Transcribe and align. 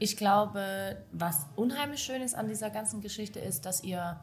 Ich 0.00 0.16
glaube, 0.16 0.96
was 1.12 1.46
unheimlich 1.56 2.02
schön 2.02 2.22
ist 2.22 2.34
an 2.34 2.48
dieser 2.48 2.70
ganzen 2.70 3.02
Geschichte 3.02 3.38
ist, 3.38 3.66
dass 3.66 3.84
ihr 3.84 4.18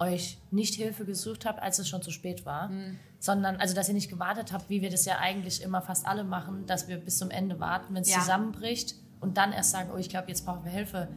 euch 0.00 0.38
nicht 0.50 0.74
Hilfe 0.74 1.04
gesucht 1.04 1.46
habt, 1.46 1.62
als 1.62 1.78
es 1.78 1.88
schon 1.88 2.02
zu 2.02 2.10
spät 2.10 2.44
war, 2.44 2.68
mhm. 2.68 2.98
sondern 3.20 3.56
also 3.56 3.72
dass 3.72 3.86
ihr 3.86 3.94
nicht 3.94 4.10
gewartet 4.10 4.52
habt, 4.52 4.68
wie 4.68 4.82
wir 4.82 4.90
das 4.90 5.04
ja 5.04 5.18
eigentlich 5.18 5.62
immer 5.62 5.80
fast 5.80 6.06
alle 6.06 6.24
machen, 6.24 6.66
dass 6.66 6.88
wir 6.88 6.96
bis 6.96 7.18
zum 7.18 7.30
Ende 7.30 7.60
warten, 7.60 7.94
wenn 7.94 8.02
es 8.02 8.10
ja. 8.10 8.18
zusammenbricht 8.18 8.96
und 9.20 9.36
dann 9.36 9.52
erst 9.52 9.70
sagen, 9.70 9.90
oh, 9.94 9.96
ich 9.96 10.08
glaube, 10.08 10.26
jetzt 10.26 10.44
brauchen 10.44 10.64
wir 10.64 10.72
Hilfe. 10.72 11.08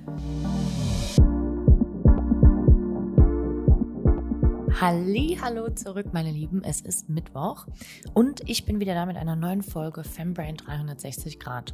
Halli, 4.82 5.38
hallo 5.42 5.70
zurück, 5.70 6.08
meine 6.12 6.32
Lieben. 6.32 6.62
Es 6.62 6.82
ist 6.82 7.08
Mittwoch 7.08 7.66
und 8.14 8.42
ich 8.50 8.66
bin 8.66 8.82
wieder 8.82 8.94
da 8.94 9.06
mit 9.06 9.16
einer 9.16 9.38
neuen 9.38 9.64
Folge 9.64 10.04
Fembrain 10.04 10.58
360 10.58 11.40
Grad. 11.40 11.74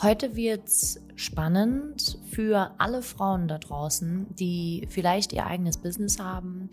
Heute 0.00 0.36
wird's 0.36 0.98
spannend 1.16 2.18
für 2.30 2.70
alle 2.78 3.02
Frauen 3.02 3.46
da 3.46 3.58
draußen, 3.58 4.34
die 4.36 4.86
vielleicht 4.88 5.34
ihr 5.34 5.44
eigenes 5.44 5.76
Business 5.76 6.18
haben, 6.18 6.70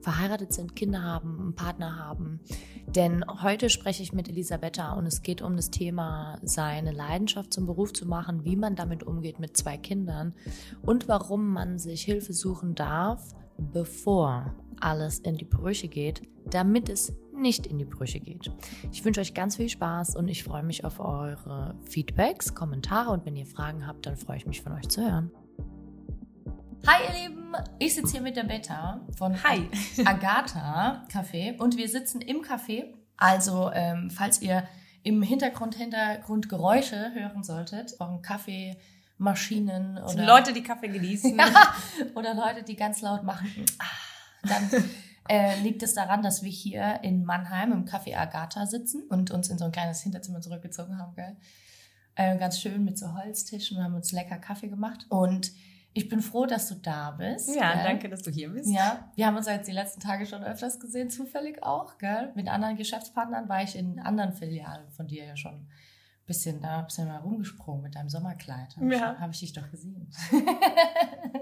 verheiratet 0.00 0.54
sind, 0.54 0.74
Kinder 0.74 1.02
haben, 1.02 1.38
einen 1.38 1.54
Partner 1.54 1.96
haben. 1.96 2.40
Denn 2.86 3.22
heute 3.42 3.68
spreche 3.68 4.02
ich 4.02 4.14
mit 4.14 4.26
Elisabetta 4.30 4.94
und 4.94 5.04
es 5.04 5.20
geht 5.20 5.42
um 5.42 5.54
das 5.54 5.70
Thema, 5.70 6.38
seine 6.42 6.92
Leidenschaft 6.92 7.52
zum 7.52 7.66
Beruf 7.66 7.92
zu 7.92 8.06
machen, 8.08 8.46
wie 8.46 8.56
man 8.56 8.74
damit 8.74 9.02
umgeht 9.02 9.38
mit 9.38 9.54
zwei 9.54 9.76
Kindern 9.76 10.32
und 10.80 11.08
warum 11.08 11.52
man 11.52 11.78
sich 11.78 12.04
Hilfe 12.04 12.32
suchen 12.32 12.74
darf, 12.74 13.34
bevor 13.60 14.54
alles 14.80 15.18
in 15.20 15.36
die 15.36 15.44
Brüche 15.44 15.88
geht, 15.88 16.22
damit 16.46 16.88
es 16.88 17.12
nicht 17.34 17.66
in 17.66 17.78
die 17.78 17.84
Brüche 17.84 18.20
geht. 18.20 18.50
Ich 18.92 19.04
wünsche 19.04 19.20
euch 19.20 19.34
ganz 19.34 19.56
viel 19.56 19.68
Spaß 19.68 20.16
und 20.16 20.28
ich 20.28 20.44
freue 20.44 20.62
mich 20.62 20.84
auf 20.84 21.00
eure 21.00 21.74
Feedbacks, 21.84 22.54
Kommentare 22.54 23.10
und 23.10 23.24
wenn 23.24 23.36
ihr 23.36 23.46
Fragen 23.46 23.86
habt, 23.86 24.06
dann 24.06 24.16
freue 24.16 24.36
ich 24.36 24.46
mich 24.46 24.62
von 24.62 24.72
euch 24.72 24.88
zu 24.88 25.02
hören. 25.02 25.30
Hi 26.86 27.02
ihr 27.06 27.28
Lieben, 27.28 27.52
ich 27.78 27.94
sitze 27.94 28.12
hier 28.12 28.22
mit 28.22 28.36
der 28.36 28.44
Beta 28.44 29.06
von 29.16 29.42
Hi. 29.44 29.68
Agatha 30.04 31.04
Café 31.12 31.58
und 31.60 31.76
wir 31.76 31.88
sitzen 31.88 32.20
im 32.22 32.42
Café. 32.42 32.94
Also 33.16 33.70
ähm, 33.74 34.10
falls 34.10 34.40
ihr 34.40 34.64
im 35.02 35.22
Hintergrund 35.22 35.74
Hintergrund 35.74 36.48
Geräusche 36.48 37.12
hören 37.14 37.42
solltet, 37.42 37.94
von 38.00 38.76
Kaffeemaschinen 39.20 39.98
oder 39.98 40.26
Leute, 40.26 40.52
die 40.52 40.62
Kaffee 40.62 40.88
genießen 40.88 41.38
ja, 41.38 41.74
oder 42.14 42.34
Leute, 42.34 42.62
die 42.62 42.76
ganz 42.76 43.02
laut 43.02 43.22
machen. 43.22 43.66
Ah, 43.78 44.48
dann 44.48 44.84
äh, 45.28 45.60
liegt 45.60 45.82
es 45.82 45.94
daran, 45.94 46.22
dass 46.22 46.42
wir 46.42 46.50
hier 46.50 47.00
in 47.02 47.24
Mannheim 47.24 47.72
im 47.72 47.84
Café 47.84 48.16
Agatha 48.16 48.66
sitzen 48.66 49.02
und 49.08 49.30
uns 49.30 49.48
in 49.48 49.58
so 49.58 49.66
ein 49.66 49.72
kleines 49.72 50.02
Hinterzimmer 50.02 50.40
zurückgezogen 50.40 50.98
haben, 50.98 51.14
gell? 51.14 51.36
Äh, 52.16 52.38
ganz 52.38 52.60
schön 52.60 52.84
mit 52.84 52.98
so 52.98 53.14
Holztischen 53.14 53.76
und 53.76 53.84
haben 53.84 53.94
uns 53.94 54.12
lecker 54.12 54.38
Kaffee 54.38 54.68
gemacht. 54.68 55.06
Und 55.10 55.52
ich 55.92 56.08
bin 56.08 56.20
froh, 56.20 56.46
dass 56.46 56.68
du 56.68 56.74
da 56.76 57.12
bist. 57.12 57.54
Ja, 57.54 57.74
gell? 57.74 57.84
danke, 57.84 58.08
dass 58.08 58.22
du 58.22 58.30
hier 58.30 58.50
bist. 58.50 58.70
Ja, 58.70 59.10
wir 59.14 59.26
haben 59.26 59.36
uns 59.36 59.46
jetzt 59.46 59.68
die 59.68 59.72
letzten 59.72 60.00
Tage 60.00 60.26
schon 60.26 60.42
öfters 60.42 60.80
gesehen, 60.80 61.10
zufällig 61.10 61.62
auch, 61.62 61.98
gell? 61.98 62.32
Mit 62.34 62.48
anderen 62.48 62.76
Geschäftspartnern 62.76 63.48
war 63.48 63.62
ich 63.62 63.76
in 63.76 64.00
anderen 64.00 64.32
Filialen 64.32 64.90
von 64.90 65.06
dir 65.06 65.24
ja 65.24 65.36
schon 65.36 65.68
bisschen 66.26 66.60
da, 66.60 66.82
bisschen 66.82 67.08
mal 67.08 67.18
rumgesprungen 67.18 67.82
mit 67.82 67.94
deinem 67.94 68.08
Sommerkleid. 68.08 68.76
Habe 68.76 68.94
ja. 68.94 69.12
ich, 69.12 69.20
hab 69.20 69.30
ich 69.30 69.40
dich 69.40 69.52
doch 69.52 69.70
gesehen. 69.70 70.08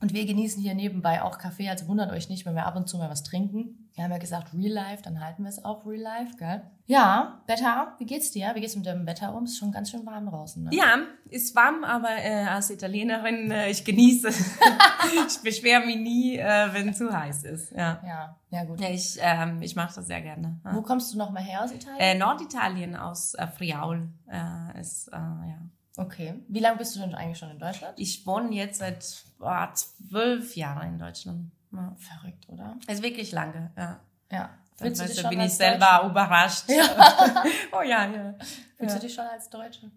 Und 0.00 0.14
wir 0.14 0.26
genießen 0.26 0.62
hier 0.62 0.74
nebenbei 0.74 1.22
auch 1.22 1.38
Kaffee, 1.38 1.68
also 1.68 1.88
wundert 1.88 2.12
euch 2.12 2.28
nicht, 2.28 2.46
wenn 2.46 2.54
wir 2.54 2.66
ab 2.66 2.76
und 2.76 2.88
zu 2.88 2.98
mal 2.98 3.10
was 3.10 3.24
trinken. 3.24 3.88
Wir 3.94 4.04
haben 4.04 4.12
ja 4.12 4.18
gesagt 4.18 4.54
Real 4.54 4.72
Life, 4.72 5.02
dann 5.02 5.20
halten 5.20 5.42
wir 5.42 5.48
es 5.48 5.64
auch 5.64 5.84
Real 5.84 6.00
Life, 6.00 6.36
gell? 6.38 6.62
Ja, 6.86 7.42
Wetter, 7.48 7.96
wie 7.98 8.06
geht's 8.06 8.30
dir? 8.30 8.52
Wie 8.54 8.60
geht's 8.60 8.76
mit 8.76 8.86
dem 8.86 9.06
Wetter 9.06 9.34
um? 9.34 9.44
Ist 9.44 9.58
schon 9.58 9.72
ganz 9.72 9.90
schön 9.90 10.06
warm 10.06 10.26
draußen, 10.26 10.62
ne? 10.62 10.70
Ja, 10.72 10.98
ist 11.28 11.56
warm, 11.56 11.82
aber 11.82 12.10
äh, 12.10 12.44
als 12.44 12.70
Italienerin, 12.70 13.50
äh, 13.50 13.70
ich 13.70 13.84
genieße. 13.84 14.28
ich 15.26 15.42
beschwere 15.42 15.84
mich 15.84 15.96
nie, 15.96 16.36
äh, 16.36 16.72
wenn 16.72 16.94
zu 16.94 17.12
heiß 17.12 17.42
ist. 17.42 17.72
Ja, 17.72 18.00
ja, 18.06 18.36
ja 18.50 18.64
gut. 18.64 18.80
Ja, 18.80 18.90
ich 18.90 19.18
ähm, 19.20 19.60
ich 19.62 19.74
mache 19.74 19.96
das 19.96 20.06
sehr 20.06 20.22
gerne. 20.22 20.60
Ja. 20.64 20.76
Wo 20.76 20.82
kommst 20.82 21.12
du 21.12 21.18
noch 21.18 21.32
mal 21.32 21.42
her 21.42 21.64
aus 21.64 21.72
Italien? 21.72 21.98
Äh, 21.98 22.14
Norditalien, 22.14 22.94
aus 22.94 23.34
äh, 23.34 23.48
Friaul. 23.48 24.08
Äh, 24.30 24.80
ist, 24.80 25.08
äh, 25.08 25.16
ja. 25.16 25.58
Okay. 25.98 26.34
Wie 26.46 26.60
lange 26.60 26.78
bist 26.78 26.94
du 26.94 27.00
denn 27.00 27.14
eigentlich 27.14 27.38
schon 27.38 27.50
in 27.50 27.58
Deutschland? 27.58 27.98
Ich 27.98 28.24
wohne 28.24 28.54
jetzt 28.54 28.78
seit 28.78 29.04
oh, 29.40 29.66
zwölf 29.74 30.54
Jahren 30.54 30.94
in 30.94 30.98
Deutschland. 30.98 31.50
Ja. 31.72 31.96
Verrückt, 31.98 32.48
oder? 32.48 32.76
Ist 32.86 33.02
wirklich 33.02 33.32
lange, 33.32 33.72
ja. 33.76 34.00
Ja. 34.30 34.50
Dann 34.78 34.94
du 34.94 35.06
dich 35.06 35.20
schon 35.20 35.30
bin 35.30 35.40
ich 35.40 35.54
selber 35.54 36.04
überrascht. 36.08 36.68
Ja. 36.68 37.44
oh 37.72 37.82
ja, 37.82 38.06
ja. 38.06 38.34
Fühlst 38.76 38.94
ja. 38.94 38.94
du 38.94 39.00
dich 39.00 39.14
schon 39.14 39.26
als 39.26 39.50
Deutsche? 39.50 39.90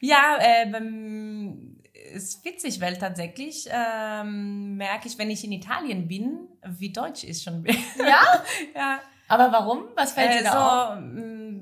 Ja, 0.00 0.38
äh, 0.40 0.70
beim, 0.70 1.76
ist 2.14 2.42
witzig, 2.44 2.80
weil 2.80 2.96
tatsächlich 2.96 3.68
ähm, 3.70 4.76
merke 4.76 5.06
ich, 5.06 5.18
wenn 5.18 5.30
ich 5.30 5.44
in 5.44 5.52
Italien 5.52 6.08
bin, 6.08 6.48
wie 6.66 6.92
deutsch 6.92 7.24
ich 7.24 7.42
schon 7.42 7.62
bin. 7.62 7.76
Ja? 7.98 8.42
ja. 8.74 9.00
Aber 9.28 9.52
warum? 9.52 9.84
Was 9.96 10.12
fällt 10.12 10.30
äh, 10.30 10.38
dir 10.38 10.44
da 10.44 10.52
so, 10.52 10.58
auf? 10.58 10.98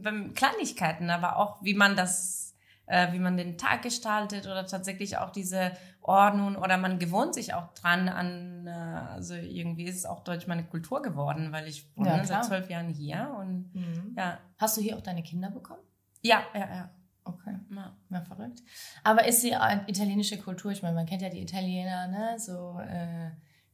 Beim 0.02 0.32
Kleinigkeiten, 0.34 1.10
aber 1.10 1.36
auch 1.36 1.62
wie 1.62 1.74
man 1.74 1.96
das 1.96 2.49
äh, 2.90 3.12
wie 3.12 3.20
man 3.20 3.36
den 3.36 3.56
Tag 3.56 3.82
gestaltet 3.82 4.46
oder 4.46 4.66
tatsächlich 4.66 5.16
auch 5.16 5.30
diese 5.30 5.72
Ordnung 6.02 6.56
oder 6.56 6.76
man 6.76 6.98
gewohnt 6.98 7.34
sich 7.34 7.54
auch 7.54 7.72
dran 7.74 8.08
an, 8.08 8.66
äh, 8.66 8.70
also 8.70 9.34
irgendwie 9.34 9.84
ist 9.84 9.96
es 9.96 10.06
auch 10.06 10.24
Deutsch 10.24 10.46
meine 10.48 10.64
Kultur 10.64 11.00
geworden, 11.00 11.52
weil 11.52 11.68
ich 11.68 11.88
wohne 11.96 12.08
ja, 12.08 12.24
seit 12.24 12.44
zwölf 12.44 12.68
Jahren 12.68 12.88
hier 12.88 13.34
und 13.38 13.72
mhm. 13.74 14.14
ja. 14.16 14.38
Hast 14.58 14.76
du 14.76 14.80
hier 14.80 14.96
auch 14.96 15.02
deine 15.02 15.22
Kinder 15.22 15.50
bekommen? 15.50 15.80
Ja, 16.22 16.42
ja, 16.52 16.60
ja. 16.60 16.90
Okay, 17.24 17.54
ja, 17.70 17.96
ja 18.10 18.20
verrückt. 18.22 18.60
Aber 19.04 19.26
ist 19.26 19.42
die 19.44 19.54
italienische 19.86 20.38
Kultur, 20.38 20.72
ich 20.72 20.82
meine, 20.82 20.96
man 20.96 21.06
kennt 21.06 21.22
ja 21.22 21.28
die 21.28 21.42
Italiener, 21.42 22.08
ne, 22.08 22.38
so 22.38 22.80
äh, 22.80 23.30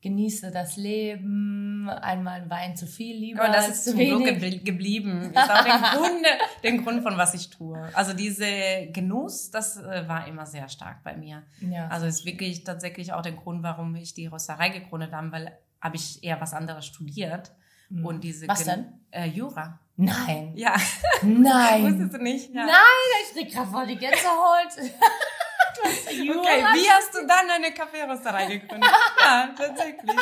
genieße 0.06 0.52
das 0.52 0.76
Leben, 0.76 1.90
einmal 1.90 2.42
ein 2.42 2.48
Wein 2.48 2.76
zu 2.76 2.86
viel 2.86 3.16
lieber. 3.16 3.42
Aber 3.42 3.52
das 3.52 3.68
ist 3.68 3.84
zu 3.84 3.98
wenig 3.98 4.64
geblieben. 4.64 5.32
Ist 5.34 5.50
auch 5.50 5.64
den 5.64 5.82
Grund, 5.98 6.26
den 6.62 6.84
Grund 6.84 7.02
von 7.02 7.18
was 7.18 7.34
ich 7.34 7.50
tue. 7.50 7.90
Also 7.92 8.12
diese 8.12 8.46
Genuss, 8.92 9.50
das 9.50 9.78
äh, 9.78 10.08
war 10.08 10.28
immer 10.28 10.46
sehr 10.46 10.68
stark 10.68 11.02
bei 11.02 11.16
mir. 11.16 11.42
Ja. 11.60 11.88
Also 11.88 12.06
ist 12.06 12.24
wirklich 12.24 12.62
tatsächlich 12.62 13.12
auch 13.12 13.22
der 13.22 13.32
Grund, 13.32 13.64
warum 13.64 13.96
ich 13.96 14.14
die 14.14 14.26
Rösterei 14.26 14.68
gegründet 14.68 15.12
habe, 15.12 15.32
weil 15.32 15.58
habe 15.80 15.96
ich 15.96 16.22
eher 16.22 16.40
was 16.40 16.54
anderes 16.54 16.86
studiert. 16.86 17.52
Mhm. 17.88 18.06
Und 18.06 18.22
diese 18.22 18.46
was 18.46 18.64
denn? 18.64 18.86
Äh, 19.10 19.26
Jura. 19.26 19.80
Nein. 19.96 20.52
Ja. 20.54 20.76
Nein. 21.22 21.82
Wusstest 21.90 22.14
du 22.14 22.18
nicht? 22.22 22.54
Ja. 22.54 22.64
Nein, 22.64 22.76
ich 23.24 23.40
krieg 23.40 23.52
gerade 23.52 23.70
voll 23.70 23.86
die 23.88 23.96
Gänsehaut. 23.96 24.72
okay, 25.78 26.64
wie 26.74 26.90
hast 26.90 27.14
du 27.14 27.26
dann 27.26 27.50
eine 27.50 27.72
Kaffeerösterei 27.72 28.46
gegründet? 28.58 28.90
ja, 29.20 29.54
tatsächlich. 29.56 30.16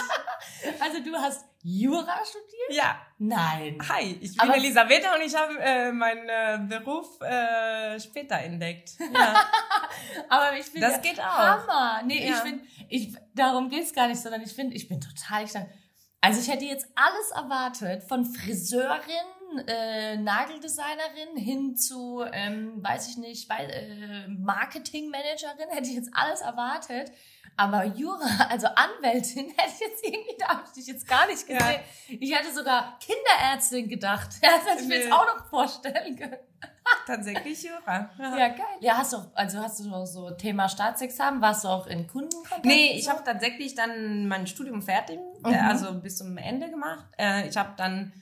Also 0.80 1.00
du 1.02 1.14
hast 1.16 1.44
Jura 1.62 2.18
studiert? 2.24 2.70
Ja. 2.70 3.00
Nein. 3.18 3.78
Hi, 3.88 4.18
ich 4.20 4.36
bin 4.36 4.40
Aber 4.40 4.56
Elisabetta 4.56 5.14
und 5.14 5.22
ich 5.22 5.34
habe 5.34 5.58
äh, 5.58 5.92
meinen 5.92 6.28
äh, 6.28 6.58
Beruf 6.68 7.20
äh, 7.22 7.98
später 7.98 8.36
entdeckt. 8.36 8.90
Ja. 9.12 9.34
Aber 10.28 10.56
ich 10.58 10.66
finde 10.66 10.88
das 10.88 11.00
geht 11.00 11.18
auch. 11.18 11.24
Hammer. 11.24 12.02
Nee, 12.04 12.28
ja. 12.28 12.34
ich 12.34 12.40
finde, 12.40 12.64
ich, 12.88 13.16
darum 13.34 13.70
geht's 13.70 13.94
gar 13.94 14.08
nicht, 14.08 14.20
sondern 14.20 14.42
ich 14.42 14.52
finde, 14.52 14.76
ich 14.76 14.88
bin 14.88 15.00
total, 15.00 15.44
ich 15.44 15.52
also 16.20 16.40
ich 16.40 16.48
hätte 16.48 16.64
jetzt 16.64 16.86
alles 16.94 17.30
erwartet 17.32 18.02
von 18.04 18.24
Friseurin, 18.24 18.98
äh, 19.66 20.16
Nageldesignerin 20.16 21.36
hin 21.36 21.76
zu, 21.76 22.24
ähm, 22.32 22.82
weiß 22.82 23.08
ich 23.08 23.16
nicht, 23.16 23.50
äh, 23.50 24.28
Marketingmanagerin, 24.28 25.70
hätte 25.70 25.88
ich 25.88 25.96
jetzt 25.96 26.10
alles 26.14 26.40
erwartet. 26.40 27.10
Aber 27.56 27.84
Jura, 27.84 28.26
also 28.50 28.66
Anwältin, 28.66 29.48
hätte 29.56 29.72
ich 29.74 29.80
jetzt 29.80 30.04
irgendwie, 30.04 30.36
da 30.38 30.48
habe 30.48 30.62
ich 30.66 30.72
dich 30.72 30.86
jetzt 30.86 31.06
gar 31.06 31.26
nicht 31.26 31.46
gesehen. 31.46 31.58
Ja. 31.58 32.16
Ich 32.20 32.34
hätte 32.34 32.52
sogar 32.52 32.98
Kinderärztin 32.98 33.88
gedacht. 33.88 34.30
Das 34.40 34.66
hätte 34.66 34.82
ich 34.82 34.88
mir 34.88 34.98
jetzt 34.98 35.12
auch 35.12 35.26
noch 35.26 35.46
vorstellen 35.46 36.16
können. 36.16 36.36
Tatsächlich 37.06 37.62
Jura. 37.62 38.10
Ja. 38.18 38.38
ja, 38.38 38.48
geil. 38.48 38.66
Ja, 38.80 38.98
hast 38.98 39.12
du, 39.12 39.18
also 39.34 39.58
hast 39.58 39.80
du 39.80 39.88
noch 39.88 40.06
so 40.06 40.30
Thema 40.30 40.68
Staatsexamen, 40.68 41.40
warst 41.40 41.64
du 41.64 41.68
auch 41.68 41.86
in 41.86 42.06
Kundenkontakt? 42.06 42.64
Nee, 42.64 42.92
ich 42.96 43.08
habe 43.08 43.22
tatsächlich 43.24 43.74
dann 43.74 44.28
mein 44.28 44.46
Studium 44.46 44.82
fertig, 44.82 45.18
äh, 45.44 45.48
mhm. 45.48 45.68
also 45.68 45.94
bis 45.94 46.18
zum 46.18 46.36
Ende 46.36 46.70
gemacht. 46.70 47.06
Äh, 47.18 47.48
ich 47.48 47.56
habe 47.56 47.70
dann 47.76 48.12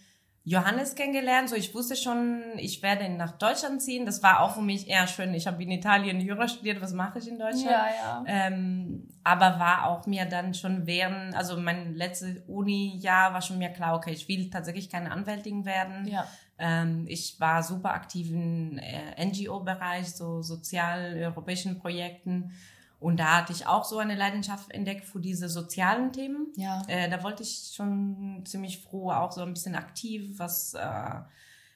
Johannes 0.45 0.97
kennengelernt. 0.97 1.49
So, 1.49 1.55
ich 1.55 1.73
wusste 1.73 1.95
schon, 1.95 2.43
ich 2.57 2.83
werde 2.83 3.09
nach 3.09 3.33
Deutschland 3.33 3.81
ziehen. 3.81 4.07
Das 4.07 4.23
war 4.23 4.41
auch 4.41 4.55
für 4.55 4.61
mich 4.61 4.89
eher 4.89 5.07
schön. 5.07 5.33
Ich 5.35 5.47
habe 5.47 5.63
in 5.63 5.71
Italien 5.71 6.21
Jura 6.21 6.49
studiert. 6.49 6.81
Was 6.81 6.93
mache 6.93 7.21
ich 7.21 7.29
in 7.29 7.39
Deutschland? 7.39 7.65
Ja, 7.65 7.87
ja. 7.87 8.25
Ähm, 8.27 9.09
aber 9.23 9.61
war 9.61 9.87
auch 9.87 10.07
mir 10.07 10.25
dann 10.25 10.53
schon 10.53 10.87
während, 10.87 11.37
also 11.37 11.57
mein 11.57 11.95
letztes 11.95 12.43
Uni-Jahr 12.49 13.33
war 13.33 13.41
schon 13.41 13.59
mir 13.59 13.69
klar, 13.69 13.95
okay, 13.95 14.11
ich 14.13 14.27
will 14.27 14.51
tatsächlich 14.51 14.91
keine 14.91 15.13
Anwältin 15.13 15.65
werden. 15.65 16.09
Ja. 16.09 16.27
Ähm, 16.59 17.07
ich 17.09 17.39
war 17.39 17.63
super 17.63 17.95
aktiv 17.95 18.31
im 18.31 18.79
äh, 18.79 19.25
NGO-Bereich, 19.25 20.13
so 20.13 20.43
sozial-europäischen 20.43 21.79
Projekten. 21.79 22.53
Und 23.03 23.19
da 23.19 23.39
hatte 23.39 23.53
ich 23.53 23.67
auch 23.67 23.85
so 23.85 23.99
eine 23.99 24.15
Leidenschaft 24.15 24.71
entdeckt 24.71 25.05
für 25.05 25.21
diese 25.21 25.49
sozialen 25.49 26.13
Themen. 26.13 26.53
Ja. 26.57 26.83
Äh, 26.87 27.11
da 27.11 27.23
wollte 27.25 27.43
ich 27.43 27.73
schon 27.75 28.43
ziemlich 28.47 28.83
froh 28.83 29.11
auch 29.11 29.33
so 29.33 29.43
ein 29.43 29.53
bisschen 29.53 29.75
aktiv 29.75 30.39
was, 30.39 30.75
äh, 30.75 31.21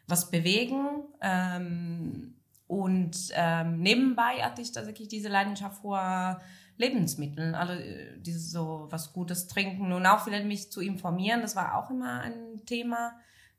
was 0.07 0.31
bewegen. 0.31 1.03
Ähm, 1.21 2.35
und 2.69 3.17
ähm, 3.33 3.81
nebenbei 3.81 4.43
hatte 4.43 4.63
ich 4.63 4.73
tatsächlich 4.73 5.09
diese 5.09 5.29
Leidenschaft 5.29 5.83
vor 5.83 6.41
Lebensmitteln, 6.77 7.55
also 7.55 7.73
äh, 7.73 8.19
dieses 8.21 8.51
so 8.51 8.87
was 8.91 9.13
Gutes 9.13 9.49
trinken 9.49 9.93
und 9.93 10.07
auch 10.07 10.21
vielleicht 10.21 10.47
mich 10.47 10.71
zu 10.71 10.81
informieren, 10.81 11.41
das 11.43 11.57
war 11.57 11.77
auch 11.77 11.91
immer 11.91 12.21
ein 12.21 12.65
Thema. 12.67 13.13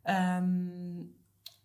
Ähm, 0.05 1.16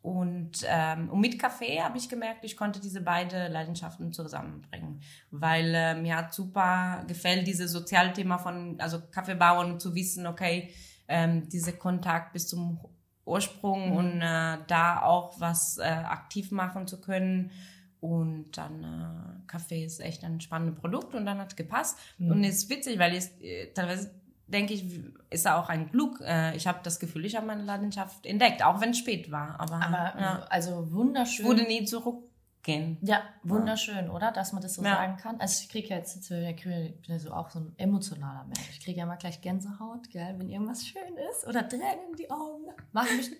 und, 0.03 0.67
ähm, 0.67 1.11
und 1.11 1.21
mit 1.21 1.39
Kaffee 1.39 1.81
habe 1.81 1.97
ich 1.97 2.09
gemerkt, 2.09 2.45
ich 2.45 2.57
konnte 2.57 2.81
diese 2.81 3.01
beiden 3.01 3.53
Leidenschaften 3.53 4.13
zusammenbringen, 4.13 5.01
weil 5.31 5.73
äh, 5.75 5.95
mir 5.95 6.17
hat 6.17 6.35
super 6.35 7.05
gefällt 7.07 7.47
dieses 7.47 7.71
Sozialthema 7.71 8.39
von 8.39 8.81
also 8.81 9.01
Kaffeebauern 9.13 9.79
zu 9.79 9.95
wissen, 9.95 10.27
okay, 10.27 10.71
ähm, 11.07 11.49
dieser 11.49 11.73
Kontakt 11.73 12.33
bis 12.33 12.49
zum 12.49 12.81
Ursprung 13.25 13.91
mhm. 13.91 13.97
und 13.97 14.23
äh, 14.23 14.59
da 14.67 15.03
auch 15.03 15.39
was 15.39 15.79
äh, 15.79 15.83
aktiv 15.83 16.51
machen 16.51 16.89
zu 16.89 17.01
können. 17.01 17.53
Und 18.01 18.59
dann 18.59 18.83
äh, 18.83 19.47
Kaffee 19.47 19.85
ist 19.85 20.01
echt 20.01 20.25
ein 20.25 20.41
spannendes 20.41 20.81
Produkt 20.81 21.15
und 21.15 21.25
dann 21.25 21.39
hat 21.39 21.51
es 21.51 21.57
gepasst. 21.57 21.97
Mhm. 22.19 22.33
Und 22.33 22.45
es 22.45 22.65
ist 22.65 22.71
witzig, 22.71 22.99
weil 22.99 23.15
es 23.15 23.31
äh, 23.41 23.73
teilweise 23.73 24.11
denke 24.53 24.75
ich, 24.75 24.85
ist 25.31 25.49
auch 25.49 25.69
ein 25.69 25.91
Glück. 25.91 26.21
Äh, 26.21 26.57
ich 26.57 26.67
habe 26.67 26.81
das 26.83 27.01
Gefühl, 27.01 27.25
ich 27.25 27.37
habe 27.37 27.47
meine 27.47 27.63
Leidenschaft 27.63 28.27
entdeckt, 28.27 28.63
auch 28.65 28.81
wenn 28.81 28.91
es 28.91 28.99
spät 28.99 29.31
war. 29.31 29.59
Aber, 29.59 29.77
Aber 29.77 30.21
ja. 30.21 30.47
also 30.49 30.93
wunderschön. 30.93 31.47
Wurde 31.47 31.65
nie 31.65 31.85
zurückgehen. 31.85 32.99
Ja, 33.03 33.23
wunderschön, 33.43 34.07
ja. 34.07 34.13
oder? 34.13 34.31
Dass 34.31 34.53
man 34.53 34.63
das 34.63 34.75
so 34.75 34.85
ja. 34.85 34.95
sagen 34.95 35.17
kann. 35.17 35.41
Also 35.41 35.63
ich 35.63 35.69
kriege 35.69 35.89
ja 35.89 35.97
jetzt, 35.97 36.31
ich 36.31 36.63
bin 36.63 36.95
ja 37.07 37.19
so 37.19 37.33
auch 37.33 37.51
so 37.51 37.61
ein 37.61 37.73
emotionaler 37.79 38.45
Mensch. 38.45 38.71
Ich 38.71 38.85
kriege 38.85 38.99
ja 38.99 39.05
immer 39.05 39.17
gleich 39.17 39.41
Gänsehaut, 39.41 40.11
gell, 40.11 40.35
wenn 40.39 40.49
irgendwas 40.49 40.87
schön 40.87 41.17
ist 41.31 41.47
oder 41.47 41.69
Tränen 41.69 42.11
in 42.11 42.17
die 42.17 42.31
Augen. 42.31 42.67
Machen 42.93 43.17
mich 43.17 43.31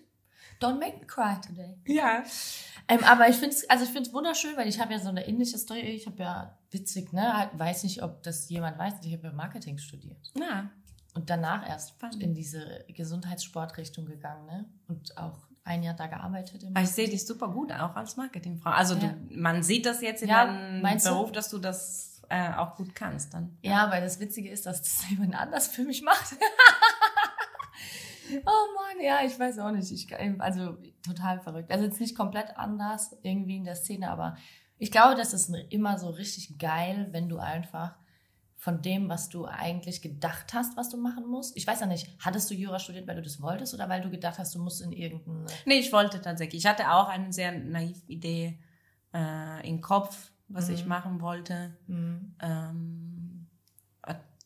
Don't 0.61 0.79
make 0.79 0.99
me 0.99 1.05
cry 1.05 1.35
today. 1.45 1.75
Ja. 1.87 2.23
Ähm, 2.87 3.03
aber 3.05 3.27
ich 3.27 3.37
finde 3.37 3.55
es 3.55 3.69
also 3.69 3.85
ich 3.85 3.89
finde 3.89 4.07
es 4.07 4.13
wunderschön, 4.13 4.55
weil 4.55 4.67
ich 4.67 4.79
habe 4.79 4.93
ja 4.93 4.99
so 4.99 5.09
eine 5.09 5.27
ähnliche 5.27 5.57
Story. 5.57 5.79
Ich 5.79 6.05
habe 6.05 6.21
ja 6.21 6.57
witzig, 6.69 7.11
ne? 7.11 7.37
Halt, 7.37 7.57
weiß 7.57 7.83
nicht, 7.83 8.03
ob 8.03 8.21
das 8.23 8.49
jemand 8.49 8.77
weiß. 8.77 8.93
Ich 9.03 9.13
habe 9.13 9.27
ja 9.27 9.33
Marketing 9.33 9.77
studiert. 9.77 10.31
Ja 10.37 10.69
und 11.13 11.29
danach 11.29 11.67
erst 11.67 11.91
Spannend. 11.91 12.23
in 12.23 12.33
diese 12.33 12.85
Gesundheitssportrichtung 12.89 14.05
gegangen, 14.05 14.45
ne? 14.45 14.65
Und 14.87 15.17
auch 15.17 15.37
ein 15.63 15.83
Jahr 15.83 15.93
da 15.93 16.07
gearbeitet. 16.07 16.65
ich 16.77 16.89
sehe 16.89 17.07
dich 17.07 17.25
super 17.25 17.47
gut, 17.47 17.71
auch 17.71 17.95
als 17.95 18.17
Marketingfrau. 18.17 18.71
Also 18.71 18.95
ja. 18.95 19.09
du, 19.09 19.39
man 19.39 19.63
sieht 19.63 19.85
das 19.85 20.01
jetzt 20.01 20.23
in 20.23 20.29
ja, 20.29 20.45
deinem 20.45 21.01
Beruf, 21.01 21.31
dass 21.31 21.49
du 21.49 21.57
das 21.57 22.21
äh, 22.29 22.51
auch 22.53 22.75
gut 22.75 22.95
kannst 22.95 23.33
dann. 23.33 23.57
Ja. 23.61 23.71
ja, 23.71 23.91
weil 23.91 24.01
das 24.01 24.19
Witzige 24.19 24.49
ist, 24.49 24.65
dass 24.65 24.81
das 24.81 25.03
jemand 25.09 25.35
anders 25.35 25.67
für 25.67 25.83
mich 25.83 26.01
macht. 26.01 26.33
oh 28.45 28.67
Mann, 28.75 29.01
ja, 29.01 29.23
ich 29.23 29.39
weiß 29.39 29.59
auch 29.59 29.71
nicht. 29.71 29.91
Ich, 29.91 30.41
also 30.41 30.77
total 31.05 31.39
verrückt. 31.39 31.71
Also 31.71 31.85
jetzt 31.85 32.01
nicht 32.01 32.17
komplett 32.17 32.57
anders 32.57 33.15
irgendwie 33.21 33.57
in 33.57 33.65
der 33.65 33.75
Szene, 33.75 34.09
aber 34.09 34.35
ich 34.77 34.91
glaube, 34.91 35.15
das 35.15 35.33
ist 35.33 35.53
immer 35.69 35.97
so 35.97 36.09
richtig 36.09 36.57
geil, 36.57 37.07
wenn 37.11 37.29
du 37.29 37.37
einfach 37.37 37.95
von 38.63 38.81
dem, 38.81 39.09
was 39.09 39.27
du 39.27 39.45
eigentlich 39.45 40.01
gedacht 40.01 40.53
hast, 40.53 40.77
was 40.77 40.87
du 40.87 40.95
machen 40.95 41.27
musst? 41.27 41.57
Ich 41.57 41.67
weiß 41.67 41.81
ja 41.81 41.85
nicht, 41.85 42.07
hattest 42.19 42.49
du 42.49 42.53
Jura 42.53 42.79
studiert, 42.79 43.05
weil 43.09 43.17
du 43.17 43.21
das 43.21 43.41
wolltest 43.41 43.73
oder 43.73 43.89
weil 43.89 43.99
du 43.99 44.09
gedacht 44.09 44.39
hast, 44.39 44.55
du 44.55 44.59
musst 44.59 44.81
in 44.81 44.93
irgendeine... 44.93 45.47
Nee, 45.65 45.79
ich 45.79 45.91
wollte 45.91 46.21
tatsächlich. 46.21 46.63
Ich 46.63 46.69
hatte 46.69 46.89
auch 46.89 47.09
eine 47.09 47.33
sehr 47.33 47.51
naive 47.51 47.99
Idee 48.07 48.57
äh, 49.13 49.67
im 49.67 49.81
Kopf, 49.81 50.31
was 50.47 50.69
mhm. 50.69 50.75
ich 50.75 50.85
machen 50.85 51.19
wollte. 51.19 51.75
Mhm. 51.87 52.35
Ähm, 52.41 53.47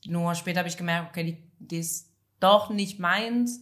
nur 0.07 0.33
später 0.33 0.61
habe 0.61 0.69
ich 0.69 0.77
gemerkt, 0.77 1.09
okay, 1.09 1.23
die, 1.23 1.43
die 1.59 1.77
ist 1.77 2.11
doch 2.39 2.71
nicht 2.71 2.97
meins. 2.97 3.61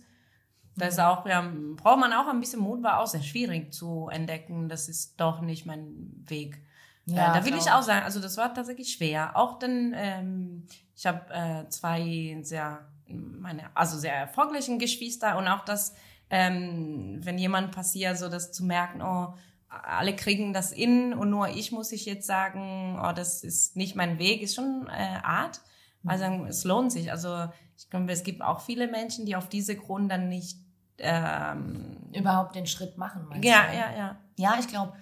Das 0.77 0.95
mhm. 0.95 1.03
auch, 1.03 1.25
ja, 1.25 1.53
braucht 1.75 1.99
man 1.99 2.13
auch 2.13 2.29
ein 2.29 2.39
bisschen 2.39 2.61
Mut, 2.61 2.81
war 2.81 3.01
auch 3.01 3.07
sehr 3.07 3.23
schwierig 3.23 3.73
zu 3.73 4.07
entdecken. 4.07 4.69
Das 4.69 4.87
ist 4.87 5.19
doch 5.19 5.41
nicht 5.41 5.65
mein 5.65 6.13
Weg. 6.27 6.64
Ja, 7.05 7.31
äh, 7.31 7.39
da 7.39 7.45
will 7.45 7.55
ich 7.55 7.69
auch 7.71 7.81
sagen, 7.81 8.03
also 8.03 8.19
das 8.19 8.37
war 8.37 8.53
tatsächlich 8.53 8.91
schwer. 8.91 9.35
Auch 9.35 9.59
dann, 9.59 9.93
ähm, 9.95 10.67
ich 10.95 11.05
habe 11.05 11.33
äh, 11.33 11.69
zwei 11.69 12.37
sehr, 12.41 12.87
meine, 13.07 13.75
also 13.75 13.97
sehr 13.97 14.15
erfolgreichen 14.15 14.79
Geschwister 14.79 15.37
und 15.37 15.47
auch 15.47 15.65
das, 15.65 15.93
ähm, 16.29 17.19
wenn 17.21 17.37
jemand 17.37 17.71
passiert, 17.71 18.17
so 18.17 18.29
das 18.29 18.51
zu 18.51 18.65
merken, 18.65 19.01
oh, 19.01 19.33
alle 19.67 20.15
kriegen 20.15 20.53
das 20.53 20.71
in 20.71 21.13
und 21.13 21.29
nur 21.29 21.49
ich 21.49 21.71
muss 21.71 21.91
ich 21.91 22.05
jetzt 22.05 22.25
sagen, 22.25 22.99
oh, 23.01 23.11
das 23.11 23.43
ist 23.43 23.75
nicht 23.75 23.95
mein 23.95 24.19
Weg, 24.19 24.41
ist 24.41 24.55
schon 24.55 24.87
äh, 24.87 25.19
Art. 25.23 25.61
Mhm. 26.03 26.09
Also 26.09 26.25
es 26.47 26.63
lohnt 26.63 26.91
sich. 26.91 27.11
Also 27.11 27.47
ich 27.77 27.89
glaube, 27.89 28.11
es 28.11 28.23
gibt 28.23 28.41
auch 28.41 28.61
viele 28.61 28.87
Menschen, 28.87 29.25
die 29.25 29.35
auf 29.35 29.49
diese 29.49 29.75
Grund 29.75 30.11
dann 30.11 30.29
nicht 30.29 30.57
ähm, 30.97 31.97
überhaupt 32.13 32.55
den 32.55 32.67
Schritt 32.67 32.97
machen. 32.97 33.27
Ja, 33.43 33.65
du? 33.69 33.77
ja, 33.77 33.97
ja. 33.97 34.17
Ja, 34.37 34.55
ich 34.59 34.67
glaube, 34.67 34.93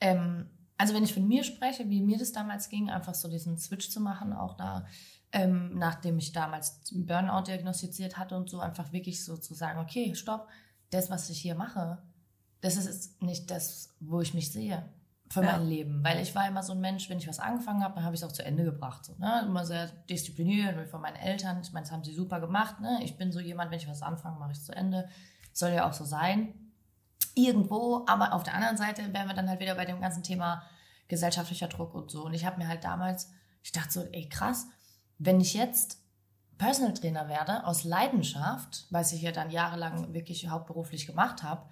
ähm, 0.00 0.48
also 0.76 0.94
wenn 0.94 1.04
ich 1.04 1.14
von 1.14 1.26
mir 1.26 1.44
spreche, 1.44 1.88
wie 1.88 2.02
mir 2.02 2.18
das 2.18 2.32
damals 2.32 2.68
ging, 2.68 2.90
einfach 2.90 3.14
so 3.14 3.28
diesen 3.28 3.58
Switch 3.58 3.90
zu 3.90 4.00
machen, 4.00 4.32
auch 4.32 4.56
da, 4.56 4.86
ähm, 5.32 5.76
nachdem 5.76 6.18
ich 6.18 6.32
damals 6.32 6.80
Burnout 6.92 7.44
diagnostiziert 7.46 8.18
hatte 8.18 8.36
und 8.36 8.50
so 8.50 8.60
einfach 8.60 8.92
wirklich 8.92 9.24
so 9.24 9.36
zu 9.36 9.54
sagen, 9.54 9.78
okay, 9.78 10.14
stopp, 10.14 10.48
das, 10.90 11.10
was 11.10 11.30
ich 11.30 11.40
hier 11.40 11.54
mache, 11.54 12.02
das 12.60 12.76
ist 12.76 13.22
nicht 13.22 13.50
das, 13.50 13.94
wo 14.00 14.20
ich 14.20 14.34
mich 14.34 14.52
sehe 14.52 14.88
für 15.28 15.42
ja. 15.42 15.52
mein 15.52 15.68
Leben. 15.68 16.04
Weil 16.04 16.20
ich 16.20 16.34
war 16.34 16.46
immer 16.48 16.62
so 16.62 16.72
ein 16.72 16.80
Mensch, 16.80 17.08
wenn 17.08 17.18
ich 17.18 17.28
was 17.28 17.40
angefangen 17.40 17.82
habe, 17.82 17.94
dann 17.96 18.04
habe 18.04 18.14
ich 18.14 18.22
es 18.22 18.26
auch 18.26 18.32
zu 18.32 18.44
Ende 18.44 18.64
gebracht. 18.64 19.04
So, 19.04 19.14
ne? 19.18 19.42
Immer 19.46 19.64
sehr 19.64 19.88
diszipliniert, 20.08 20.78
wie 20.78 20.86
von 20.86 21.00
meinen 21.00 21.16
Eltern. 21.16 21.60
Ich 21.62 21.72
meine, 21.72 21.84
das 21.84 21.92
haben 21.92 22.04
sie 22.04 22.14
super 22.14 22.40
gemacht. 22.40 22.80
Ne? 22.80 23.00
Ich 23.02 23.16
bin 23.16 23.32
so 23.32 23.40
jemand, 23.40 23.70
wenn 23.70 23.78
ich 23.78 23.88
was 23.88 24.02
anfange, 24.02 24.38
mache 24.38 24.52
ich 24.52 24.58
es 24.58 24.64
zu 24.64 24.74
Ende. 24.74 25.08
Soll 25.52 25.70
ja 25.70 25.88
auch 25.88 25.92
so 25.92 26.04
sein 26.04 26.63
irgendwo, 27.34 28.04
aber 28.06 28.32
auf 28.32 28.42
der 28.42 28.54
anderen 28.54 28.76
Seite 28.76 29.12
wären 29.12 29.28
wir 29.28 29.34
dann 29.34 29.48
halt 29.48 29.60
wieder 29.60 29.74
bei 29.74 29.84
dem 29.84 30.00
ganzen 30.00 30.22
Thema 30.22 30.62
gesellschaftlicher 31.08 31.68
Druck 31.68 31.94
und 31.94 32.10
so. 32.10 32.24
Und 32.24 32.34
ich 32.34 32.44
habe 32.44 32.58
mir 32.58 32.68
halt 32.68 32.84
damals, 32.84 33.30
ich 33.62 33.72
dachte 33.72 33.90
so, 33.90 34.04
ey 34.12 34.28
krass, 34.28 34.66
wenn 35.18 35.40
ich 35.40 35.54
jetzt 35.54 35.98
Personal 36.58 36.94
Trainer 36.94 37.28
werde 37.28 37.66
aus 37.66 37.84
Leidenschaft, 37.84 38.86
weil 38.90 39.04
ich 39.04 39.22
ja 39.22 39.32
dann 39.32 39.50
jahrelang 39.50 40.14
wirklich 40.14 40.48
hauptberuflich 40.48 41.06
gemacht 41.06 41.42
habe, 41.42 41.68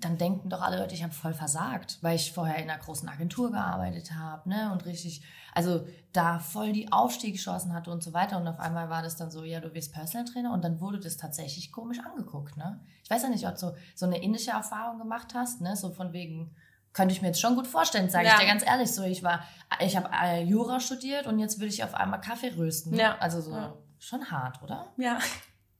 dann 0.00 0.18
denken 0.18 0.48
doch 0.50 0.62
alle 0.62 0.78
Leute, 0.78 0.94
ich 0.94 1.02
habe 1.02 1.12
voll 1.12 1.34
versagt, 1.34 1.98
weil 2.02 2.16
ich 2.16 2.32
vorher 2.32 2.56
in 2.56 2.70
einer 2.70 2.78
großen 2.78 3.08
Agentur 3.08 3.50
gearbeitet 3.50 4.12
habe, 4.12 4.48
ne, 4.48 4.70
und 4.72 4.84
richtig, 4.86 5.22
also 5.54 5.86
da 6.12 6.38
voll 6.38 6.72
die 6.72 6.92
Aufstiegschancen 6.92 7.72
hatte 7.72 7.90
und 7.90 8.02
so 8.02 8.12
weiter. 8.12 8.38
Und 8.38 8.46
auf 8.46 8.60
einmal 8.60 8.90
war 8.90 9.02
das 9.02 9.16
dann 9.16 9.30
so, 9.30 9.44
ja, 9.44 9.60
du 9.60 9.74
wirst 9.74 9.92
Personal 9.92 10.26
Trainer 10.26 10.52
und 10.52 10.62
dann 10.64 10.80
wurde 10.80 11.00
das 11.00 11.16
tatsächlich 11.16 11.72
komisch 11.72 11.98
angeguckt, 12.00 12.56
ne. 12.56 12.80
Ich 13.02 13.10
weiß 13.10 13.22
ja 13.22 13.28
nicht, 13.28 13.46
ob 13.46 13.54
du 13.54 13.60
so, 13.60 13.76
so 13.94 14.06
eine 14.06 14.22
ähnliche 14.22 14.50
Erfahrung 14.50 14.98
gemacht 14.98 15.34
hast, 15.34 15.60
ne, 15.60 15.76
so 15.76 15.90
von 15.90 16.12
wegen, 16.12 16.54
könnte 16.92 17.14
ich 17.14 17.22
mir 17.22 17.28
jetzt 17.28 17.40
schon 17.40 17.54
gut 17.54 17.66
vorstellen, 17.66 18.10
sage 18.10 18.26
ja. 18.26 18.34
ich 18.34 18.40
dir 18.40 18.46
ganz 18.46 18.66
ehrlich. 18.66 18.92
So, 18.92 19.02
ich 19.02 19.22
war, 19.22 19.44
ich 19.80 19.96
habe 19.96 20.10
äh, 20.12 20.42
Jura 20.42 20.80
studiert 20.80 21.26
und 21.26 21.38
jetzt 21.38 21.60
will 21.60 21.68
ich 21.68 21.84
auf 21.84 21.94
einmal 21.94 22.20
Kaffee 22.20 22.52
rösten. 22.56 22.94
Ja. 22.94 23.16
Also 23.18 23.40
so 23.40 23.52
ja. 23.52 23.74
schon 23.98 24.30
hart, 24.30 24.62
oder? 24.62 24.92
Ja. 24.96 25.18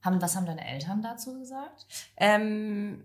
Haben, 0.02 0.22
was 0.22 0.37
haben 0.37 0.46
deine 0.46 0.64
Eltern 0.64 1.02
dazu 1.02 1.38
gesagt? 1.38 1.87
Ähm, 2.16 3.04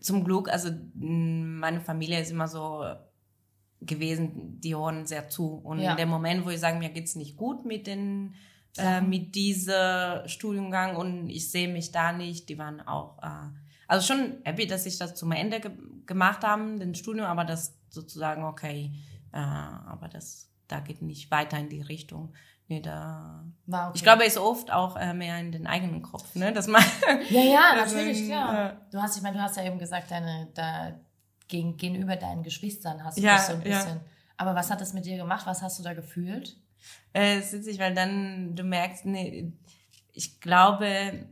zum 0.00 0.24
Glück, 0.24 0.48
also 0.48 0.70
meine 0.94 1.80
Familie 1.80 2.20
ist 2.20 2.30
immer 2.30 2.48
so 2.48 2.84
gewesen, 3.80 4.60
die 4.60 4.74
hören 4.74 5.06
sehr 5.06 5.28
zu. 5.28 5.54
Und 5.54 5.80
ja. 5.80 5.92
in 5.92 5.96
dem 5.96 6.08
Moment, 6.08 6.44
wo 6.44 6.50
ich 6.50 6.60
sage, 6.60 6.78
mir 6.78 6.90
geht's 6.90 7.16
nicht 7.16 7.36
gut 7.36 7.64
mit 7.64 7.86
den 7.86 8.34
äh, 8.78 9.00
mit 9.00 9.34
dieser 9.34 10.28
Studiengang 10.28 10.96
und 10.96 11.28
ich 11.28 11.50
sehe 11.50 11.68
mich 11.68 11.90
da 11.90 12.12
nicht, 12.12 12.48
die 12.48 12.58
waren 12.58 12.80
auch 12.80 13.18
äh, 13.22 13.48
also 13.88 14.06
schon 14.06 14.34
happy, 14.44 14.66
dass 14.68 14.86
ich 14.86 14.98
das 14.98 15.16
zum 15.16 15.32
Ende 15.32 15.60
ge 15.60 15.72
gemacht 16.06 16.42
haben, 16.42 16.80
den 16.80 16.94
Studium, 16.94 17.26
aber 17.26 17.44
das 17.44 17.76
sozusagen 17.88 18.44
okay, 18.44 18.92
äh, 19.32 19.38
aber 19.38 20.08
das 20.08 20.50
da 20.66 20.80
geht 20.80 21.02
nicht 21.02 21.30
weiter 21.30 21.58
in 21.58 21.68
die 21.68 21.82
Richtung. 21.82 22.32
Nee, 22.70 22.80
da. 22.80 23.44
Okay. 23.68 23.90
Ich 23.94 24.02
glaube, 24.02 24.24
es 24.24 24.34
ist 24.34 24.38
oft 24.38 24.72
auch 24.72 24.96
äh, 24.96 25.12
mehr 25.12 25.38
in 25.38 25.50
den 25.50 25.66
eigenen 25.66 26.02
Kopf, 26.02 26.34
ne, 26.36 26.52
dass 26.52 26.68
man. 26.68 26.82
Ja, 27.30 27.40
ja, 27.40 27.74
natürlich, 27.76 28.26
klar. 28.26 28.70
Äh, 28.70 28.76
du 28.92 29.02
hast, 29.02 29.16
ich 29.16 29.22
meine, 29.22 29.36
du 29.36 29.42
hast 29.42 29.56
ja 29.56 29.64
eben 29.64 29.78
gesagt, 29.78 30.10
deine, 30.10 30.48
da 30.54 30.92
gegen, 31.48 31.76
gegenüber 31.76 32.14
deinen 32.16 32.44
Geschwistern 32.44 33.04
hast 33.04 33.18
du 33.18 33.22
ja, 33.22 33.38
so 33.38 33.54
ein 33.54 33.62
bisschen. 33.62 33.96
Ja. 33.96 34.04
Aber 34.36 34.54
was 34.54 34.70
hat 34.70 34.80
das 34.80 34.92
mit 34.92 35.04
dir 35.04 35.16
gemacht? 35.16 35.46
Was 35.46 35.62
hast 35.62 35.80
du 35.80 35.82
da 35.82 35.94
gefühlt? 35.94 36.56
Äh, 37.12 37.38
es 37.38 37.52
ist 37.52 37.66
witzig, 37.66 37.80
weil 37.80 37.92
dann 37.92 38.54
du 38.54 38.62
merkst, 38.62 39.04
nee, 39.04 39.52
ich 40.12 40.40
glaube, 40.40 41.26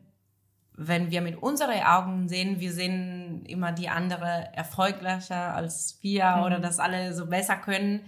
wenn 0.73 1.11
wir 1.13 1.21
mit 1.21 1.41
unseren 1.41 1.83
Augen 1.83 2.29
sehen, 2.29 2.59
wir 2.59 2.73
sehen 2.73 3.45
immer 3.47 3.71
die 3.73 3.89
andere 3.89 4.51
erfolgreicher 4.55 5.55
als 5.55 5.99
wir 6.03 6.37
mhm. 6.37 6.43
oder 6.43 6.59
dass 6.59 6.81
alle 6.81 7.15
so 7.15 7.27
besser 7.27 7.57
können. 7.57 8.03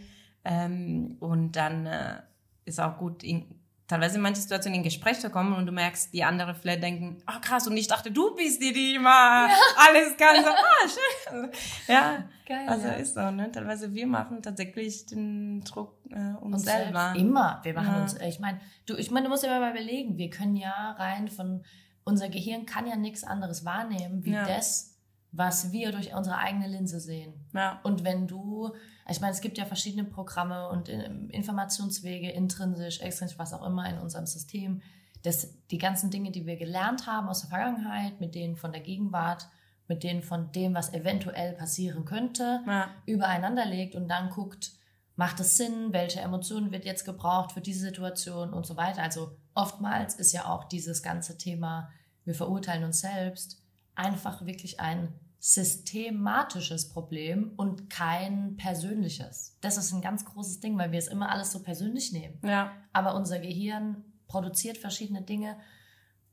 Ähm, 0.44 1.16
und 1.20 1.52
dann 1.52 1.86
äh, 1.86 2.22
ist 2.70 2.80
auch 2.80 2.96
gut, 2.96 3.22
in, 3.22 3.44
teilweise 3.86 4.16
in 4.16 4.22
manchen 4.22 4.40
Situationen 4.40 4.78
in 4.78 4.84
Gespräch 4.84 5.18
zu 5.20 5.30
kommen 5.30 5.52
und 5.52 5.66
du 5.66 5.72
merkst, 5.72 6.14
die 6.14 6.24
anderen 6.24 6.54
vielleicht 6.54 6.82
denken, 6.82 7.22
oh, 7.28 7.40
krass, 7.40 7.66
und 7.66 7.76
ich 7.76 7.88
dachte, 7.88 8.10
du 8.10 8.34
bist 8.34 8.62
die, 8.62 8.72
die 8.72 8.94
immer 8.94 9.10
ja. 9.10 9.48
alles 9.76 10.16
kann. 10.16 10.42
So, 10.42 10.50
ah, 10.50 10.88
schön. 10.88 11.50
Ja, 11.88 12.24
Geil, 12.46 12.68
also 12.68 12.86
ja. 12.88 12.94
ist 12.94 13.14
so, 13.14 13.30
ne? 13.30 13.50
Teilweise 13.52 13.94
wir 13.94 14.06
machen 14.06 14.42
tatsächlich 14.42 15.06
den 15.06 15.60
Druck 15.62 15.94
äh, 16.10 16.34
uns, 16.40 16.54
uns 16.54 16.64
selber. 16.64 17.14
Immer. 17.16 17.60
Wir 17.62 17.74
machen 17.74 17.94
ja. 17.94 18.02
uns, 18.02 18.14
ich 18.20 18.40
meine, 18.40 18.60
du, 18.86 18.96
ich 18.96 19.10
meine, 19.10 19.24
du 19.24 19.30
musst 19.30 19.44
dir 19.44 19.48
mal 19.48 19.70
überlegen, 19.70 20.16
wir 20.16 20.30
können 20.30 20.56
ja 20.56 20.92
rein 20.98 21.28
von 21.28 21.62
unser 22.04 22.28
Gehirn 22.28 22.66
kann 22.66 22.86
ja 22.86 22.96
nichts 22.96 23.24
anderes 23.24 23.64
wahrnehmen, 23.64 24.24
wie 24.24 24.32
das, 24.32 24.96
was 25.32 25.70
wir 25.70 25.92
durch 25.92 26.14
unsere 26.14 26.38
eigene 26.38 26.66
Linse 26.66 26.98
sehen. 26.98 27.34
Ja. 27.52 27.78
Und 27.82 28.04
wenn 28.04 28.26
du, 28.26 28.74
ich 29.08 29.20
meine, 29.20 29.32
es 29.32 29.40
gibt 29.40 29.58
ja 29.58 29.64
verschiedene 29.64 30.04
Programme 30.04 30.68
und 30.68 30.88
ähm, 30.88 31.28
Informationswege, 31.30 32.30
intrinsisch, 32.30 33.00
extrinsisch, 33.00 33.38
was 33.38 33.52
auch 33.52 33.66
immer 33.66 33.88
in 33.88 33.98
unserem 33.98 34.26
System, 34.26 34.82
dass 35.22 35.48
die 35.68 35.78
ganzen 35.78 36.10
Dinge, 36.10 36.30
die 36.30 36.46
wir 36.46 36.56
gelernt 36.56 37.06
haben 37.06 37.28
aus 37.28 37.40
der 37.40 37.50
Vergangenheit, 37.50 38.20
mit 38.20 38.34
denen 38.34 38.56
von 38.56 38.72
der 38.72 38.80
Gegenwart, 38.80 39.48
mit 39.88 40.02
denen 40.02 40.22
von 40.22 40.52
dem, 40.52 40.74
was 40.74 40.92
eventuell 40.94 41.52
passieren 41.54 42.04
könnte, 42.04 42.60
Ja. 42.66 42.90
übereinander 43.06 43.66
legt 43.66 43.94
und 43.96 44.08
dann 44.08 44.30
guckt, 44.30 44.72
macht 45.16 45.40
es 45.40 45.56
Sinn, 45.56 45.92
welche 45.92 46.20
Emotionen 46.20 46.72
wird 46.72 46.84
jetzt 46.84 47.04
gebraucht 47.04 47.52
für 47.52 47.60
diese 47.60 47.80
Situation 47.80 48.52
und 48.54 48.64
so 48.64 48.76
weiter. 48.76 49.02
Also 49.02 49.36
oftmals 49.54 50.14
ist 50.14 50.32
ja 50.32 50.46
auch 50.46 50.64
dieses 50.64 51.02
ganze 51.02 51.36
Thema, 51.36 51.90
wir 52.24 52.34
verurteilen 52.34 52.84
uns 52.84 53.00
selbst, 53.00 53.60
einfach 53.94 54.46
wirklich 54.46 54.80
ein 54.80 55.12
systematisches 55.40 56.90
Problem 56.90 57.52
und 57.56 57.88
kein 57.88 58.56
persönliches. 58.56 59.56
Das 59.62 59.78
ist 59.78 59.92
ein 59.92 60.02
ganz 60.02 60.24
großes 60.26 60.60
Ding, 60.60 60.76
weil 60.78 60.92
wir 60.92 60.98
es 60.98 61.08
immer 61.08 61.30
alles 61.30 61.50
so 61.50 61.62
persönlich 61.62 62.12
nehmen. 62.12 62.38
Ja. 62.44 62.72
Aber 62.92 63.14
unser 63.14 63.38
Gehirn 63.38 64.04
produziert 64.28 64.76
verschiedene 64.76 65.22
Dinge, 65.22 65.56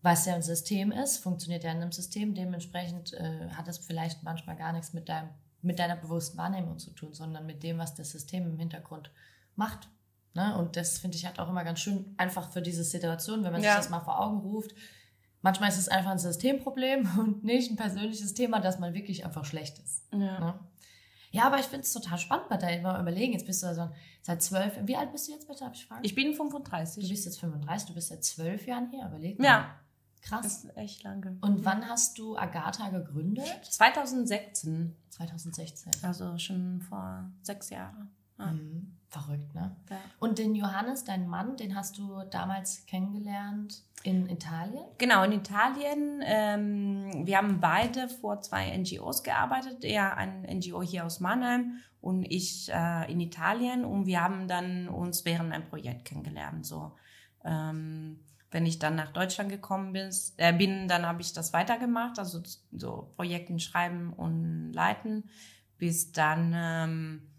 was 0.02 0.26
ja 0.26 0.36
ein 0.36 0.44
System 0.44 0.92
ist, 0.92 1.18
funktioniert 1.18 1.64
ja 1.64 1.72
in 1.72 1.78
einem 1.78 1.92
System. 1.94 2.36
Dementsprechend 2.36 3.14
äh, 3.14 3.50
hat 3.52 3.68
es 3.68 3.78
vielleicht 3.80 4.24
manchmal 4.24 4.58
gar 4.58 4.74
nichts 4.74 4.94
mit, 4.94 5.08
deinem, 5.10 5.30
mit 5.62 5.80
deiner 5.80 5.96
bewussten 5.96 6.38
Wahrnehmung 6.38 6.78
zu 6.78 6.92
tun, 6.92 7.14
sondern 7.14 7.46
mit 7.46 7.64
dem, 7.64 7.78
was 7.78 7.96
das 7.96 8.12
System 8.12 8.46
im 8.46 8.58
Hintergrund 8.58 9.10
macht. 9.56 9.90
Ne? 10.34 10.56
Und 10.58 10.76
das 10.76 11.00
finde 11.00 11.18
ich 11.18 11.26
halt 11.26 11.40
auch 11.40 11.50
immer 11.50 11.64
ganz 11.64 11.80
schön, 11.80 12.14
einfach 12.18 12.52
für 12.52 12.62
diese 12.62 12.84
Situation, 12.84 13.44
wenn 13.44 13.54
man 13.54 13.64
Ja. 13.64 13.72
sich 13.72 13.84
das 13.84 13.90
mal 13.90 14.02
vor 14.02 14.20
Augen 14.20 14.40
ruft. 14.40 14.76
Manchmal 15.48 15.70
ist 15.70 15.78
es 15.78 15.88
einfach 15.88 16.12
ein 16.12 16.20
Systemproblem 16.20 17.10
und 17.18 17.46
nicht 17.46 17.72
ein 17.72 17.78
persönliches 17.78 18.34
Thema, 18.34 18.60
dass 18.60 18.80
man 18.80 18.94
wirklich 18.94 19.24
einfach 19.24 19.46
schlecht 19.46 19.80
ist. 19.80 20.04
Ja. 20.12 20.40
Ne? 20.40 20.60
Ja, 21.32 21.46
aber 21.46 21.58
ich 21.58 21.68
finde 21.68 21.84
es 21.84 21.94
total 21.94 22.18
spannend 22.18 22.50
bei 22.50 22.58
deinem 22.58 22.82
überlegen. 23.00 23.32
Jetzt 23.32 23.46
bist 23.46 23.64
du 23.64 23.68
also 23.68 23.90
seit 24.22 24.42
zwölf. 24.42 24.78
Wie 24.84 24.98
alt 24.98 25.14
bist 25.14 25.30
du 25.30 25.32
jetzt 25.32 25.48
bitte? 25.48 25.64
Hab 25.64 25.74
ich 25.74 25.86
fragen? 25.86 26.02
Ich 26.04 26.16
bin 26.16 26.32
Du 26.32 26.38
35. 26.38 27.08
bist 27.08 27.24
jetzt 27.24 27.40
35, 27.40 27.88
du 27.88 27.94
bist 27.94 28.10
seit 28.10 28.26
zwölf 28.26 28.68
Jahren 28.68 28.90
hier, 28.90 29.06
überleg 29.06 29.40
mal. 29.40 29.46
Ja. 29.46 29.76
Krass. 30.22 30.42
Das 30.42 30.64
ist 30.66 30.78
echt 30.78 31.04
lange. 31.04 31.38
Und 31.40 31.64
wann 31.64 31.88
hast 31.88 32.18
du 32.18 32.38
Agatha 32.38 32.90
gegründet? 32.90 33.48
2016. 33.70 34.98
2016. 35.12 35.92
Also 36.02 36.38
schon 36.40 36.82
vor 36.82 37.32
sechs 37.42 37.70
Jahren. 37.70 38.12
Ja. 38.38 38.48
Mhm. 38.48 38.97
Verrückt, 39.10 39.56
ne? 39.56 39.74
Ja. 39.90 39.98
Und 40.20 40.38
den 40.38 40.54
Johannes, 40.54 41.06
deinen 41.06 41.30
Mann, 41.30 41.56
den 41.56 41.76
hast 41.76 41.98
du 41.98 42.24
damals 42.30 42.86
kennengelernt 42.88 43.82
in 44.04 44.28
Italien? 44.28 44.84
Genau, 44.98 45.24
in 45.24 45.32
Italien. 45.32 46.22
Ähm, 46.26 47.26
wir 47.26 47.38
haben 47.38 47.62
beide 47.62 48.10
vor 48.10 48.42
zwei 48.42 48.76
NGOs 48.78 49.24
gearbeitet. 49.24 49.86
Er 49.86 50.18
ein 50.18 50.42
NGO 50.42 50.82
hier 50.82 51.06
aus 51.06 51.22
Mannheim 51.22 51.78
und 52.02 52.26
ich 52.26 52.70
äh, 52.70 53.10
in 53.10 53.22
Italien. 53.22 53.86
Und 53.86 54.08
wir 54.08 54.22
haben 54.22 54.50
dann 54.50 54.90
uns 54.90 55.24
während 55.24 55.54
einem 55.54 55.70
Projekt 55.70 56.04
kennengelernt. 56.04 56.66
So, 56.66 56.92
ähm, 57.46 58.20
wenn 58.52 58.66
ich 58.66 58.78
dann 58.78 58.96
nach 58.96 59.12
Deutschland 59.12 59.50
gekommen 59.50 59.94
bin, 59.94 60.10
äh, 60.36 60.52
bin 60.52 60.90
dann 60.90 61.06
habe 61.06 61.22
ich 61.22 61.32
das 61.32 61.54
weitergemacht. 61.54 62.20
Also 62.20 62.42
so 62.74 63.14
Projekten 63.16 63.60
schreiben 63.60 64.12
und 64.12 64.74
leiten, 64.74 65.30
bis 65.78 66.12
dann 66.12 66.54
ähm, 66.54 67.22
äh, 67.24 67.37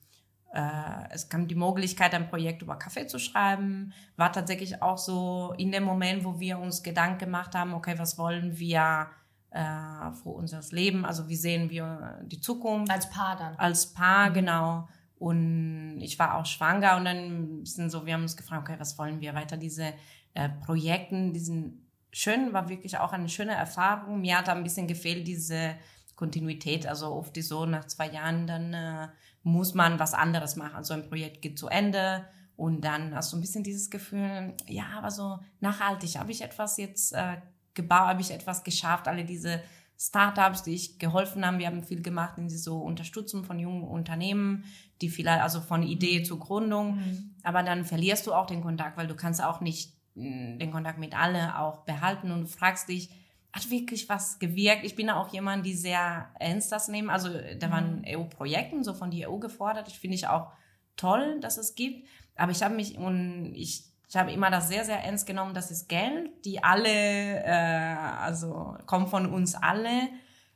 es 0.51 1.29
kam 1.29 1.47
die 1.47 1.55
Möglichkeit, 1.55 2.15
ein 2.15 2.29
Projekt 2.29 2.63
über 2.63 2.77
Kaffee 2.77 3.07
zu 3.07 3.19
schreiben. 3.19 3.93
War 4.17 4.33
tatsächlich 4.33 4.83
auch 4.83 4.99
so 4.99 5.55
in 5.59 5.73
dem 5.73 5.85
Moment, 5.85 6.25
wo 6.25 6.41
wir 6.41 6.59
uns 6.59 6.83
Gedanken 6.83 7.19
gemacht 7.19 7.55
haben, 7.55 7.75
okay, 7.75 7.95
was 7.99 8.17
wollen 8.17 8.59
wir 8.59 9.09
äh, 9.51 10.13
für 10.23 10.31
unser 10.31 10.61
Leben? 10.71 11.05
Also 11.05 11.29
wie 11.29 11.37
sehen 11.37 11.71
wir 11.71 12.21
die 12.25 12.41
Zukunft 12.41 12.91
Als 12.91 13.11
Paar 13.11 13.37
dann. 13.37 13.57
als 13.57 13.93
Paar, 13.93 14.31
genau. 14.31 14.89
Und 15.19 16.01
ich 16.01 16.19
war 16.19 16.37
auch 16.37 16.47
schwanger 16.47 16.97
und 16.97 17.05
dann 17.05 17.65
sind 17.67 17.91
so, 17.91 18.07
wir 18.07 18.15
haben 18.15 18.23
uns 18.23 18.37
gefragt, 18.37 18.69
okay, 18.69 18.81
was 18.81 18.99
wollen 18.99 19.21
wir 19.21 19.35
weiter 19.35 19.57
diese 19.57 19.93
äh, 20.35 20.49
Projekten, 20.49 21.33
diesen 21.33 21.91
schön, 22.13 22.53
war 22.53 22.69
wirklich 22.69 22.99
auch 22.99 23.13
eine 23.13 23.29
schöne 23.29 23.55
Erfahrung. 23.55 24.21
Mir 24.21 24.39
hat 24.39 24.49
ein 24.49 24.63
bisschen 24.63 24.87
gefehlt 24.87 25.27
diese 25.27 25.75
Kontinuität. 26.15 26.87
Also 26.87 27.13
oft 27.13 27.37
ist 27.37 27.49
so, 27.49 27.67
nach 27.67 27.87
zwei 27.87 28.09
Jahren 28.11 28.47
dann 28.47 28.75
äh, 28.75 29.09
muss 29.49 29.75
man 29.75 29.99
was 29.99 30.15
anderes 30.15 30.57
machen. 30.57 30.77
Also 30.77 30.95
ein 30.95 31.09
Projekt 31.09 31.43
geht 31.43 31.59
zu 31.59 31.69
Ende 31.69 32.25
und 32.57 32.83
dann 32.85 33.15
hast 33.15 33.33
du 33.33 33.37
ein 33.37 33.41
bisschen 33.41 33.65
dieses 33.65 33.91
Gefühl, 33.91 34.55
ja, 34.67 34.87
aber 34.97 35.11
so 35.11 35.39
nachhaltig, 35.61 36.19
habe 36.19 36.33
ich 36.33 36.43
etwas 36.43 36.77
jetzt 36.77 37.13
äh, 37.13 37.37
gebaut, 37.75 38.09
habe 38.09 38.21
ich 38.21 38.31
etwas 38.31 38.65
geschafft, 38.65 39.09
alle 39.09 39.25
diese 39.25 39.61
Startups, 40.01 40.63
die 40.63 40.75
ich 40.75 40.99
geholfen 40.99 41.45
haben, 41.45 41.59
wir 41.59 41.67
haben 41.67 41.83
viel 41.83 42.03
gemacht 42.03 42.39
in 42.39 42.49
so 42.49 42.79
Unterstützung 42.79 43.45
von 43.45 43.59
jungen 43.59 43.83
Unternehmen, 43.83 44.65
die 45.01 45.09
vielleicht, 45.09 45.43
also 45.43 45.61
von 45.61 45.83
Idee 45.83 46.23
zur 46.23 46.39
Gründung, 46.39 46.97
Mhm. 46.97 47.35
aber 47.43 47.63
dann 47.65 47.85
verlierst 47.85 48.27
du 48.27 48.33
auch 48.33 48.47
den 48.47 48.61
Kontakt, 48.63 48.97
weil 48.97 49.09
du 49.09 49.17
kannst 49.17 49.43
auch 49.43 49.61
nicht 49.61 49.95
mh, 50.15 50.59
den 50.59 50.71
Kontakt 50.71 50.99
mit 50.99 51.17
alle 51.19 51.59
auch 51.59 51.85
behalten 51.85 52.31
und 52.31 52.43
du 52.43 52.47
fragst 52.47 52.89
dich, 52.89 53.11
hat 53.59 53.71
wirklich 53.71 54.09
was 54.09 54.39
gewirkt? 54.39 54.85
Ich 54.85 54.95
bin 54.95 55.11
auch 55.11 55.33
jemand, 55.33 55.67
die 55.67 55.75
sehr 55.75 56.29
ernst 56.39 56.73
das 56.73 56.89
nehmen. 56.89 57.11
Also 57.11 57.31
da 57.59 57.71
waren 57.71 58.05
EU-Projekte 58.07 58.83
so 58.85 58.95
von 58.95 59.11
der 59.11 59.31
EU 59.31 59.39
gefordert. 59.39 59.89
Ich 59.89 59.99
finde 59.99 60.15
ich 60.17 60.27
auch 60.29 60.53
toll, 60.97 61.41
dass 61.41 61.59
es 61.59 61.75
gibt. 61.75 62.09
Aber 62.37 62.53
ich 62.53 62.63
habe 62.63 62.75
mich 62.75 62.97
und 62.97 63.53
ich, 63.55 63.85
ich 64.09 64.17
habe 64.17 64.33
immer 64.33 64.51
das 64.51 64.69
sehr, 64.69 64.85
sehr 64.85 65.03
ernst 65.03 65.27
genommen. 65.27 65.55
Das 65.55 65.71
ist 65.71 65.89
Geld, 65.89 66.31
die 66.45 66.63
alle, 66.63 67.45
äh, 67.45 67.97
also 68.21 68.77
kommt 68.87 69.09
von 69.09 69.27
uns 69.27 69.55
alle. 69.55 70.09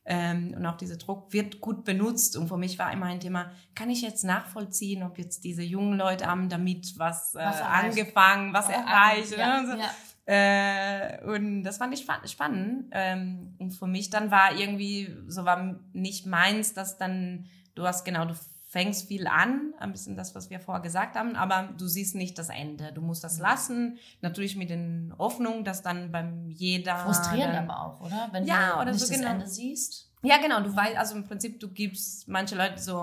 Ähm, 0.04 0.54
und 0.56 0.66
auch 0.66 0.76
dieser 0.76 0.96
Druck 0.96 1.32
wird 1.32 1.60
gut 1.60 1.84
benutzt. 1.84 2.36
Und 2.36 2.48
für 2.48 2.56
mich 2.56 2.78
war 2.78 2.92
immer 2.92 3.06
ein 3.06 3.20
Thema, 3.20 3.52
kann 3.74 3.90
ich 3.90 4.02
jetzt 4.02 4.24
nachvollziehen, 4.24 5.02
ob 5.02 5.18
jetzt 5.18 5.44
diese 5.44 5.62
jungen 5.62 5.96
Leute 5.96 6.26
haben 6.26 6.48
damit 6.48 6.98
was, 6.98 7.34
äh, 7.34 7.38
Was 7.38 7.60
angefangen, 7.60 8.52
was 8.52 8.68
erreicht. 8.68 9.36
Ja, 9.36 9.60
ne? 9.60 9.78
Ja. 9.78 9.90
Äh, 10.32 11.22
und 11.26 11.62
das 11.62 11.76
fand 11.76 11.92
ich 11.92 12.00
spa- 12.00 12.26
spannend. 12.26 12.86
Ähm, 12.92 13.54
und 13.58 13.72
für 13.72 13.86
mich 13.86 14.08
dann 14.08 14.30
war 14.30 14.54
irgendwie, 14.56 15.14
so 15.28 15.44
war 15.44 15.78
nicht 15.92 16.24
meins, 16.26 16.72
dass 16.72 16.96
dann, 16.96 17.44
du 17.74 17.84
hast 17.86 18.04
genau, 18.04 18.24
du 18.24 18.34
fängst 18.68 19.08
viel 19.08 19.26
an, 19.26 19.74
ein 19.78 19.92
bisschen 19.92 20.16
das, 20.16 20.34
was 20.34 20.48
wir 20.48 20.58
vorher 20.58 20.82
gesagt 20.82 21.16
haben, 21.16 21.36
aber 21.36 21.68
du 21.76 21.86
siehst 21.86 22.14
nicht 22.14 22.38
das 22.38 22.48
Ende. 22.48 22.90
Du 22.94 23.02
musst 23.02 23.22
das 23.22 23.36
Mhm. 23.36 23.42
lassen, 23.42 23.98
natürlich 24.22 24.56
mit 24.56 24.70
den 24.70 25.12
Hoffnungen, 25.18 25.64
dass 25.64 25.82
dann 25.82 26.10
beim 26.10 26.48
jeder... 26.48 26.96
Frustrierend 26.96 27.54
dann, 27.54 27.68
aber 27.68 27.84
auch, 27.86 28.00
oder? 28.00 28.28
Wenn 28.32 28.46
Ja, 28.46 28.76
du 28.76 28.80
oder 28.80 28.92
nicht 28.92 29.00
so, 29.00 29.06
das 29.12 29.14
genau. 29.20 29.32
Ende 29.32 29.46
siehst. 29.46 30.08
Ja, 30.22 30.38
genau, 30.38 30.62
du 30.62 30.74
weißt, 30.74 30.96
also 30.96 31.16
im 31.16 31.24
Prinzip, 31.24 31.60
du 31.60 31.68
gibst 31.68 32.26
manche 32.28 32.54
Leute 32.54 32.78
so 32.80 32.96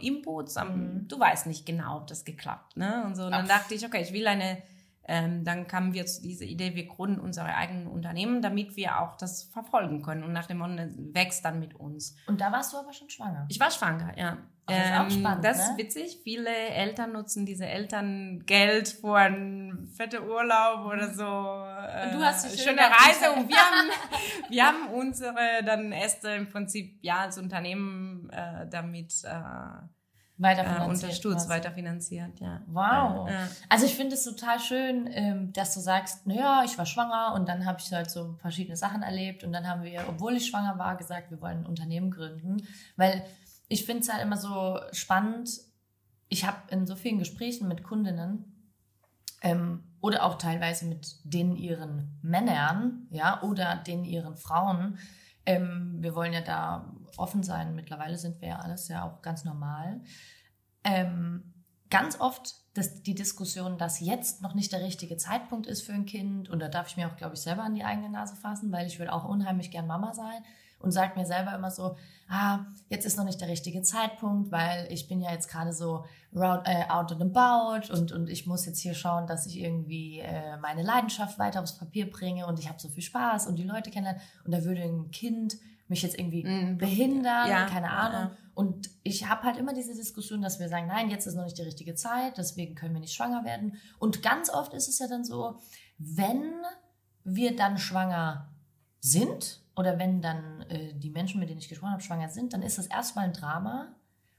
Inputs, 0.00 0.56
Mhm. 0.56 1.06
du 1.08 1.18
weißt 1.18 1.46
nicht 1.46 1.64
genau, 1.64 1.98
ob 1.98 2.06
das 2.08 2.24
geklappt, 2.26 2.76
ne? 2.76 3.04
Und 3.06 3.14
so, 3.14 3.24
und 3.24 3.32
dann 3.32 3.44
Ach. 3.46 3.48
dachte 3.60 3.74
ich, 3.74 3.86
okay, 3.86 4.02
ich 4.02 4.12
will 4.12 4.26
eine, 4.26 4.58
ähm, 5.08 5.44
dann 5.44 5.66
kamen 5.66 5.92
wir 5.92 6.06
zu 6.06 6.22
dieser 6.22 6.44
Idee, 6.44 6.74
wir 6.74 6.86
gründen 6.86 7.20
unsere 7.20 7.54
eigenen 7.54 7.86
Unternehmen, 7.86 8.42
damit 8.42 8.76
wir 8.76 9.00
auch 9.00 9.16
das 9.16 9.44
verfolgen 9.44 10.02
können 10.02 10.24
und 10.24 10.32
nach 10.32 10.46
dem 10.46 10.58
Motto 10.58 10.76
wächst 11.12 11.44
dann 11.44 11.60
mit 11.60 11.74
uns. 11.74 12.16
Und 12.26 12.40
da 12.40 12.52
warst 12.52 12.72
du 12.72 12.78
aber 12.78 12.92
schon 12.92 13.08
schwanger. 13.10 13.46
Ich 13.48 13.60
war 13.60 13.70
schwanger, 13.70 14.16
ja. 14.18 14.38
Ach, 14.68 14.74
das 14.74 14.84
ist 14.84 14.98
auch 14.98 15.20
spannend, 15.20 15.44
das 15.44 15.58
ist 15.60 15.70
ne? 15.70 15.78
witzig. 15.78 16.20
Viele 16.24 16.50
Eltern 16.50 17.12
nutzen 17.12 17.46
diese 17.46 17.66
Elterngeld 17.66 18.88
für 18.88 19.14
einen 19.14 19.86
fetten 19.96 20.24
Urlaub 20.24 20.86
oder 20.86 21.14
so. 21.14 21.22
Äh, 21.22 22.10
du 22.10 22.18
hast 22.18 22.52
die 22.52 22.58
schöne 22.58 22.76
schöne 22.76 22.80
Reise 22.80 23.32
und 23.32 23.48
wir 23.48 23.56
haben, 23.56 23.90
wir 24.50 24.66
haben 24.66 24.88
unsere 24.92 25.64
dann 25.64 25.92
Äste 25.92 26.30
im 26.30 26.48
Prinzip 26.48 26.98
ja 27.02 27.20
als 27.20 27.38
Unternehmen 27.38 28.28
äh, 28.30 28.68
damit 28.68 29.12
äh, 29.24 29.30
äh, 30.38 30.88
unterstützt, 30.88 31.48
weiterfinanziert, 31.48 32.40
ja. 32.40 32.60
Wow. 32.66 33.28
Ja. 33.28 33.48
Also 33.68 33.86
ich 33.86 33.94
finde 33.94 34.14
es 34.14 34.24
total 34.24 34.60
schön, 34.60 35.08
ähm, 35.10 35.52
dass 35.52 35.74
du 35.74 35.80
sagst, 35.80 36.26
naja, 36.26 36.62
ich 36.64 36.76
war 36.76 36.84
schwanger 36.84 37.32
und 37.34 37.48
dann 37.48 37.64
habe 37.64 37.78
ich 37.80 37.90
halt 37.92 38.10
so 38.10 38.34
verschiedene 38.40 38.76
Sachen 38.76 39.02
erlebt 39.02 39.44
und 39.44 39.52
dann 39.52 39.66
haben 39.66 39.82
wir, 39.82 40.04
obwohl 40.08 40.36
ich 40.36 40.46
schwanger 40.46 40.78
war, 40.78 40.96
gesagt, 40.96 41.30
wir 41.30 41.40
wollen 41.40 41.60
ein 41.60 41.66
Unternehmen 41.66 42.10
gründen, 42.10 42.58
weil 42.96 43.24
ich 43.68 43.86
finde 43.86 44.02
es 44.02 44.12
halt 44.12 44.22
immer 44.22 44.36
so 44.36 44.78
spannend. 44.92 45.50
Ich 46.28 46.46
habe 46.46 46.58
in 46.70 46.86
so 46.86 46.96
vielen 46.96 47.18
Gesprächen 47.18 47.66
mit 47.66 47.82
Kundinnen 47.82 48.56
ähm, 49.42 49.84
oder 50.00 50.24
auch 50.24 50.38
teilweise 50.38 50.84
mit 50.84 51.16
denen 51.24 51.56
ihren 51.56 52.18
Männern, 52.22 53.06
ja, 53.10 53.42
oder 53.42 53.76
denen 53.76 54.04
ihren 54.04 54.36
Frauen. 54.36 54.98
Ähm, 55.46 55.96
wir 56.00 56.14
wollen 56.14 56.32
ja 56.32 56.40
da 56.40 56.92
offen 57.16 57.42
sein. 57.42 57.74
Mittlerweile 57.74 58.18
sind 58.18 58.40
wir 58.40 58.48
ja 58.48 58.58
alles 58.58 58.88
ja 58.88 59.04
auch 59.04 59.22
ganz 59.22 59.44
normal. 59.44 60.00
Ähm, 60.84 61.54
ganz 61.88 62.20
oft 62.20 62.54
das, 62.74 63.02
die 63.02 63.14
Diskussion, 63.14 63.78
dass 63.78 64.00
jetzt 64.00 64.42
noch 64.42 64.54
nicht 64.54 64.72
der 64.72 64.82
richtige 64.82 65.16
Zeitpunkt 65.16 65.66
ist 65.66 65.82
für 65.82 65.92
ein 65.92 66.06
Kind. 66.06 66.48
Und 66.48 66.60
da 66.60 66.68
darf 66.68 66.88
ich 66.88 66.96
mir 66.96 67.08
auch, 67.08 67.16
glaube 67.16 67.34
ich, 67.34 67.40
selber 67.40 67.62
an 67.62 67.74
die 67.74 67.84
eigene 67.84 68.10
Nase 68.10 68.36
fassen, 68.36 68.70
weil 68.72 68.86
ich 68.86 68.98
will 68.98 69.08
auch 69.08 69.24
unheimlich 69.24 69.70
gern 69.70 69.86
Mama 69.86 70.12
sein. 70.12 70.42
Und 70.78 70.92
sage 70.92 71.18
mir 71.18 71.26
selber 71.26 71.54
immer 71.54 71.70
so, 71.70 71.96
ah, 72.28 72.66
jetzt 72.88 73.06
ist 73.06 73.16
noch 73.16 73.24
nicht 73.24 73.40
der 73.40 73.48
richtige 73.48 73.82
Zeitpunkt, 73.82 74.50
weil 74.50 74.86
ich 74.90 75.08
bin 75.08 75.20
ja 75.20 75.32
jetzt 75.32 75.48
gerade 75.48 75.72
so 75.72 76.04
round, 76.34 76.66
äh, 76.66 76.84
out 76.88 77.12
and 77.12 77.22
about 77.22 77.92
und, 77.92 78.12
und 78.12 78.28
ich 78.28 78.46
muss 78.46 78.66
jetzt 78.66 78.80
hier 78.80 78.94
schauen, 78.94 79.26
dass 79.26 79.46
ich 79.46 79.58
irgendwie 79.58 80.20
äh, 80.20 80.56
meine 80.58 80.82
Leidenschaft 80.82 81.38
weiter 81.38 81.62
aufs 81.62 81.78
Papier 81.78 82.10
bringe 82.10 82.46
und 82.46 82.58
ich 82.58 82.68
habe 82.68 82.80
so 82.80 82.88
viel 82.88 83.02
Spaß 83.02 83.46
und 83.46 83.56
die 83.56 83.64
Leute 83.64 83.90
kennenlernen 83.90 84.22
und 84.44 84.52
da 84.52 84.64
würde 84.64 84.82
ein 84.82 85.10
Kind 85.10 85.56
mich 85.88 86.02
jetzt 86.02 86.18
irgendwie 86.18 86.44
mm. 86.44 86.78
behindern, 86.78 87.48
ja. 87.48 87.66
keine 87.66 87.90
Ahnung. 87.90 88.32
Ja. 88.32 88.36
Und 88.54 88.90
ich 89.02 89.28
habe 89.28 89.44
halt 89.44 89.56
immer 89.56 89.72
diese 89.72 89.94
Diskussion, 89.94 90.42
dass 90.42 90.58
wir 90.58 90.68
sagen, 90.68 90.88
nein, 90.88 91.10
jetzt 91.10 91.26
ist 91.26 91.34
noch 91.34 91.44
nicht 91.44 91.58
die 91.58 91.62
richtige 91.62 91.94
Zeit, 91.94 92.38
deswegen 92.38 92.74
können 92.74 92.94
wir 92.94 93.00
nicht 93.00 93.14
schwanger 93.14 93.44
werden. 93.44 93.76
Und 93.98 94.22
ganz 94.22 94.50
oft 94.50 94.74
ist 94.74 94.88
es 94.88 94.98
ja 94.98 95.06
dann 95.06 95.24
so, 95.24 95.58
wenn 95.98 96.54
wir 97.22 97.54
dann 97.54 97.78
schwanger 97.78 98.52
sind 99.00 99.62
oder 99.76 99.98
wenn 99.98 100.22
dann 100.22 100.62
äh, 100.68 100.94
die 100.94 101.10
Menschen, 101.10 101.38
mit 101.38 101.48
denen 101.48 101.58
ich 101.58 101.68
gesprochen 101.68 101.92
habe, 101.92 102.02
schwanger 102.02 102.28
sind, 102.28 102.52
dann 102.52 102.62
ist 102.62 102.78
das 102.78 102.86
erstmal 102.86 103.26
ein 103.26 103.32
Drama, 103.32 103.94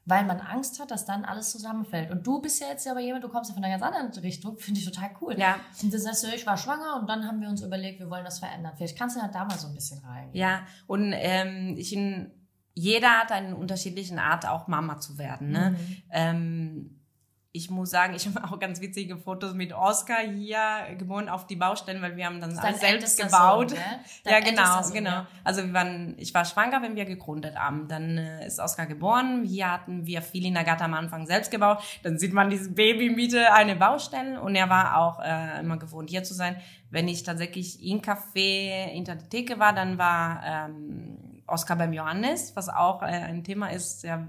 weil 0.06 0.26
man 0.26 0.40
Angst 0.40 0.80
hat, 0.80 0.90
dass 0.90 1.06
dann 1.06 1.26
alles 1.26 1.52
zusammenfällt. 1.52 2.12
Und 2.12 2.26
du 2.26 2.42
bist 2.42 2.60
ja 2.60 2.68
jetzt 2.68 2.88
aber 2.88 3.02
jemand, 3.02 3.24
du 3.24 3.30
kommst 3.30 3.50
ja 3.50 3.54
von 3.54 3.64
einer 3.64 3.78
ganz 3.78 3.96
anderen 3.96 4.24
Richtung, 4.24 4.58
finde 4.58 4.80
ich 4.80 4.86
total 4.86 5.12
cool. 5.22 5.38
Ja. 5.38 5.58
Und 5.82 5.94
das 5.94 6.08
heißt, 6.08 6.26
ich 6.36 6.46
war 6.46 6.58
schwanger 6.58 6.98
und 7.00 7.08
dann 7.08 7.28
haben 7.28 7.40
wir 7.40 7.50
uns 7.50 7.62
überlegt, 7.62 8.00
wir 8.00 8.10
wollen 8.10 8.26
das 8.26 8.40
verändern. 8.40 8.74
Vielleicht 8.76 8.98
kannst 8.98 9.16
du 9.16 9.20
ja 9.20 9.28
da 9.28 9.46
mal 9.46 9.58
so 9.58 9.68
ein 9.68 9.74
bisschen 9.74 10.04
rein. 10.04 10.30
Ja, 10.34 10.66
und 10.88 11.14
ähm, 11.14 11.76
ich 11.78 11.96
jeder 12.74 13.10
hat 13.22 13.32
eine 13.32 13.56
unterschiedliche 13.56 14.20
Art, 14.22 14.48
auch 14.48 14.68
Mama 14.68 15.00
zu 15.00 15.18
werden. 15.18 15.50
Ne? 15.50 15.72
Mhm. 15.72 16.04
Ähm, 16.12 16.97
ich 17.58 17.70
muss 17.70 17.90
sagen, 17.90 18.14
ich 18.16 18.28
habe 18.34 18.44
auch 18.44 18.60
ganz 18.60 18.80
witzige 18.80 19.18
Fotos 19.18 19.54
mit 19.54 19.74
Oscar 19.74 20.20
hier 20.20 20.60
geboren 20.98 21.28
auf 21.28 21.48
die 21.48 21.56
Baustellen, 21.56 22.02
weil 22.02 22.16
wir 22.16 22.26
haben 22.26 22.40
dann 22.40 22.58
alles 22.58 22.80
selbst 22.80 23.20
gebaut. 23.20 23.72
Sohn, 23.72 23.80
ne? 23.80 24.00
ja, 24.32 24.40
genau, 24.40 24.82
Sohn, 24.84 24.94
genau. 24.94 25.10
Ja. 25.10 25.28
Also 25.44 25.64
wir 25.64 25.74
waren, 25.74 26.16
ich 26.18 26.34
war 26.34 26.46
schwanger, 26.46 26.82
wenn 26.82 26.96
wir 26.96 27.06
gegründet 27.06 27.56
haben. 27.56 27.88
Dann 27.88 28.18
äh, 28.18 28.48
ist 28.48 28.60
Oscar 28.60 28.86
geboren. 28.86 29.44
Hier 29.44 29.72
hatten 29.72 30.06
wir 30.06 30.22
viel 30.22 30.46
in 30.46 30.54
Nagata 30.54 30.86
am 30.86 30.94
Anfang 30.94 31.26
selbst 31.26 31.52
gebaut. 31.52 31.80
Dann 32.04 32.18
sieht 32.18 32.34
man 32.34 32.50
dieses 32.50 32.74
Baby 32.74 33.10
Miete 33.10 33.52
eine 33.54 33.76
Baustelle 33.76 34.40
und 34.42 34.56
er 34.56 34.70
war 34.70 34.98
auch 34.98 35.20
äh, 35.20 35.60
immer 35.60 35.78
gewohnt, 35.78 36.10
hier 36.10 36.24
zu 36.24 36.34
sein. 36.34 36.56
Wenn 36.90 37.08
ich 37.08 37.24
tatsächlich 37.24 37.84
in 37.84 38.02
Café 38.02 38.92
in 38.92 39.04
der 39.04 39.18
Theke 39.30 39.60
war, 39.60 39.74
dann 39.74 39.98
war 39.98 40.42
ähm, 40.46 41.42
Oscar 41.48 41.76
beim 41.76 41.94
Johannes, 41.94 42.56
was 42.56 42.70
auch 42.70 43.02
äh, 43.02 43.06
ein 43.06 43.44
Thema 43.44 43.72
ist, 43.72 44.04
ja, 44.04 44.28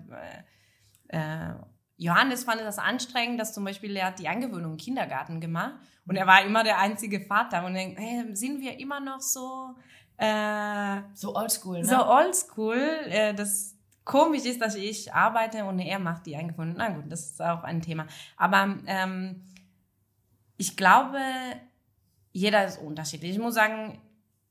äh, 1.08 1.16
äh 1.16 1.54
Johannes 1.98 2.44
fand 2.44 2.60
das 2.60 2.78
anstrengend, 2.78 3.40
dass 3.40 3.52
zum 3.52 3.64
Beispiel 3.64 3.94
er 3.96 4.06
hat 4.06 4.18
die 4.18 4.28
Angewöhnung 4.28 4.72
im 4.72 4.76
Kindergarten 4.78 5.40
gemacht 5.40 5.74
und 6.06 6.16
er 6.16 6.26
war 6.26 6.44
immer 6.44 6.64
der 6.64 6.78
einzige 6.78 7.20
Vater 7.20 7.66
und 7.66 7.74
dann 7.74 7.96
hey, 7.96 8.24
sind 8.34 8.60
wir 8.60 8.78
immer 8.78 9.00
noch 9.00 9.20
so 9.20 9.74
äh, 10.16 11.00
so 11.14 11.34
oldschool, 11.34 11.78
ne? 11.80 11.84
So 11.84 12.06
oldschool, 12.06 12.78
äh, 13.08 13.34
das 13.34 13.76
komisch 14.04 14.44
ist, 14.44 14.60
dass 14.60 14.74
ich 14.74 15.12
arbeite 15.12 15.64
und 15.64 15.78
er 15.80 15.98
macht 15.98 16.26
die 16.26 16.36
Angewöhnung. 16.36 16.76
Na 16.78 16.88
gut, 16.88 17.04
das 17.08 17.30
ist 17.30 17.42
auch 17.42 17.62
ein 17.62 17.82
Thema. 17.82 18.06
Aber 18.36 18.78
ähm, 18.86 19.44
ich 20.56 20.76
glaube, 20.76 21.20
jeder 22.32 22.64
ist 22.64 22.78
unterschiedlich. 22.78 23.32
Ich 23.32 23.38
muss 23.38 23.54
sagen, 23.54 24.00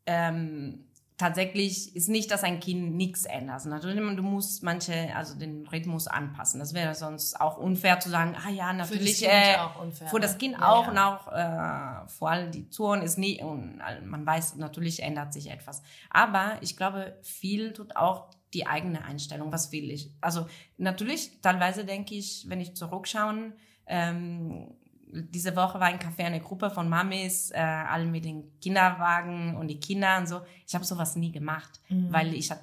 ähm, 0.05 0.86
tatsächlich 1.17 1.95
ist 1.95 2.09
nicht, 2.09 2.29
dass 2.31 2.43
ein 2.43 2.59
Kind 2.59 2.95
nichts 2.95 3.25
ändert. 3.25 3.65
Natürlich, 3.65 3.97
du 4.15 4.21
musst 4.21 4.61
manche, 4.63 5.15
also 5.15 5.35
den 5.35 5.67
Rhythmus 5.67 6.07
anpassen. 6.07 6.59
Das 6.59 6.73
wäre 6.73 6.93
sonst 6.93 7.41
auch 7.41 7.57
unfair 7.57 7.99
zu 7.99 8.09
sagen, 8.09 8.35
ah 8.45 8.51
ja, 8.51 8.71
natürlich. 8.71 9.19
Für 9.19 9.25
das 9.25 9.33
Kind 9.33 9.55
äh, 9.55 9.59
auch 9.59 9.81
unfair. 9.81 10.07
Für 10.09 10.19
das 10.19 10.37
Kind 10.37 10.53
ja, 10.59 10.71
auch 10.71 10.83
ja. 10.83 10.91
und 10.91 10.97
auch 10.97 11.27
äh, 11.33 12.07
vor 12.07 12.29
allem 12.29 12.51
die 12.51 12.69
Touren 12.69 13.01
ist 13.01 13.17
nie, 13.17 13.41
und 13.41 13.81
man 14.05 14.25
weiß, 14.25 14.55
natürlich 14.57 15.01
ändert 15.01 15.33
sich 15.33 15.49
etwas. 15.49 15.81
Aber 16.11 16.57
ich 16.61 16.77
glaube, 16.77 17.17
viel 17.23 17.73
tut 17.73 17.95
auch 17.95 18.29
die 18.53 18.67
eigene 18.67 19.03
Einstellung, 19.03 19.51
was 19.51 19.71
will 19.71 19.89
ich. 19.91 20.11
Also 20.21 20.47
natürlich, 20.77 21.41
teilweise 21.41 21.83
denke 21.83 22.15
ich, 22.15 22.45
wenn 22.47 22.61
ich 22.61 22.75
zurückschauen, 22.75 23.53
ähm, 23.87 24.75
diese 25.09 25.55
Woche 25.55 25.79
war 25.79 25.87
ein 25.87 25.99
Café 25.99 26.25
eine 26.25 26.41
Gruppe 26.41 26.69
von 26.69 26.89
Mamis, 26.89 27.51
äh, 27.51 27.57
alle 27.57 28.05
mit 28.05 28.25
den 28.25 28.59
Kinderwagen 28.59 29.55
und 29.55 29.67
die 29.67 29.79
Kinder 29.79 30.17
und 30.17 30.27
so. 30.27 30.41
Ich 30.65 30.75
habe 30.75 30.85
sowas 30.85 31.15
nie 31.15 31.31
gemacht, 31.31 31.79
mhm. 31.89 32.11
weil 32.11 32.33
ich 32.33 32.51
habe 32.51 32.61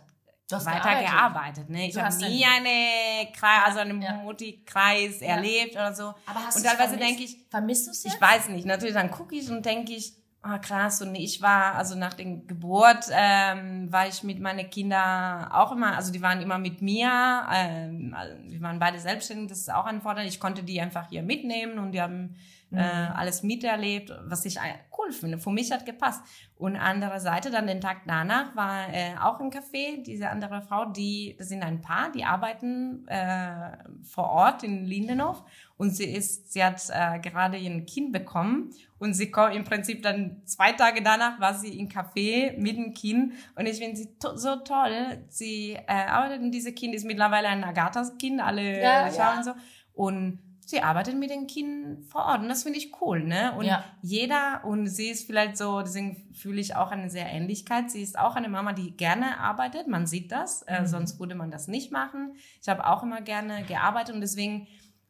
weiter 0.50 1.00
gearbeitet. 1.00 1.06
gearbeitet 1.06 1.70
ne? 1.70 1.88
Ich 1.88 1.96
habe 1.96 2.14
nie 2.16 2.44
eine 2.44 3.32
Kreis, 3.32 3.62
also 3.64 3.78
einen 3.80 4.02
ja. 4.02 4.14
Mutti-Kreis 4.14 5.20
ja. 5.20 5.28
erlebt 5.28 5.74
oder 5.74 5.94
so. 5.94 6.14
Aber 6.26 6.46
hast 6.46 6.56
und 6.56 6.64
teilweise 6.64 6.96
denke 6.96 7.22
ich, 7.22 7.38
vermisst 7.50 7.86
du 7.86 7.90
es 7.92 8.04
Ich 8.04 8.20
weiß 8.20 8.48
nicht. 8.50 8.66
Natürlich 8.66 8.94
dann 8.94 9.10
gucke 9.10 9.34
ich 9.34 9.50
und 9.50 9.64
denke 9.64 9.92
ich, 9.92 10.12
ah 10.44 10.58
krass. 10.58 11.00
Und 11.02 11.14
ich 11.14 11.40
war 11.42 11.74
also 11.74 11.96
nach 11.96 12.14
der 12.14 12.26
Geburt 12.26 13.06
ähm, 13.10 13.90
war 13.90 14.06
ich 14.06 14.22
mit 14.22 14.40
meinen 14.40 14.68
Kindern 14.70 15.50
auch 15.50 15.72
immer 15.72 15.96
also 15.96 16.12
die 16.12 16.22
waren 16.22 16.40
immer 16.40 16.58
mit 16.58 16.82
mir 16.82 17.08
ähm, 17.52 18.14
also 18.16 18.34
wir 18.44 18.60
waren 18.60 18.78
beide 18.78 18.98
selbstständig 18.98 19.48
das 19.48 19.60
ist 19.60 19.72
auch 19.72 19.86
ein 19.86 20.02
Vorteil. 20.02 20.26
Ich 20.26 20.40
konnte 20.40 20.62
die 20.62 20.80
einfach 20.80 21.08
hier 21.08 21.22
mitnehmen 21.22 21.78
und 21.78 21.92
die 21.92 22.02
haben 22.02 22.36
mhm. 22.74 22.80
äh, 22.80 23.08
alles 23.14 23.42
miterlebt 23.42 24.12
was 24.26 24.44
ich 24.44 24.58
cool 24.98 25.12
finde 25.12 25.38
für 25.38 25.50
mich 25.50 25.72
hat 25.72 25.86
gepasst 25.86 26.22
und 26.56 26.76
andere 26.76 27.20
Seite 27.20 27.50
dann 27.50 27.66
den 27.66 27.80
Tag 27.80 28.02
danach 28.06 28.54
war 28.56 28.92
äh, 28.92 29.14
auch 29.20 29.40
ein 29.40 29.50
Café 29.50 30.02
diese 30.02 30.28
andere 30.28 30.62
Frau 30.62 30.86
die 30.86 31.34
das 31.38 31.48
sind 31.48 31.62
ein 31.62 31.80
Paar 31.80 32.10
die 32.12 32.24
arbeiten 32.24 33.06
äh, 33.08 33.78
vor 34.02 34.30
Ort 34.30 34.62
in 34.62 34.84
Lindenhof 34.84 35.42
und 35.76 35.90
sie 35.90 36.04
ist 36.04 36.52
sie 36.52 36.64
hat 36.64 36.80
äh, 36.90 37.18
gerade 37.20 37.56
ein 37.56 37.86
Kind 37.86 38.12
bekommen 38.12 38.70
und 39.04 39.12
sie 39.12 39.30
kommt 39.30 39.54
im 39.54 39.64
Prinzip 39.64 40.02
dann 40.02 40.40
zwei 40.46 40.72
Tage 40.72 41.02
danach 41.02 41.38
war 41.38 41.52
sie 41.52 41.78
im 41.78 41.88
Café 41.88 42.56
mit 42.58 42.78
dem 42.78 42.94
Kind. 42.94 43.34
Und 43.54 43.66
ich 43.66 43.76
finde 43.76 43.96
sie 43.96 44.18
to 44.18 44.34
so 44.36 44.56
toll. 44.56 45.24
Sie 45.28 45.72
äh, 45.72 46.06
arbeitet 46.06 46.40
und 46.40 46.52
dieses 46.52 46.74
Kind 46.74 46.94
ist 46.94 47.04
mittlerweile 47.04 47.48
ein 47.48 47.64
Agathas-Kind, 47.64 48.40
alle 48.40 48.80
ja, 48.80 49.10
schauen 49.10 49.36
ja. 49.36 49.42
so. 49.42 49.52
Und 49.92 50.38
sie 50.68 50.82
arbeitet 50.82 51.16
mit 51.16 51.30
den 51.30 51.46
Kindern 51.46 52.02
vor 52.04 52.24
Ort. 52.26 52.40
Und 52.40 52.48
das 52.48 52.62
finde 52.62 52.78
ich 52.78 53.00
cool, 53.00 53.22
ne? 53.22 53.54
Und 53.56 53.66
ja. 53.66 53.84
jeder, 54.02 54.62
und 54.64 54.86
sie 54.86 55.08
ist 55.08 55.26
vielleicht 55.26 55.56
so, 55.56 55.80
deswegen 55.82 56.32
fühle 56.32 56.60
ich 56.60 56.76
auch 56.76 56.90
eine 56.90 57.10
sehr 57.10 57.26
Ähnlichkeit. 57.26 57.90
Sie 57.90 58.02
ist 58.02 58.18
auch 58.18 58.36
eine 58.36 58.48
Mama, 58.48 58.72
die 58.72 58.96
gerne 58.96 59.38
arbeitet. 59.38 59.88
Man 59.88 60.06
sieht 60.06 60.32
das. 60.32 60.62
Äh, 60.62 60.80
mhm. 60.80 60.84
Äh, 60.84 60.88
sonst 60.88 61.20
würde 61.20 61.34
man 61.34 61.50
das 61.50 61.68
nicht 61.68 61.92
machen. 61.92 62.34
Ich 62.60 62.68
habe 62.68 62.86
auch 62.86 63.02
immer 63.02 63.20
gerne 63.20 63.64
gearbeitet 63.64 64.14
und 64.14 64.20
deswegen, 64.20 64.66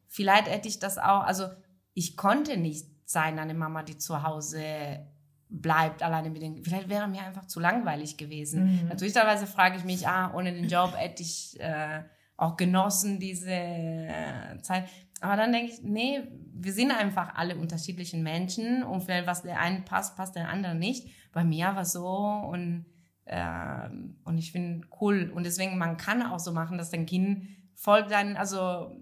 vielleicht 0.07 0.49
hätte 0.49 0.67
ich 0.67 0.79
das 0.79 0.97
auch, 0.97 1.23
also 1.23 1.47
ich 1.93 2.17
konnte 2.17 2.57
nicht 2.57 2.87
sein, 3.05 3.39
eine 3.39 3.53
Mama, 3.53 3.83
die 3.83 3.97
zu 3.97 4.23
Hause 4.23 5.05
bleibt 5.47 6.03
alleine 6.03 6.29
mit 6.29 6.41
den 6.41 6.63
vielleicht 6.63 6.89
wäre 6.89 7.07
mir 7.07 7.21
einfach 7.21 7.45
zu 7.45 7.59
langweilig 7.59 8.17
gewesen. 8.17 8.81
Mhm. 8.81 8.87
Natürlich 8.89 9.13
teilweise 9.13 9.47
frage 9.47 9.77
ich 9.77 9.83
mich, 9.83 10.07
ah, 10.07 10.33
ohne 10.33 10.51
den 10.51 10.67
Job 10.67 10.95
hätte 10.97 11.21
ich 11.21 11.59
äh, 11.59 12.03
auch 12.37 12.57
genossen 12.57 13.19
diese 13.19 13.51
äh, 13.51 14.61
Zeit. 14.61 14.89
Aber 15.25 15.37
dann 15.37 15.51
denke 15.51 15.71
ich, 15.71 15.81
nee, 15.81 16.21
wir 16.53 16.71
sind 16.71 16.91
einfach 16.91 17.33
alle 17.33 17.55
unterschiedlichen 17.55 18.21
Menschen 18.21 18.83
und 18.83 19.01
vielleicht 19.01 19.25
was 19.25 19.41
der 19.41 19.59
einen 19.59 19.83
passt, 19.83 20.15
passt 20.15 20.35
der 20.35 20.49
andere 20.49 20.75
nicht. 20.75 21.07
Bei 21.31 21.43
mir 21.43 21.65
war 21.65 21.81
es 21.81 21.93
so 21.93 22.07
und 22.07 22.85
äh, 23.25 23.89
und 24.23 24.37
ich 24.37 24.51
finde 24.51 24.87
cool 25.01 25.31
und 25.33 25.43
deswegen 25.43 25.79
man 25.79 25.97
kann 25.97 26.21
auch 26.21 26.37
so 26.37 26.51
machen, 26.51 26.77
dass 26.77 26.91
dein 26.91 27.07
Kind 27.07 27.47
folgt 27.73 28.11
dann 28.11 28.37
also 28.37 28.95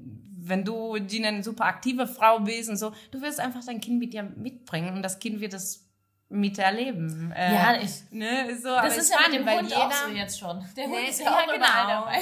wenn 0.45 0.63
du 0.63 0.93
eine 0.93 1.43
super 1.43 1.65
aktive 1.65 2.07
Frau 2.07 2.39
bist 2.39 2.69
und 2.69 2.77
so, 2.77 2.93
du 3.11 3.21
wirst 3.21 3.41
einfach 3.41 3.65
dein 3.65 3.81
Kind 3.81 3.99
mit 3.99 4.13
dir 4.13 4.23
mitbringen 4.23 4.95
und 4.95 5.01
das 5.01 5.19
Kind 5.19 5.41
wird 5.41 5.53
es 5.53 5.92
miterleben. 6.33 7.31
Äh, 7.35 7.53
ja, 7.53 7.75
ich, 7.75 8.03
ne, 8.11 8.57
so, 8.61 8.69
das 8.69 8.97
ist 8.97 9.11
ja 9.11 9.17
mit 9.29 9.39
dem 9.39 9.49
Hund 9.49 9.69
jeder, 9.69 9.87
auch 9.87 9.91
so 9.91 10.09
jetzt 10.09 10.39
schon. 10.39 10.65
Der 10.75 10.85
Hund 10.85 11.07
ist 11.07 11.19
ja, 11.19 11.25
ja 11.25 11.37
auch 11.37 11.53
genau. 11.53 11.65
dabei. 11.87 12.17
Äh, 12.17 12.21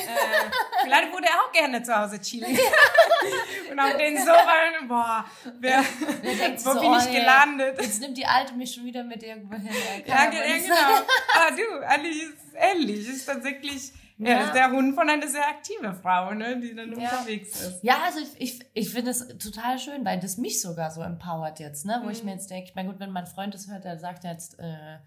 vielleicht 0.84 1.14
würde 1.14 1.28
er 1.28 1.36
auch 1.36 1.52
gerne 1.52 1.82
zu 1.82 1.98
Hause 1.98 2.20
chillen. 2.20 2.52
und 3.72 3.80
auf 3.80 3.98
den 3.98 4.18
Sofa, 4.18 4.54
boah, 4.88 5.26
wer, 5.60 5.80
wo 5.80 6.74
so, 6.74 6.80
bin 6.80 6.94
ich 6.94 7.08
oh, 7.08 7.12
gelandet? 7.12 7.82
Jetzt 7.82 8.02
nimmt 8.02 8.18
die 8.18 8.26
Alte 8.26 8.54
mich 8.54 8.74
schon 8.74 8.86
wieder 8.86 9.04
mit 9.04 9.24
irgendwo 9.24 9.56
hin. 9.56 9.70
Ja, 10.06 10.26
ja, 10.26 10.30
genau. 10.30 10.76
Aber 11.36 11.56
du, 11.56 11.81
eigentlich 11.92 12.24
ist 12.24 12.56
ähnlich. 12.56 13.08
Ist 13.08 13.26
tatsächlich 13.26 13.94
ja. 14.22 14.30
Er 14.34 14.46
ist 14.46 14.54
der 14.54 14.72
Hund 14.72 14.94
von 14.94 15.10
einer 15.10 15.28
sehr 15.28 15.48
aktiven 15.48 15.96
Frau, 15.96 16.32
ne, 16.36 16.60
die 16.60 16.76
dann 16.76 16.92
ja. 16.92 17.10
unterwegs 17.10 17.60
ist. 17.60 17.84
Ja, 17.84 17.96
also 18.06 18.20
ich, 18.20 18.40
ich, 18.40 18.66
ich 18.76 18.90
finde 18.92 19.10
es 19.10 19.28
total 19.40 19.80
schön, 19.80 20.06
weil 20.06 20.20
das 20.20 20.38
mich 20.38 20.62
sogar 20.62 20.92
so 20.92 21.02
empowert 21.02 21.60
jetzt, 21.60 21.88
ne? 21.88 21.98
Wo 22.02 22.06
mhm. 22.06 22.12
ich 22.12 22.24
mir 22.24 22.34
jetzt 22.34 22.52
denke, 22.52 22.70
ich 22.70 22.76
meine, 22.76 22.90
gut, 22.90 23.00
wenn 23.00 23.10
mein 23.10 23.26
Freund 23.26 23.56
das 23.56 23.68
hört, 23.68 23.84
der 23.84 23.98
sagt 23.98 24.24
jetzt, 24.24 24.60
äh, 24.60 25.00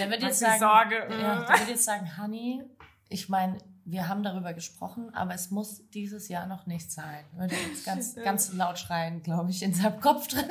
der 0.00 0.10
wird 0.10 0.22
jetzt 0.22 0.40
sagen, 0.40 0.58
Sorge. 0.58 0.96
Ja, 0.96 1.44
der 1.44 1.48
wird 1.60 1.68
jetzt 1.68 1.84
sagen, 1.84 2.10
Honey, 2.20 2.64
ich 3.08 3.28
meine, 3.28 3.58
wir 3.84 4.08
haben 4.08 4.24
darüber 4.24 4.52
gesprochen, 4.52 5.14
aber 5.14 5.34
es 5.34 5.52
muss 5.52 5.88
dieses 5.90 6.28
Jahr 6.28 6.46
noch 6.46 6.66
nicht 6.66 6.90
sein. 6.90 7.24
Würde 7.36 7.54
jetzt 7.54 7.86
ganz, 7.86 8.14
ganz 8.24 8.52
laut 8.52 8.80
schreien, 8.80 9.22
glaube 9.22 9.50
ich, 9.50 9.62
in 9.62 9.74
seinem 9.74 10.00
Kopf 10.00 10.26
drin. 10.26 10.48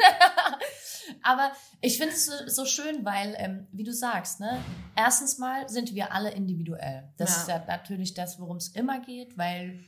Aber 1.21 1.51
ich 1.81 1.97
finde 1.97 2.13
es 2.13 2.25
so, 2.25 2.33
so, 2.47 2.65
schön, 2.65 3.05
weil, 3.05 3.35
ähm, 3.37 3.67
wie 3.71 3.83
du 3.83 3.93
sagst, 3.93 4.39
ne, 4.39 4.63
erstens 4.95 5.37
mal 5.37 5.67
sind 5.69 5.93
wir 5.95 6.13
alle 6.13 6.31
individuell. 6.31 7.09
Das 7.17 7.31
ja. 7.31 7.41
ist 7.41 7.47
ja 7.47 7.63
natürlich 7.67 8.13
das, 8.13 8.39
worum 8.39 8.57
es 8.57 8.69
immer 8.69 8.99
geht, 8.99 9.37
weil 9.37 9.79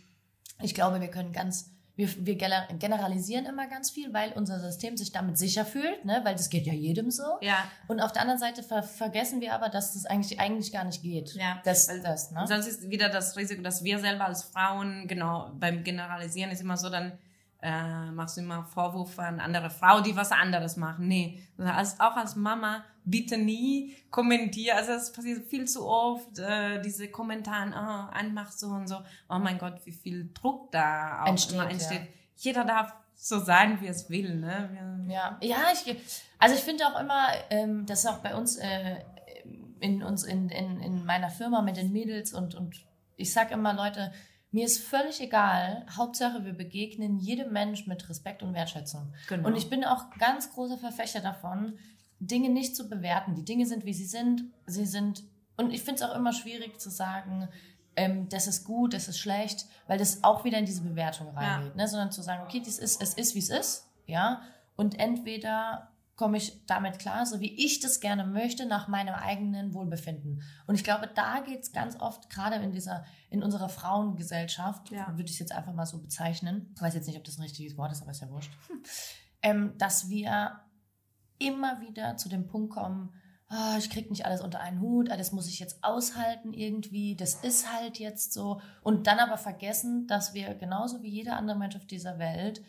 ich 0.61 0.73
glaube, 0.73 1.01
wir 1.01 1.09
können 1.09 1.31
ganz 1.31 1.71
wir, 1.95 2.25
wir 2.25 2.35
generalisieren 2.35 3.45
immer 3.45 3.67
ganz 3.67 3.91
viel, 3.91 4.13
weil 4.13 4.31
unser 4.33 4.59
System 4.59 4.97
sich 4.97 5.11
damit 5.11 5.37
sicher 5.37 5.65
fühlt, 5.65 6.05
ne? 6.05 6.21
weil 6.23 6.35
das 6.35 6.49
geht 6.49 6.65
ja 6.65 6.73
jedem 6.73 7.11
so. 7.11 7.23
Ja. 7.41 7.65
Und 7.87 7.99
auf 7.99 8.11
der 8.11 8.21
anderen 8.21 8.39
Seite 8.39 8.63
ver 8.63 8.81
vergessen 8.81 9.41
wir 9.41 9.53
aber, 9.53 9.69
dass 9.69 9.93
das 9.93 10.05
eigentlich, 10.05 10.39
eigentlich 10.39 10.71
gar 10.71 10.85
nicht 10.85 11.01
geht. 11.01 11.33
Ja. 11.35 11.61
Das, 11.63 11.87
das, 11.87 12.31
ne? 12.31 12.45
Sonst 12.47 12.67
ist 12.67 12.89
wieder 12.89 13.09
das 13.09 13.35
Risiko, 13.37 13.61
dass 13.61 13.83
wir 13.83 13.99
selber 13.99 14.25
als 14.25 14.43
Frauen, 14.43 15.07
genau, 15.07 15.51
beim 15.53 15.83
Generalisieren 15.83 16.49
ist 16.51 16.61
immer 16.61 16.77
so, 16.77 16.89
dann 16.89 17.17
äh, 17.61 18.11
machst 18.11 18.37
du 18.37 18.41
immer 18.41 18.63
Vorwürfe 18.63 19.21
an 19.21 19.39
andere 19.39 19.69
Frau, 19.69 20.01
die 20.01 20.15
was 20.15 20.31
anderes 20.31 20.77
machen. 20.77 21.07
Nee, 21.07 21.41
als, 21.57 21.99
auch 21.99 22.15
als 22.15 22.35
Mama 22.35 22.83
bitte 23.03 23.37
nie 23.37 23.95
kommentieren. 24.09 24.77
Also 24.77 24.93
es 24.93 25.11
passiert 25.11 25.45
viel 25.47 25.67
zu 25.67 25.87
oft, 25.87 26.39
äh, 26.39 26.81
diese 26.81 27.09
Kommentare, 27.09 27.69
oh, 27.69 28.15
ein 28.15 28.33
macht 28.33 28.57
so 28.57 28.67
und 28.67 28.87
so. 28.87 28.97
Oh 29.29 29.39
mein 29.39 29.57
Gott, 29.57 29.85
wie 29.85 29.91
viel 29.91 30.31
Druck 30.33 30.71
da 30.71 31.23
auch 31.23 31.27
entsteht. 31.27 31.59
Entsteht. 31.59 32.01
Ja. 32.01 32.07
Jeder 32.35 32.65
darf 32.65 32.95
so 33.15 33.39
sein, 33.39 33.79
wie 33.81 33.87
es 33.87 34.09
will. 34.09 34.35
Ne? 34.35 35.05
Ja, 35.07 35.37
ja, 35.41 35.57
ich, 35.71 35.95
also 36.39 36.55
ich 36.55 36.61
finde 36.61 36.87
auch 36.87 36.99
immer, 36.99 37.27
ähm, 37.51 37.85
das 37.85 37.99
ist 37.99 38.07
auch 38.07 38.19
bei 38.19 38.35
uns 38.35 38.57
äh, 38.57 38.95
in 39.79 40.01
uns 40.01 40.23
in, 40.23 40.49
in, 40.49 40.79
in 40.79 41.05
meiner 41.05 41.29
Firma 41.29 41.61
mit 41.61 41.77
den 41.77 41.91
Mädels 41.91 42.33
und, 42.33 42.55
und 42.55 42.75
ich 43.17 43.31
sag 43.31 43.51
immer, 43.51 43.73
Leute, 43.73 44.11
mir 44.51 44.65
ist 44.65 44.83
völlig 44.83 45.21
egal. 45.21 45.85
Hauptsache, 45.95 46.43
wir 46.43 46.53
begegnen 46.53 47.17
jedem 47.17 47.53
Mensch 47.53 47.87
mit 47.87 48.09
Respekt 48.09 48.43
und 48.43 48.53
Wertschätzung. 48.53 49.13
Genau. 49.29 49.47
Und 49.47 49.55
ich 49.55 49.69
bin 49.69 49.85
auch 49.85 50.09
ganz 50.19 50.51
großer 50.53 50.77
Verfechter 50.77 51.21
davon, 51.21 51.77
Dinge 52.19 52.49
nicht 52.49 52.75
zu 52.75 52.89
bewerten. 52.89 53.33
Die 53.33 53.45
Dinge 53.45 53.65
sind, 53.65 53.85
wie 53.85 53.93
sie 53.93 54.05
sind. 54.05 54.43
Sie 54.65 54.85
sind, 54.85 55.23
und 55.57 55.71
ich 55.73 55.81
finde 55.81 56.03
es 56.03 56.09
auch 56.09 56.15
immer 56.15 56.33
schwierig 56.33 56.79
zu 56.79 56.89
sagen, 56.89 57.47
ähm, 57.95 58.29
das 58.29 58.47
ist 58.47 58.65
gut, 58.65 58.93
das 58.93 59.07
ist 59.07 59.19
schlecht, 59.19 59.65
weil 59.87 59.97
das 59.97 60.23
auch 60.23 60.43
wieder 60.43 60.57
in 60.57 60.65
diese 60.65 60.81
Bewertung 60.81 61.29
reingeht, 61.29 61.71
ja. 61.71 61.75
ne? 61.75 61.87
sondern 61.87 62.11
zu 62.11 62.21
sagen, 62.21 62.43
okay, 62.43 62.61
das 62.63 62.77
ist, 62.77 63.01
es 63.01 63.13
ist, 63.13 63.35
wie 63.35 63.39
es 63.39 63.49
ist, 63.49 63.87
ja, 64.05 64.41
und 64.75 64.99
entweder 64.99 65.90
komme 66.21 66.37
ich 66.37 66.63
damit 66.67 66.99
klar, 66.99 67.25
so 67.25 67.39
wie 67.39 67.51
ich 67.65 67.79
das 67.79 67.99
gerne 67.99 68.27
möchte, 68.27 68.67
nach 68.67 68.87
meinem 68.87 69.15
eigenen 69.15 69.73
Wohlbefinden. 69.73 70.43
Und 70.67 70.75
ich 70.75 70.83
glaube, 70.83 71.09
da 71.11 71.39
geht 71.39 71.63
es 71.63 71.71
ganz 71.71 71.99
oft, 71.99 72.29
gerade 72.29 72.57
in 72.57 72.71
dieser, 72.71 73.05
in 73.31 73.41
unserer 73.41 73.69
Frauengesellschaft, 73.69 74.91
ja. 74.91 75.07
würde 75.07 75.23
ich 75.23 75.31
es 75.31 75.39
jetzt 75.39 75.51
einfach 75.51 75.73
mal 75.73 75.87
so 75.87 75.99
bezeichnen, 75.99 76.73
ich 76.75 76.81
weiß 76.81 76.93
jetzt 76.93 77.07
nicht, 77.07 77.17
ob 77.17 77.23
das 77.23 77.39
ein 77.39 77.41
richtiges 77.41 77.75
Wort 77.75 77.91
ist, 77.91 78.03
aber 78.03 78.11
ist 78.11 78.21
ja 78.21 78.29
wurscht, 78.29 78.51
ähm, 79.41 79.73
dass 79.79 80.09
wir 80.09 80.59
immer 81.39 81.81
wieder 81.81 82.17
zu 82.17 82.29
dem 82.29 82.45
Punkt 82.45 82.71
kommen, 82.71 83.11
oh, 83.49 83.77
ich 83.79 83.89
kriege 83.89 84.09
nicht 84.09 84.27
alles 84.27 84.41
unter 84.41 84.59
einen 84.59 84.79
Hut, 84.79 85.09
alles 85.09 85.31
muss 85.31 85.47
ich 85.47 85.57
jetzt 85.57 85.83
aushalten 85.83 86.53
irgendwie, 86.53 87.15
das 87.15 87.33
ist 87.33 87.73
halt 87.73 87.97
jetzt 87.97 88.31
so. 88.31 88.61
Und 88.83 89.07
dann 89.07 89.17
aber 89.17 89.39
vergessen, 89.39 90.05
dass 90.05 90.35
wir 90.35 90.53
genauso 90.53 91.01
wie 91.01 91.09
jeder 91.09 91.35
andere 91.35 91.57
Mensch 91.57 91.75
auf 91.75 91.87
dieser 91.87 92.19
Welt 92.19 92.61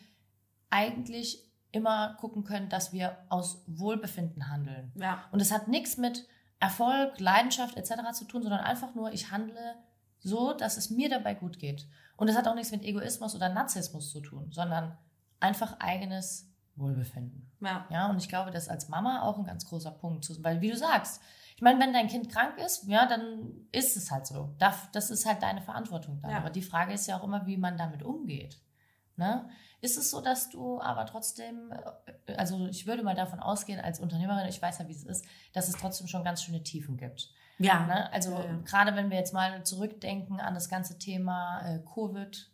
eigentlich 0.71 1.52
immer 1.73 2.15
gucken 2.21 2.45
können, 2.45 2.69
dass 2.69 2.93
wir 2.93 3.17
aus 3.29 3.65
Wohlbefinden 3.67 4.49
handeln. 4.49 4.93
Ja. 4.95 5.25
Und 5.33 5.41
es 5.41 5.51
hat 5.51 5.69
nichts 5.69 5.97
mit 5.97 6.27
Erfolg, 6.61 7.19
Leidenschaft 7.19 7.77
etc. 7.77 8.13
zu 8.13 8.25
tun, 8.27 8.43
sondern 8.43 8.61
einfach 8.61 8.95
nur, 8.95 9.13
ich 9.13 9.33
handle 9.33 9.75
so, 10.19 10.53
dass 10.53 10.77
es 10.77 10.91
mir 10.91 11.09
dabei 11.09 11.35
gut 11.35 11.59
geht. 11.59 11.89
Und 12.17 12.29
es 12.29 12.37
hat 12.37 12.47
auch 12.47 12.55
nichts 12.55 12.71
mit 12.71 12.85
Egoismus 12.85 13.35
oder 13.35 13.49
Narzissmus 13.49 14.11
zu 14.11 14.21
tun, 14.21 14.53
sondern 14.53 14.97
einfach 15.41 15.81
eigenes 15.81 16.49
Wohlbefinden. 16.77 17.51
Ja. 17.61 17.87
ja. 17.91 18.09
Und 18.09 18.19
ich 18.19 18.29
glaube, 18.29 18.51
das 18.51 18.65
ist 18.65 18.71
als 18.71 18.89
Mama 18.89 19.23
auch 19.23 19.39
ein 19.39 19.45
ganz 19.45 19.67
großer 19.67 19.91
Punkt, 19.91 20.31
weil 20.45 20.61
wie 20.61 20.71
du 20.71 20.77
sagst, 20.77 21.21
ich 21.57 21.63
meine, 21.63 21.81
wenn 21.81 21.93
dein 21.93 22.09
Kind 22.09 22.31
krank 22.31 22.59
ist, 22.59 22.89
ja, 22.89 23.07
dann 23.07 23.67
ist 23.73 23.97
es 23.97 24.11
halt 24.11 24.27
so. 24.27 24.55
Das 24.59 25.11
ist 25.11 25.27
halt 25.27 25.43
deine 25.43 25.63
Verantwortung 25.63 26.21
dann. 26.21 26.31
Ja. 26.31 26.37
Aber 26.39 26.51
die 26.51 26.63
Frage 26.63 26.93
ist 26.93 27.07
ja 27.07 27.19
auch 27.19 27.25
immer, 27.25 27.47
wie 27.47 27.57
man 27.57 27.77
damit 27.77 28.03
umgeht. 28.03 28.61
Ne? 29.17 29.49
Ist 29.83 29.99
es 29.99 30.12
so, 30.12 30.21
dass 30.21 30.49
du 30.49 30.81
aber 30.81 31.07
trotzdem, 31.07 31.73
äh, 32.27 32.35
also 32.35 32.66
ich 32.68 32.87
würde 32.87 33.03
mal 33.03 33.16
davon 33.16 33.40
ausgehen, 33.40 33.81
als 33.81 33.99
Unternehmerin, 33.99 34.49
ich 34.49 34.62
weiß 34.62 34.79
ja, 34.79 34.87
wie 34.87 34.92
es 34.92 35.03
ist, 35.03 35.25
dass 35.53 35.68
es 35.68 35.75
trotzdem 35.75 36.07
schon 36.07 36.23
ganz 36.23 36.42
schöne 36.42 36.62
Tiefen 36.62 36.97
gibt. 36.97 37.31
Ja. 37.59 37.85
Ne? 37.87 38.12
Also 38.12 38.31
ja, 38.31 38.59
gerade 38.64 38.95
wenn 38.95 39.11
wir 39.11 39.18
jetzt 39.18 39.35
mal 39.35 39.64
zurückdenken 39.64 40.38
an 40.38 40.55
das 40.55 40.68
ganze 40.68 40.99
Thema 40.99 41.61
äh, 41.62 41.81
Covid, 41.81 42.49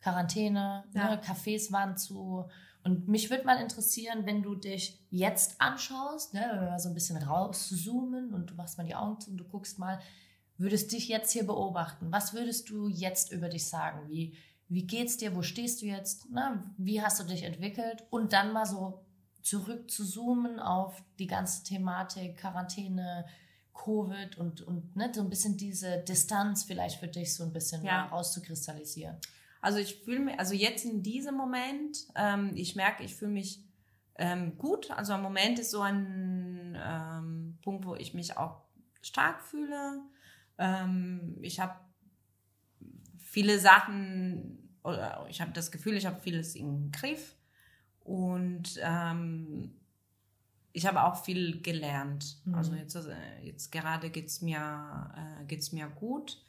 Quarantäne, 0.00 0.84
ne? 0.94 1.00
ja. 1.00 1.10
ne? 1.10 1.20
Cafés 1.20 1.70
waren 1.70 1.98
zu. 1.98 2.48
Und 2.82 3.08
mich 3.08 3.28
würde 3.28 3.44
mal 3.44 3.60
interessieren, 3.60 4.24
wenn 4.24 4.42
du 4.42 4.54
dich 4.54 4.98
jetzt 5.10 5.60
anschaust, 5.60 6.32
ne, 6.32 6.48
wenn 6.50 6.60
wir 6.62 6.70
mal 6.70 6.78
so 6.78 6.88
ein 6.88 6.94
bisschen 6.94 7.22
rauszoomen 7.22 8.32
und 8.32 8.48
du 8.48 8.54
machst 8.54 8.78
mal 8.78 8.86
die 8.86 8.94
Augen 8.94 9.20
zu 9.20 9.30
und 9.30 9.36
du 9.36 9.44
guckst 9.44 9.78
mal, 9.78 10.00
würdest 10.56 10.92
dich 10.92 11.08
jetzt 11.08 11.30
hier 11.32 11.46
beobachten. 11.46 12.10
Was 12.10 12.32
würdest 12.32 12.70
du 12.70 12.88
jetzt 12.88 13.32
über 13.32 13.50
dich 13.50 13.68
sagen? 13.68 14.08
Wie, 14.08 14.34
wie 14.70 14.86
geht's 14.86 15.16
dir, 15.16 15.34
wo 15.34 15.42
stehst 15.42 15.82
du 15.82 15.86
jetzt, 15.86 16.28
na, 16.30 16.62
wie 16.78 17.02
hast 17.02 17.18
du 17.18 17.24
dich 17.24 17.42
entwickelt 17.42 18.04
und 18.08 18.32
dann 18.32 18.52
mal 18.52 18.64
so 18.64 19.04
zurück 19.42 19.90
zu 19.90 20.04
zoomen 20.04 20.60
auf 20.60 21.02
die 21.18 21.26
ganze 21.26 21.64
Thematik 21.64 22.36
Quarantäne, 22.36 23.26
Covid 23.74 24.38
und, 24.38 24.62
und 24.62 24.94
ne, 24.94 25.10
so 25.12 25.22
ein 25.22 25.28
bisschen 25.28 25.56
diese 25.56 25.98
Distanz 25.98 26.64
vielleicht 26.64 27.00
für 27.00 27.08
dich 27.08 27.34
so 27.34 27.42
ein 27.42 27.52
bisschen 27.52 27.84
ja. 27.84 28.06
rauszukristallisieren. 28.06 29.16
Also 29.60 29.78
ich 29.78 29.96
fühle 30.04 30.20
mich, 30.20 30.38
also 30.38 30.54
jetzt 30.54 30.84
in 30.84 31.02
diesem 31.02 31.34
Moment, 31.34 32.06
ähm, 32.14 32.52
ich 32.54 32.76
merke, 32.76 33.02
ich 33.02 33.16
fühle 33.16 33.32
mich 33.32 33.64
ähm, 34.18 34.56
gut. 34.56 34.90
Also 34.92 35.14
im 35.14 35.22
Moment 35.22 35.58
ist 35.58 35.72
so 35.72 35.80
ein 35.80 36.78
ähm, 36.80 37.58
Punkt, 37.62 37.86
wo 37.86 37.96
ich 37.96 38.14
mich 38.14 38.36
auch 38.36 38.62
stark 39.02 39.42
fühle. 39.42 40.02
Ähm, 40.58 41.38
ich 41.42 41.58
habe 41.58 41.74
viele 43.18 43.58
Sachen 43.58 44.59
oder 44.82 45.26
ich 45.28 45.40
habe 45.40 45.52
das 45.52 45.70
Gefühl, 45.70 45.94
ich 45.96 46.06
habe 46.06 46.20
vieles 46.20 46.54
im 46.54 46.90
Griff 46.92 47.36
und 48.00 48.78
ähm, 48.82 49.74
ich 50.72 50.86
habe 50.86 51.02
auch 51.04 51.24
viel 51.24 51.60
gelernt. 51.62 52.40
Mhm. 52.44 52.54
Also 52.54 52.74
jetzt, 52.74 52.94
äh, 52.94 53.40
jetzt 53.42 53.72
gerade 53.72 54.10
geht's 54.10 54.40
mir, 54.40 55.12
äh, 55.16 55.44
geht's 55.44 55.72
mir 55.72 55.88
gut. 55.88 56.42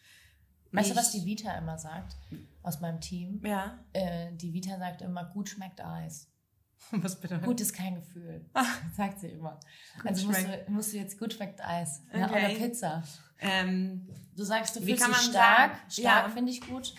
Weißt 0.72 0.89
ich, 0.89 0.94
du, 0.94 1.00
was 1.00 1.12
die 1.12 1.26
Vita 1.26 1.52
immer 1.58 1.78
sagt 1.78 2.15
aus 2.63 2.80
meinem 2.80 3.02
Team? 3.02 3.41
Ja. 3.44 3.80
Äh, 3.94 4.32
die 4.34 4.54
Vita 4.54 4.78
sagt 4.78 5.02
immer, 5.02 5.26
gut 5.26 5.50
schmeckt 5.50 5.84
Eis. 5.84 6.28
Was 6.91 7.20
bedeutet 7.20 7.46
Gut 7.46 7.62
ist 7.62 7.74
kein 7.74 7.96
Gefühl, 7.96 8.44
sagt 8.98 9.20
sie 9.20 9.28
immer. 9.28 9.60
Gut 9.98 10.08
also 10.08 10.28
musst 10.28 10.44
du, 10.44 10.72
musst 10.72 10.94
du, 10.94 10.98
jetzt 10.98 11.20
gut 11.20 11.34
schmeckt 11.34 11.63
Eis. 11.63 12.02
Okay. 12.10 12.20
Ja, 12.20 12.30
oder 12.30 12.50
Pizza. 12.56 13.04
Ähm, 13.39 14.10
du 14.36 14.44
sagst, 14.44 14.76
du 14.76 14.82
fühlst 14.82 15.08
dich 15.08 15.15
stark. 15.15 15.76
Sagen? 15.76 15.89
Stark 15.89 16.28
ja. 16.28 16.30
finde 16.30 16.52
ich 16.52 16.62
gut. 16.62 16.96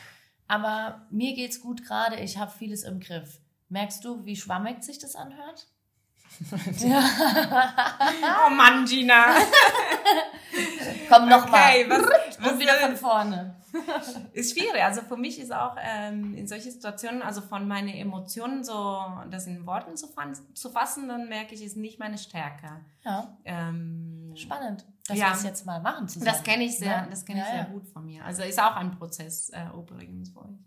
Aber 0.53 1.01
mir 1.09 1.33
geht's 1.33 1.63
gut 1.63 1.83
gerade, 1.83 2.17
ich 2.17 2.37
habe 2.37 2.51
vieles 2.51 2.83
im 2.83 3.01
Griff. 3.01 3.41
Merkst 3.71 4.05
du, 4.05 4.27
wie 4.27 4.37
schwammig 4.37 4.85
sich 4.85 4.99
das 4.99 5.17
anhört? 5.17 5.67
ja. 6.79 7.03
oh 8.47 8.51
Mann, 8.51 8.85
Gina. 8.85 9.29
Komm 11.09 11.31
noch 11.31 11.49
okay, 11.49 11.87
mal. 11.87 12.03
Was, 12.03 12.39
was 12.39 12.53
Und 12.53 12.61
wieder 12.61 12.75
von 12.75 12.97
vorne. 12.99 13.57
ist 14.35 14.53
schwierig. 14.53 14.83
Also 14.83 15.01
für 15.01 15.17
mich 15.17 15.41
ist 15.41 15.55
auch 15.55 15.77
ähm, 15.81 16.37
in 16.37 16.47
solchen 16.47 16.71
Situationen, 16.71 17.23
also 17.23 17.41
von 17.41 17.67
meinen 17.67 17.89
Emotionen 17.89 18.63
so, 18.63 19.03
das 19.31 19.47
in 19.47 19.65
Worten 19.65 19.97
zu, 19.97 20.09
zu 20.53 20.69
fassen, 20.69 21.09
dann 21.09 21.31
merke 21.31 21.55
ich, 21.55 21.63
ist 21.63 21.79
nicht 21.79 21.99
meine 21.99 22.19
Stärke. 22.19 22.85
Ja. 23.05 23.39
Ähm, 23.47 24.35
Spannend, 24.37 24.85
dass 25.07 25.19
ja. 25.19 25.27
wir 25.27 25.31
das 25.31 25.43
jetzt 25.45 25.67
mal 25.67 25.81
machen 25.81 26.09
zusammen. 26.09 26.27
Das 26.27 26.43
kenne 26.43 26.65
ich 26.65 26.79
sehr, 26.79 26.91
ja. 26.91 27.07
das 27.07 27.25
kenne 27.25 27.41
ich 27.41 27.47
ja, 27.47 27.53
sehr 27.53 27.65
gut 27.67 27.89
von 27.89 28.05
mir. 28.05 28.25
Also 28.25 28.43
ist 28.43 28.61
auch 28.61 28.77
ein 28.77 28.93
Prozess 28.93 29.51
äh, 29.51 29.67
übrigens 29.75 30.31
für 30.31 30.41
euch. 30.41 30.59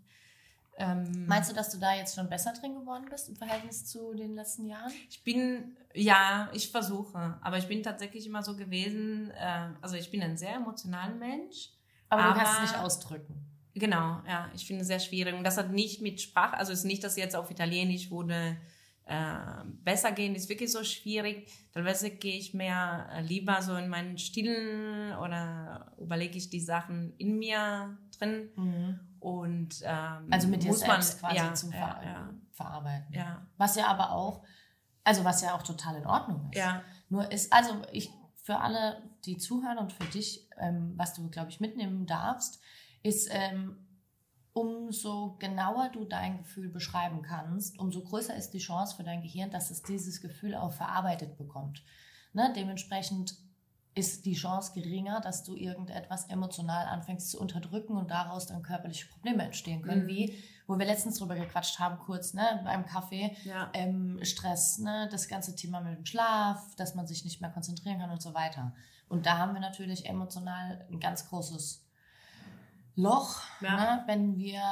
Ähm, 0.78 1.26
Meinst 1.26 1.50
du, 1.50 1.54
dass 1.54 1.70
du 1.70 1.78
da 1.78 1.94
jetzt 1.94 2.14
schon 2.14 2.28
besser 2.28 2.52
drin 2.52 2.74
geworden 2.74 3.06
bist 3.08 3.30
im 3.30 3.36
Verhältnis 3.36 3.86
zu 3.86 4.12
den 4.12 4.34
letzten 4.34 4.66
Jahren? 4.66 4.92
Ich 5.08 5.24
bin, 5.24 5.76
ja, 5.94 6.50
ich 6.52 6.70
versuche. 6.70 7.38
Aber 7.40 7.56
ich 7.56 7.66
bin 7.66 7.82
tatsächlich 7.82 8.26
immer 8.26 8.42
so 8.42 8.56
gewesen, 8.56 9.30
äh, 9.30 9.70
also 9.80 9.96
ich 9.96 10.10
bin 10.10 10.22
ein 10.22 10.36
sehr 10.36 10.54
emotionaler 10.56 11.14
Mensch. 11.14 11.70
Aber, 12.10 12.22
aber 12.22 12.34
du 12.34 12.38
kannst 12.38 12.54
es 12.54 12.60
nicht 12.60 12.78
ausdrücken. 12.78 13.42
Genau, 13.74 14.22
ja, 14.26 14.50
ich 14.54 14.66
finde 14.66 14.82
es 14.82 14.88
sehr 14.88 15.00
schwierig. 15.00 15.34
Und 15.34 15.44
das 15.44 15.56
hat 15.56 15.70
nicht 15.70 16.02
mit 16.02 16.20
Sprache, 16.20 16.56
also 16.56 16.72
es 16.72 16.80
ist 16.80 16.84
nicht, 16.84 17.04
dass 17.04 17.16
jetzt 17.16 17.36
auf 17.36 17.50
Italienisch 17.50 18.10
wurde 18.10 18.56
äh, 19.06 19.64
besser 19.84 20.12
gehen, 20.12 20.34
ist 20.34 20.48
wirklich 20.48 20.72
so 20.72 20.82
schwierig. 20.82 21.48
Teilweise 21.72 22.10
gehe 22.10 22.36
ich 22.36 22.54
mehr 22.54 23.08
äh, 23.12 23.22
lieber 23.22 23.62
so 23.62 23.76
in 23.76 23.88
meinen 23.88 24.18
Stillen 24.18 25.16
oder 25.16 25.92
überlege 25.98 26.36
ich 26.36 26.50
die 26.50 26.60
Sachen 26.60 27.14
in 27.16 27.38
mir 27.38 27.96
drin. 28.18 28.50
Mhm. 28.56 29.00
Und 29.20 29.80
ähm, 29.84 30.26
also 30.30 30.48
mit 30.48 30.64
dir 30.64 30.68
muss 30.68 30.80
selbst 30.80 31.22
man, 31.22 31.32
quasi 31.32 31.44
ja, 31.44 31.54
zu 31.54 31.70
ver 31.70 32.00
ja, 32.04 32.34
verarbeiten. 32.50 33.14
Ja. 33.14 33.46
Was 33.56 33.76
ja 33.76 33.86
aber 33.86 34.10
auch, 34.10 34.44
also 35.04 35.24
was 35.24 35.40
ja 35.42 35.54
auch 35.54 35.62
total 35.62 35.96
in 35.96 36.06
Ordnung 36.06 36.48
ist. 36.50 36.58
Ja. 36.58 36.82
Nur 37.08 37.30
ist, 37.30 37.52
also 37.52 37.82
ich 37.92 38.10
für 38.42 38.58
alle, 38.58 39.02
die 39.24 39.38
zuhören 39.38 39.78
und 39.78 39.92
für 39.92 40.04
dich, 40.04 40.48
ähm, 40.58 40.94
was 40.96 41.14
du, 41.14 41.28
glaube 41.30 41.50
ich, 41.50 41.60
mitnehmen 41.60 42.06
darfst, 42.06 42.60
ist, 43.02 43.28
ähm, 43.30 43.85
umso 44.56 45.36
genauer 45.38 45.90
du 45.90 46.06
dein 46.06 46.38
Gefühl 46.38 46.70
beschreiben 46.70 47.20
kannst, 47.20 47.78
umso 47.78 48.00
größer 48.00 48.34
ist 48.34 48.52
die 48.54 48.58
Chance 48.58 48.96
für 48.96 49.04
dein 49.04 49.20
Gehirn, 49.20 49.50
dass 49.50 49.70
es 49.70 49.82
dieses 49.82 50.22
Gefühl 50.22 50.54
auch 50.54 50.72
verarbeitet 50.72 51.36
bekommt. 51.36 51.82
Ne? 52.32 52.50
Dementsprechend 52.56 53.36
ist 53.94 54.24
die 54.24 54.32
Chance 54.32 54.72
geringer, 54.74 55.20
dass 55.20 55.44
du 55.44 55.56
irgendetwas 55.56 56.30
emotional 56.30 56.86
anfängst 56.86 57.30
zu 57.30 57.38
unterdrücken 57.38 57.98
und 57.98 58.10
daraus 58.10 58.46
dann 58.46 58.62
körperliche 58.62 59.06
Probleme 59.08 59.42
entstehen 59.42 59.82
können, 59.82 60.04
mhm. 60.04 60.08
wie 60.08 60.42
wo 60.66 60.76
wir 60.78 60.86
letztens 60.86 61.18
drüber 61.18 61.36
gequatscht 61.36 61.78
haben, 61.78 61.98
kurz, 61.98 62.34
ne, 62.34 62.60
beim 62.64 62.86
Kaffee, 62.86 63.36
ja. 63.44 63.70
ähm, 63.72 64.18
Stress, 64.22 64.78
ne, 64.78 65.08
das 65.12 65.28
ganze 65.28 65.54
Thema 65.54 65.80
mit 65.80 65.96
dem 65.96 66.06
Schlaf, 66.06 66.74
dass 66.74 66.96
man 66.96 67.06
sich 67.06 67.24
nicht 67.24 67.40
mehr 67.40 67.50
konzentrieren 67.50 68.00
kann 68.00 68.10
und 68.10 68.20
so 68.20 68.34
weiter. 68.34 68.74
Und 69.08 69.26
da 69.26 69.38
haben 69.38 69.54
wir 69.54 69.60
natürlich 69.60 70.06
emotional 70.06 70.84
ein 70.90 70.98
ganz 70.98 71.28
großes 71.28 71.85
Loch, 72.96 73.42
ja. 73.60 73.76
ne, 73.76 74.04
wenn 74.06 74.36
wir 74.36 74.62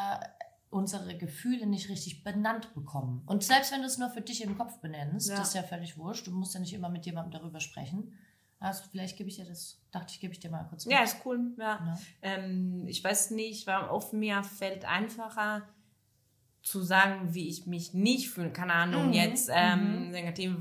unsere 0.71 1.17
Gefühle 1.17 1.67
nicht 1.67 1.89
richtig 1.89 2.25
benannt 2.25 2.75
bekommen. 2.75 3.23
Und 3.27 3.45
selbst 3.45 3.71
wenn 3.73 3.81
du 3.81 3.87
es 3.87 3.99
nur 3.99 4.11
für 4.11 4.23
dich 4.23 4.43
im 4.43 4.59
Kopf 4.59 4.81
benennst, 4.81 5.29
ja. 5.29 5.37
das 5.37 5.49
ist 5.49 5.55
ja 5.55 5.63
völlig 5.63 5.97
wurscht. 5.97 6.27
Du 6.27 6.33
musst 6.33 6.55
ja 6.55 6.61
nicht 6.61 6.73
immer 6.73 6.89
mit 6.89 7.07
jemandem 7.07 7.41
darüber 7.41 7.61
sprechen. 7.61 8.13
Also 8.59 8.83
vielleicht 8.91 9.17
gebe 9.17 9.29
ich 9.29 9.37
dir 9.37 9.45
das, 9.45 9.81
dachte 9.93 10.13
ich, 10.15 10.21
gebe 10.21 10.33
ich 10.33 10.41
dir 10.41 10.51
mal 10.51 10.65
kurz. 10.65 10.87
Mit. 10.87 10.95
Ja, 10.95 11.03
ist 11.03 11.19
cool. 11.25 11.55
Ja. 11.59 11.65
ja. 11.87 11.99
Ähm, 12.23 12.87
ich 12.89 13.05
weiß 13.05 13.31
nicht, 13.33 13.67
warum 13.67 13.91
auf 13.91 14.13
mir 14.13 14.43
fällt 14.43 14.85
einfacher 14.85 15.63
zu 16.63 16.83
sagen, 16.83 17.35
wie 17.35 17.49
ich 17.49 17.67
mich 17.67 17.93
nicht 17.93 18.31
fühle. 18.31 18.51
Keine 18.51 18.73
Ahnung, 18.73 19.09
mhm. 19.09 19.13
jetzt 19.13 19.51
ähm, 19.53 20.07
mhm. 20.07 20.11
negativ, 20.13 20.57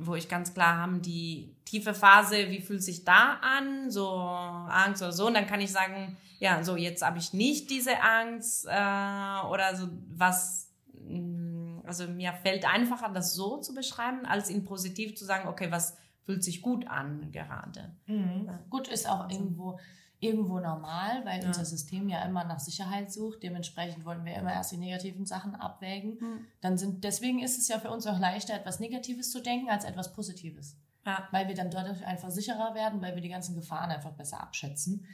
wo 0.00 0.14
ich 0.14 0.28
ganz 0.28 0.54
klar 0.54 0.76
haben, 0.76 1.02
die 1.02 1.54
tiefe 1.64 1.94
Phase, 1.94 2.50
wie 2.50 2.60
fühlt 2.60 2.82
sich 2.82 3.04
da 3.04 3.38
an, 3.40 3.90
so 3.90 4.08
Angst 4.08 5.02
oder 5.02 5.12
so. 5.12 5.26
Und 5.26 5.34
dann 5.34 5.46
kann 5.46 5.60
ich 5.60 5.72
sagen, 5.72 6.16
ja, 6.38 6.62
so 6.62 6.76
jetzt 6.76 7.04
habe 7.04 7.18
ich 7.18 7.32
nicht 7.32 7.70
diese 7.70 8.00
Angst 8.00 8.66
äh, 8.66 9.46
oder 9.48 9.74
so 9.76 9.88
was. 10.08 10.70
Mm, 10.92 11.80
also 11.84 12.06
mir 12.06 12.32
fällt 12.32 12.64
einfacher, 12.64 13.08
das 13.08 13.34
so 13.34 13.58
zu 13.58 13.74
beschreiben, 13.74 14.26
als 14.26 14.50
in 14.50 14.64
positiv 14.64 15.16
zu 15.16 15.24
sagen, 15.24 15.48
okay, 15.48 15.70
was 15.70 15.96
fühlt 16.24 16.44
sich 16.44 16.60
gut 16.60 16.86
an 16.86 17.32
gerade. 17.32 17.96
Mhm. 18.06 18.44
Ja. 18.46 18.58
Gut 18.68 18.88
ist 18.88 19.08
auch 19.08 19.30
irgendwo, 19.30 19.78
irgendwo 20.20 20.58
normal, 20.58 21.24
weil 21.24 21.40
ja. 21.40 21.46
unser 21.46 21.64
System 21.64 22.08
ja 22.08 22.24
immer 22.24 22.44
nach 22.44 22.58
Sicherheit 22.58 23.12
sucht. 23.12 23.42
Dementsprechend 23.42 24.04
wollen 24.04 24.24
wir 24.24 24.34
immer 24.34 24.52
erst 24.52 24.72
die 24.72 24.76
negativen 24.76 25.26
Sachen 25.26 25.54
abwägen. 25.54 26.18
Mhm. 26.20 26.46
Dann 26.60 26.76
sind, 26.76 27.04
deswegen 27.04 27.40
ist 27.40 27.58
es 27.58 27.68
ja 27.68 27.78
für 27.78 27.90
uns 27.90 28.06
auch 28.06 28.18
leichter, 28.18 28.54
etwas 28.54 28.80
Negatives 28.80 29.30
zu 29.30 29.40
denken 29.40 29.70
als 29.70 29.84
etwas 29.84 30.12
Positives. 30.12 30.76
Ja. 31.06 31.28
Weil 31.30 31.48
wir 31.48 31.54
dann 31.54 31.70
dadurch 31.70 32.04
einfach 32.04 32.30
sicherer 32.30 32.74
werden, 32.74 33.00
weil 33.00 33.14
wir 33.14 33.22
die 33.22 33.28
ganzen 33.28 33.54
Gefahren 33.54 33.90
einfach 33.90 34.12
besser 34.12 34.40
abschätzen. 34.40 35.06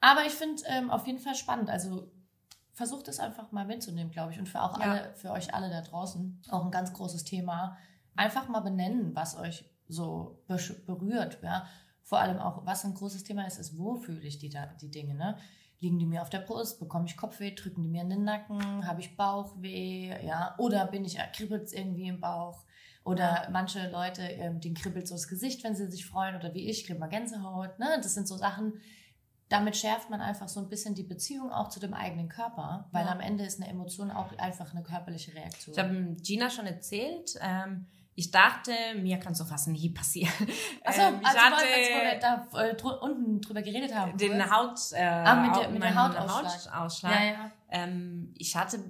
Aber 0.00 0.24
ich 0.24 0.32
finde 0.32 0.62
ähm, 0.66 0.90
auf 0.90 1.06
jeden 1.06 1.18
Fall 1.18 1.34
spannend. 1.34 1.68
Also 1.68 2.10
versucht 2.72 3.08
es 3.08 3.20
einfach 3.20 3.52
mal 3.52 3.66
mitzunehmen, 3.66 4.10
glaube 4.10 4.32
ich. 4.32 4.38
Und 4.38 4.48
für 4.48 4.62
auch 4.62 4.78
alle, 4.78 5.14
für 5.16 5.32
euch 5.32 5.54
alle 5.54 5.70
da 5.70 5.82
draußen 5.82 6.42
auch 6.50 6.64
ein 6.64 6.70
ganz 6.70 6.92
großes 6.92 7.24
Thema. 7.24 7.76
Einfach 8.16 8.48
mal 8.48 8.60
benennen, 8.60 9.14
was 9.14 9.36
euch 9.36 9.64
so 9.88 10.42
berührt. 10.86 11.38
Ja? 11.42 11.66
Vor 12.06 12.20
allem 12.20 12.38
auch, 12.38 12.64
was 12.64 12.84
ein 12.84 12.94
großes 12.94 13.24
Thema 13.24 13.48
ist, 13.48 13.58
ist, 13.58 13.76
wo 13.76 13.96
fühle 13.96 14.20
ich 14.20 14.38
die, 14.38 14.48
die 14.80 14.90
Dinge. 14.92 15.14
Ne? 15.14 15.36
Liegen 15.80 15.98
die 15.98 16.06
mir 16.06 16.22
auf 16.22 16.30
der 16.30 16.38
Brust? 16.38 16.78
Bekomme 16.78 17.06
ich 17.06 17.16
Kopfweh? 17.16 17.52
Drücken 17.52 17.82
die 17.82 17.88
mir 17.88 18.02
in 18.02 18.10
den 18.10 18.22
Nacken? 18.22 18.86
Habe 18.86 19.00
ich 19.00 19.16
Bauchweh? 19.16 20.24
Ja? 20.24 20.54
Oder 20.58 20.86
bin 20.86 21.04
ich, 21.04 21.18
kribbelt 21.32 21.64
es 21.64 21.72
irgendwie 21.72 22.06
im 22.06 22.20
Bauch? 22.20 22.62
Oder 23.02 23.48
manche 23.50 23.90
Leute, 23.90 24.22
ähm, 24.22 24.60
denen 24.60 24.76
kribbelt 24.76 25.08
so 25.08 25.16
das 25.16 25.26
Gesicht, 25.26 25.64
wenn 25.64 25.74
sie 25.74 25.90
sich 25.90 26.06
freuen. 26.06 26.36
Oder 26.36 26.54
wie 26.54 26.70
ich, 26.70 26.86
kriege 26.86 26.96
mal 26.96 27.08
Gänsehaut. 27.08 27.76
Ne? 27.80 27.98
Das 28.00 28.14
sind 28.14 28.28
so 28.28 28.36
Sachen, 28.36 28.74
damit 29.48 29.76
schärft 29.76 30.08
man 30.08 30.20
einfach 30.20 30.46
so 30.46 30.60
ein 30.60 30.68
bisschen 30.68 30.94
die 30.94 31.02
Beziehung 31.02 31.50
auch 31.50 31.70
zu 31.70 31.80
dem 31.80 31.92
eigenen 31.92 32.28
Körper, 32.28 32.88
weil 32.92 33.06
ja. 33.06 33.10
am 33.10 33.18
Ende 33.18 33.44
ist 33.44 33.60
eine 33.60 33.68
Emotion 33.68 34.12
auch 34.12 34.36
einfach 34.38 34.72
eine 34.72 34.84
körperliche 34.84 35.34
Reaktion. 35.34 35.72
Ich 35.72 35.78
habe 35.80 36.16
Gina 36.22 36.50
schon 36.50 36.66
erzählt, 36.66 37.34
ähm, 37.40 37.86
ich 38.18 38.30
dachte, 38.30 38.72
mir 38.96 39.18
kann 39.18 39.34
so 39.34 39.44
fast 39.44 39.68
nie 39.68 39.90
passieren. 39.90 40.32
Achso, 40.84 41.02
ähm, 41.02 41.20
ich 41.20 41.26
also 41.26 41.38
hatte, 41.38 41.64
wir 41.64 42.18
da 42.18 42.60
äh, 42.62 42.74
dr 42.74 43.02
unten 43.02 43.42
drüber 43.42 43.60
geredet 43.60 43.94
haben. 43.94 44.16
Den 44.16 44.38
kurz. 44.38 44.50
Haut, 44.50 44.78
äh, 44.92 45.04
ah, 45.04 45.34
mit 45.46 45.56
der, 45.56 45.68
mit 45.68 45.82
der 45.82 45.94
Hautausschlag. 45.94 46.74
Hautausschlag. 46.74 47.12
Ja, 47.12 47.24
ja. 47.24 47.50
Ähm, 47.70 48.32
ich 48.38 48.56
hatte 48.56 48.80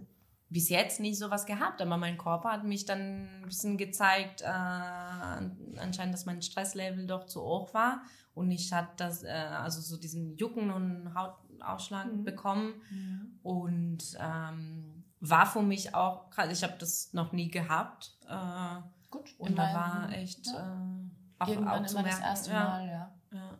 bis 0.48 0.68
jetzt 0.68 1.00
nicht 1.00 1.18
sowas 1.18 1.44
gehabt, 1.44 1.82
aber 1.82 1.96
mein 1.96 2.16
Körper 2.16 2.52
hat 2.52 2.62
mich 2.62 2.86
dann 2.86 3.40
ein 3.40 3.46
bisschen 3.46 3.76
gezeigt, 3.76 4.42
äh, 4.42 4.46
anscheinend, 4.46 6.14
dass 6.14 6.24
mein 6.24 6.40
Stresslevel 6.40 7.08
doch 7.08 7.26
zu 7.26 7.42
hoch 7.42 7.74
war 7.74 8.02
und 8.34 8.52
ich 8.52 8.72
hatte 8.72 8.92
das, 8.98 9.24
äh, 9.24 9.28
also 9.28 9.80
so 9.80 9.96
diesen 9.96 10.36
Jucken 10.36 10.70
und 10.70 11.12
Hautausschlag 11.16 12.12
mhm. 12.12 12.22
bekommen 12.22 12.74
mhm. 12.90 13.38
und 13.42 14.04
ähm, 14.20 15.04
war 15.18 15.46
für 15.46 15.62
mich 15.62 15.96
auch, 15.96 16.30
ich 16.48 16.62
habe 16.62 16.74
das 16.78 17.12
noch 17.12 17.32
nie 17.32 17.50
gehabt. 17.50 18.16
Äh, 18.28 18.82
Gut. 19.16 19.34
Und 19.38 19.56
da 19.56 19.74
war 19.74 20.12
echt 20.12 20.46
ja. 20.46 20.52
äh, 20.52 21.42
auch, 21.42 21.48
Irgendwann 21.48 21.84
auch 21.84 21.90
immer 21.90 22.02
das 22.02 22.20
erste 22.20 22.50
ja. 22.50 22.64
Mal, 22.64 22.86
ja. 22.86 23.14
ja. 23.32 23.58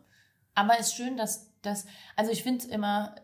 Aber 0.55 0.79
es 0.79 0.87
ist 0.87 0.95
schön, 0.95 1.17
dass 1.17 1.51
das, 1.61 1.85
also 2.15 2.31
ich 2.31 2.43
finde 2.43 2.67
immer, 2.67 3.15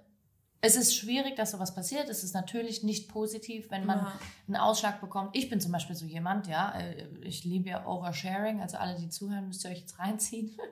es 0.62 0.76
ist 0.76 0.96
schwierig, 0.96 1.36
dass 1.36 1.52
sowas 1.52 1.76
passiert. 1.76 2.08
Es 2.08 2.24
ist 2.24 2.34
natürlich 2.34 2.84
nicht 2.84 3.10
positiv, 3.10 3.70
wenn 3.70 3.86
man 3.86 4.00
ja. 4.00 4.14
einen 4.48 4.56
Ausschlag 4.56 5.02
bekommt. 5.02 5.36
Ich 5.36 5.50
bin 5.50 5.60
zum 5.60 5.72
Beispiel 5.72 5.96
so 5.96 6.06
jemand, 6.06 6.48
ja, 6.48 6.72
äh, 6.72 7.08
ich 7.22 7.44
liebe 7.44 7.70
ja 7.70 7.86
Oversharing, 7.86 8.62
also 8.62 8.78
alle, 8.78 8.98
die 8.98 9.10
zuhören, 9.10 9.48
müsst 9.48 9.66
ihr 9.66 9.72
euch 9.72 9.82
jetzt 9.82 10.00
reinziehen. 10.00 10.58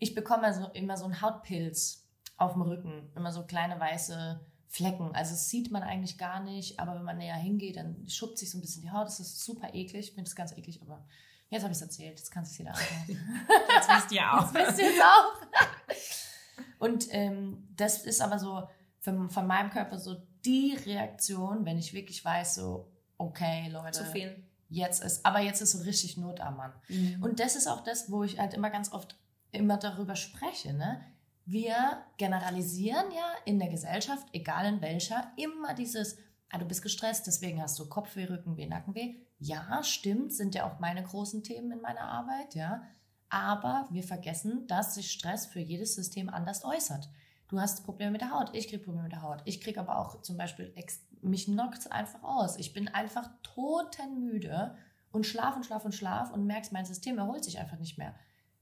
Ich 0.00 0.12
bekomme 0.12 0.42
also 0.42 0.66
immer 0.74 0.96
so 0.96 1.04
einen 1.04 1.22
Hautpilz 1.22 2.04
auf 2.36 2.54
dem 2.54 2.62
Rücken, 2.62 3.12
immer 3.14 3.30
so 3.30 3.46
kleine 3.46 3.78
weiße 3.78 4.40
Flecken. 4.68 5.14
Also 5.14 5.32
das 5.32 5.48
sieht 5.50 5.70
man 5.70 5.82
eigentlich 5.82 6.18
gar 6.18 6.40
nicht, 6.40 6.80
aber 6.80 6.94
wenn 6.96 7.04
man 7.04 7.18
näher 7.18 7.36
hingeht, 7.36 7.76
dann 7.76 8.08
schuppt 8.08 8.38
sich 8.38 8.50
so 8.50 8.58
ein 8.58 8.60
bisschen 8.60 8.82
die 8.82 8.90
Haut. 8.90 9.06
Das 9.06 9.20
ist 9.20 9.44
super 9.44 9.72
eklig. 9.72 10.08
Ich 10.08 10.14
finde 10.14 10.24
das 10.24 10.34
ganz 10.34 10.52
eklig, 10.52 10.80
aber 10.82 11.04
jetzt 11.50 11.62
habe 11.62 11.72
ich 11.72 11.78
es 11.78 11.82
erzählt. 11.82 12.18
Jetzt 12.18 12.30
kannst 12.30 12.52
du 12.52 12.54
es 12.54 12.58
wieder 12.60 12.74
anhören. 12.74 13.46
Jetzt 13.74 13.88
wisst 13.88 14.12
ihr 14.12 14.32
auch. 14.32 14.52
Jetzt 14.52 14.68
wisst 14.68 14.78
ihr 14.80 14.90
es 14.90 15.00
auch. 15.00 15.86
Und 16.78 17.06
ähm, 17.10 17.68
das 17.76 18.04
ist 18.04 18.20
aber 18.20 18.38
so 18.38 18.68
von, 19.00 19.30
von 19.30 19.46
meinem 19.46 19.70
Körper 19.70 19.98
so 19.98 20.16
die 20.44 20.76
Reaktion, 20.84 21.64
wenn 21.64 21.78
ich 21.78 21.94
wirklich 21.94 22.24
weiß, 22.24 22.56
so, 22.56 22.92
okay, 23.18 23.68
Leute. 23.68 24.00
Zu 24.00 24.06
viel. 24.06 24.44
Jetzt 24.68 25.02
ist, 25.02 25.24
aber 25.24 25.40
jetzt 25.40 25.60
ist 25.60 25.72
so 25.72 25.82
richtig 25.84 26.16
Not 26.16 26.40
am 26.40 26.56
Mann. 26.56 26.72
Mhm. 26.88 27.22
Und 27.22 27.38
das 27.38 27.54
ist 27.54 27.68
auch 27.68 27.82
das, 27.82 28.10
wo 28.10 28.24
ich 28.24 28.38
halt 28.38 28.54
immer 28.54 28.70
ganz 28.70 28.92
oft 28.92 29.16
immer 29.52 29.76
darüber 29.76 30.16
spreche, 30.16 30.74
ne? 30.74 31.00
Wir 31.46 32.04
generalisieren 32.16 33.10
ja 33.10 33.34
in 33.44 33.58
der 33.58 33.68
Gesellschaft, 33.68 34.26
egal 34.32 34.66
in 34.66 34.80
welcher, 34.80 35.32
immer 35.36 35.74
dieses, 35.74 36.16
ah, 36.50 36.58
du 36.58 36.64
bist 36.64 36.82
gestresst, 36.82 37.26
deswegen 37.26 37.60
hast 37.60 37.78
du 37.78 37.88
Kopfweh, 37.88 38.24
Rückenweh, 38.24 38.66
Nackenweh. 38.66 39.16
Ja, 39.38 39.82
stimmt, 39.82 40.32
sind 40.32 40.54
ja 40.54 40.66
auch 40.66 40.80
meine 40.80 41.02
großen 41.02 41.42
Themen 41.42 41.72
in 41.72 41.80
meiner 41.80 42.08
Arbeit, 42.08 42.54
ja. 42.54 42.82
Aber 43.28 43.88
wir 43.90 44.02
vergessen, 44.02 44.66
dass 44.68 44.94
sich 44.94 45.10
Stress 45.10 45.46
für 45.46 45.60
jedes 45.60 45.94
System 45.94 46.28
anders 46.28 46.64
äußert. 46.64 47.08
Du 47.48 47.60
hast 47.60 47.84
Probleme 47.84 48.12
mit 48.12 48.20
der 48.20 48.30
Haut, 48.30 48.54
ich 48.54 48.68
kriege 48.68 48.82
Probleme 48.82 49.04
mit 49.04 49.12
der 49.12 49.22
Haut. 49.22 49.42
Ich 49.44 49.60
kriege 49.60 49.80
aber 49.80 49.98
auch 49.98 50.22
zum 50.22 50.36
Beispiel, 50.36 50.74
mich 51.20 51.46
knockt 51.46 51.78
es 51.78 51.86
einfach 51.86 52.22
aus. 52.22 52.56
Ich 52.58 52.72
bin 52.72 52.88
einfach 52.88 53.28
totenmüde 53.42 54.76
und 55.10 55.26
schlaf 55.26 55.56
und 55.56 55.66
schlaf 55.66 55.84
und 55.84 55.94
schlaf 55.94 56.32
und 56.32 56.46
merkst, 56.46 56.72
mein 56.72 56.86
System 56.86 57.18
erholt 57.18 57.44
sich 57.44 57.58
einfach 57.58 57.78
nicht 57.78 57.98
mehr. 57.98 58.14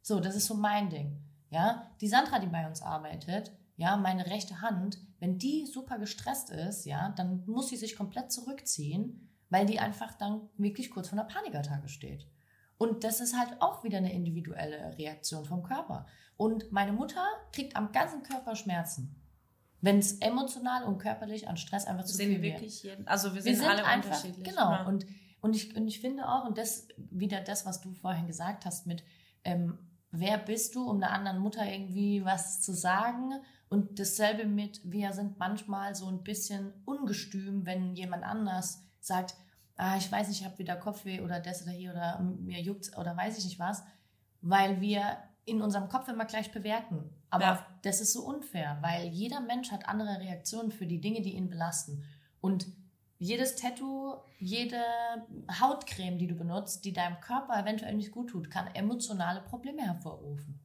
So, 0.02 0.20
das 0.20 0.34
ist 0.34 0.46
so 0.46 0.54
mein 0.54 0.90
Ding. 0.90 1.22
Ja, 1.52 1.90
die 2.00 2.08
Sandra, 2.08 2.38
die 2.38 2.46
bei 2.46 2.66
uns 2.66 2.80
arbeitet, 2.80 3.52
ja, 3.76 3.98
meine 3.98 4.24
rechte 4.26 4.62
Hand, 4.62 4.98
wenn 5.20 5.38
die 5.38 5.66
super 5.66 5.98
gestresst 5.98 6.48
ist, 6.48 6.86
ja, 6.86 7.10
dann 7.10 7.44
muss 7.46 7.68
sie 7.68 7.76
sich 7.76 7.94
komplett 7.94 8.32
zurückziehen, 8.32 9.28
weil 9.50 9.66
die 9.66 9.78
einfach 9.78 10.14
dann 10.14 10.48
wirklich 10.56 10.90
kurz 10.90 11.08
vor 11.08 11.18
einer 11.18 11.28
Panikattacke 11.28 11.88
steht. 11.88 12.26
Und 12.78 13.04
das 13.04 13.20
ist 13.20 13.38
halt 13.38 13.60
auch 13.60 13.84
wieder 13.84 13.98
eine 13.98 14.14
individuelle 14.14 14.96
Reaktion 14.96 15.44
vom 15.44 15.62
Körper. 15.62 16.06
Und 16.38 16.72
meine 16.72 16.92
Mutter 16.92 17.22
kriegt 17.52 17.76
am 17.76 17.92
ganzen 17.92 18.22
Körper 18.22 18.56
Schmerzen. 18.56 19.14
Wenn 19.82 19.98
es 19.98 20.18
emotional 20.20 20.84
und 20.84 20.98
körperlich 20.98 21.48
an 21.48 21.58
Stress 21.58 21.84
einfach 21.84 22.04
zu 22.04 22.16
viel 22.16 22.40
wirklich 22.40 22.82
jeden, 22.82 23.06
also 23.06 23.34
wir 23.34 23.42
sind, 23.42 23.52
wir 23.52 23.58
sind 23.58 23.68
alle 23.68 23.84
einfach, 23.84 24.10
unterschiedlich. 24.10 24.48
Genau. 24.48 24.70
Ja. 24.70 24.86
Und, 24.86 25.04
und, 25.42 25.54
ich, 25.54 25.76
und 25.76 25.86
ich 25.86 26.00
finde 26.00 26.26
auch, 26.26 26.46
und 26.46 26.56
das 26.56 26.88
wieder 26.96 27.42
das, 27.42 27.66
was 27.66 27.82
du 27.82 27.92
vorhin 27.92 28.26
gesagt 28.26 28.64
hast 28.64 28.86
mit, 28.86 29.04
ähm, 29.44 29.78
wer 30.12 30.38
bist 30.38 30.74
du, 30.74 30.88
um 30.88 30.98
einer 30.98 31.10
anderen 31.10 31.38
Mutter 31.38 31.64
irgendwie 31.64 32.24
was 32.24 32.60
zu 32.60 32.72
sagen? 32.72 33.32
Und 33.68 33.98
dasselbe 33.98 34.44
mit, 34.44 34.80
wir 34.84 35.12
sind 35.12 35.38
manchmal 35.38 35.94
so 35.94 36.06
ein 36.06 36.22
bisschen 36.22 36.72
ungestüm, 36.84 37.64
wenn 37.66 37.96
jemand 37.96 38.22
anders 38.22 38.84
sagt, 39.00 39.34
ah, 39.76 39.96
ich 39.96 40.12
weiß 40.12 40.28
nicht, 40.28 40.40
ich 40.40 40.46
habe 40.46 40.58
wieder 40.58 40.76
Kopfweh 40.76 41.20
oder 41.22 41.40
das 41.40 41.62
oder 41.62 41.72
hier 41.72 41.90
oder 41.90 42.20
mir 42.20 42.60
juckt 42.60 42.96
oder 42.98 43.16
weiß 43.16 43.38
ich 43.38 43.44
nicht 43.44 43.58
was, 43.58 43.82
weil 44.42 44.80
wir 44.80 45.16
in 45.44 45.62
unserem 45.62 45.88
Kopf 45.88 46.08
immer 46.08 46.26
gleich 46.26 46.52
bewerten. 46.52 47.10
Aber 47.30 47.44
ja. 47.44 47.66
das 47.82 48.00
ist 48.00 48.12
so 48.12 48.24
unfair, 48.24 48.78
weil 48.82 49.08
jeder 49.08 49.40
Mensch 49.40 49.72
hat 49.72 49.88
andere 49.88 50.20
Reaktionen 50.20 50.70
für 50.70 50.86
die 50.86 51.00
Dinge, 51.00 51.22
die 51.22 51.34
ihn 51.34 51.48
belasten. 51.48 52.04
Und 52.40 52.66
jedes 53.22 53.54
Tattoo, 53.54 54.16
jede 54.40 54.82
Hautcreme, 55.60 56.18
die 56.18 56.26
du 56.26 56.34
benutzt, 56.34 56.84
die 56.84 56.92
deinem 56.92 57.20
Körper 57.20 57.56
eventuell 57.56 57.94
nicht 57.94 58.10
gut 58.10 58.30
tut, 58.30 58.50
kann 58.50 58.66
emotionale 58.74 59.42
Probleme 59.42 59.82
hervorrufen. 59.82 60.58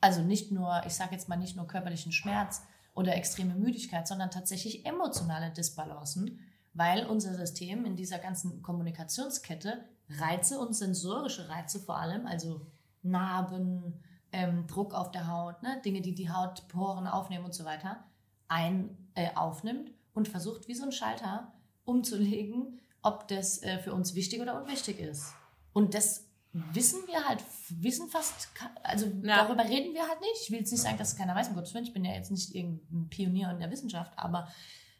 Also 0.00 0.22
nicht 0.22 0.50
nur, 0.50 0.82
ich 0.84 0.94
sage 0.94 1.12
jetzt 1.12 1.28
mal 1.28 1.36
nicht 1.36 1.54
nur 1.54 1.68
körperlichen 1.68 2.10
Schmerz 2.10 2.64
oder 2.94 3.14
extreme 3.14 3.54
Müdigkeit, 3.54 4.08
sondern 4.08 4.32
tatsächlich 4.32 4.84
emotionale 4.84 5.52
Disbalancen, 5.52 6.40
weil 6.74 7.06
unser 7.06 7.34
System 7.34 7.84
in 7.84 7.94
dieser 7.94 8.18
ganzen 8.18 8.62
Kommunikationskette 8.62 9.84
Reize 10.10 10.58
und 10.58 10.74
sensorische 10.74 11.48
Reize 11.48 11.78
vor 11.78 11.98
allem, 11.98 12.26
also 12.26 12.66
Narben, 13.02 14.02
ähm, 14.32 14.66
Druck 14.66 14.92
auf 14.92 15.12
der 15.12 15.28
Haut, 15.28 15.62
ne? 15.62 15.80
Dinge, 15.84 16.00
die 16.00 16.16
die 16.16 16.30
Hautporen 16.30 17.06
aufnehmen 17.06 17.44
und 17.44 17.54
so 17.54 17.64
weiter, 17.64 18.02
ein, 18.48 18.96
äh, 19.14 19.32
aufnimmt 19.36 19.92
und 20.14 20.26
versucht, 20.26 20.66
wie 20.66 20.74
so 20.74 20.84
ein 20.84 20.92
Schalter 20.92 21.52
umzulegen, 21.86 22.80
ob 23.02 23.28
das 23.28 23.62
äh, 23.62 23.78
für 23.78 23.94
uns 23.94 24.14
wichtig 24.14 24.40
oder 24.40 24.60
unwichtig 24.60 25.00
ist. 25.00 25.32
Und 25.72 25.94
das 25.94 26.26
wissen 26.52 27.06
wir 27.06 27.26
halt, 27.26 27.42
wissen 27.70 28.08
fast, 28.08 28.48
also 28.82 29.06
ja. 29.22 29.44
darüber 29.44 29.64
reden 29.64 29.94
wir 29.94 30.08
halt 30.08 30.20
nicht. 30.20 30.42
Ich 30.42 30.50
will 30.50 30.58
jetzt 30.58 30.72
nicht 30.72 30.82
sagen, 30.82 30.98
dass 30.98 31.12
es 31.12 31.18
keiner 31.18 31.34
weiß, 31.34 31.48
um 31.48 31.54
Gottes 31.54 31.74
Willen, 31.74 31.84
ich 31.84 31.92
bin 31.92 32.04
ja 32.04 32.12
jetzt 32.12 32.30
nicht 32.30 32.54
irgendein 32.54 33.08
Pionier 33.08 33.50
in 33.50 33.58
der 33.58 33.70
Wissenschaft, 33.70 34.12
aber 34.16 34.48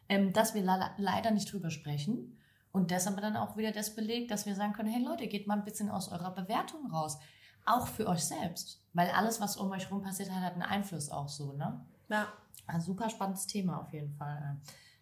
ähm, 0.09 0.33
dass 0.33 0.55
wir 0.55 0.63
leider 0.63 1.31
nicht 1.31 1.53
drüber 1.53 1.71
sprechen. 1.71 2.39
Und 2.73 2.91
das 2.91 3.07
aber 3.07 3.23
dann 3.23 3.37
auch 3.37 3.57
wieder 3.57 3.73
das 3.73 3.95
belegt, 3.95 4.31
dass 4.31 4.45
wir 4.45 4.55
sagen 4.55 4.75
können, 4.75 4.91
hey 4.91 5.03
Leute, 5.03 5.29
geht 5.29 5.47
mal 5.47 5.57
ein 5.57 5.65
bisschen 5.65 5.89
aus 5.89 6.13
eurer 6.13 6.35
Bewertung 6.35 6.91
raus. 6.91 7.19
Auch 7.65 7.87
für 7.87 8.07
euch 8.07 8.23
selbst. 8.23 8.83
Weil 8.93 9.09
alles, 9.11 9.41
was 9.41 9.57
um 9.57 9.71
euch 9.71 9.85
herum 9.85 10.03
passiert 10.03 10.31
hat, 10.31 10.43
hat 10.43 10.53
einen 10.53 10.63
Einfluss 10.63 11.09
auch 11.09 11.29
so, 11.29 11.55
ne? 11.55 11.81
Ja. 12.11 12.29
Ein 12.67 12.81
super 12.81 13.09
spannendes 13.09 13.47
Thema 13.47 13.81
auf 13.81 13.93
jeden 13.93 14.13
Fall. 14.13 14.59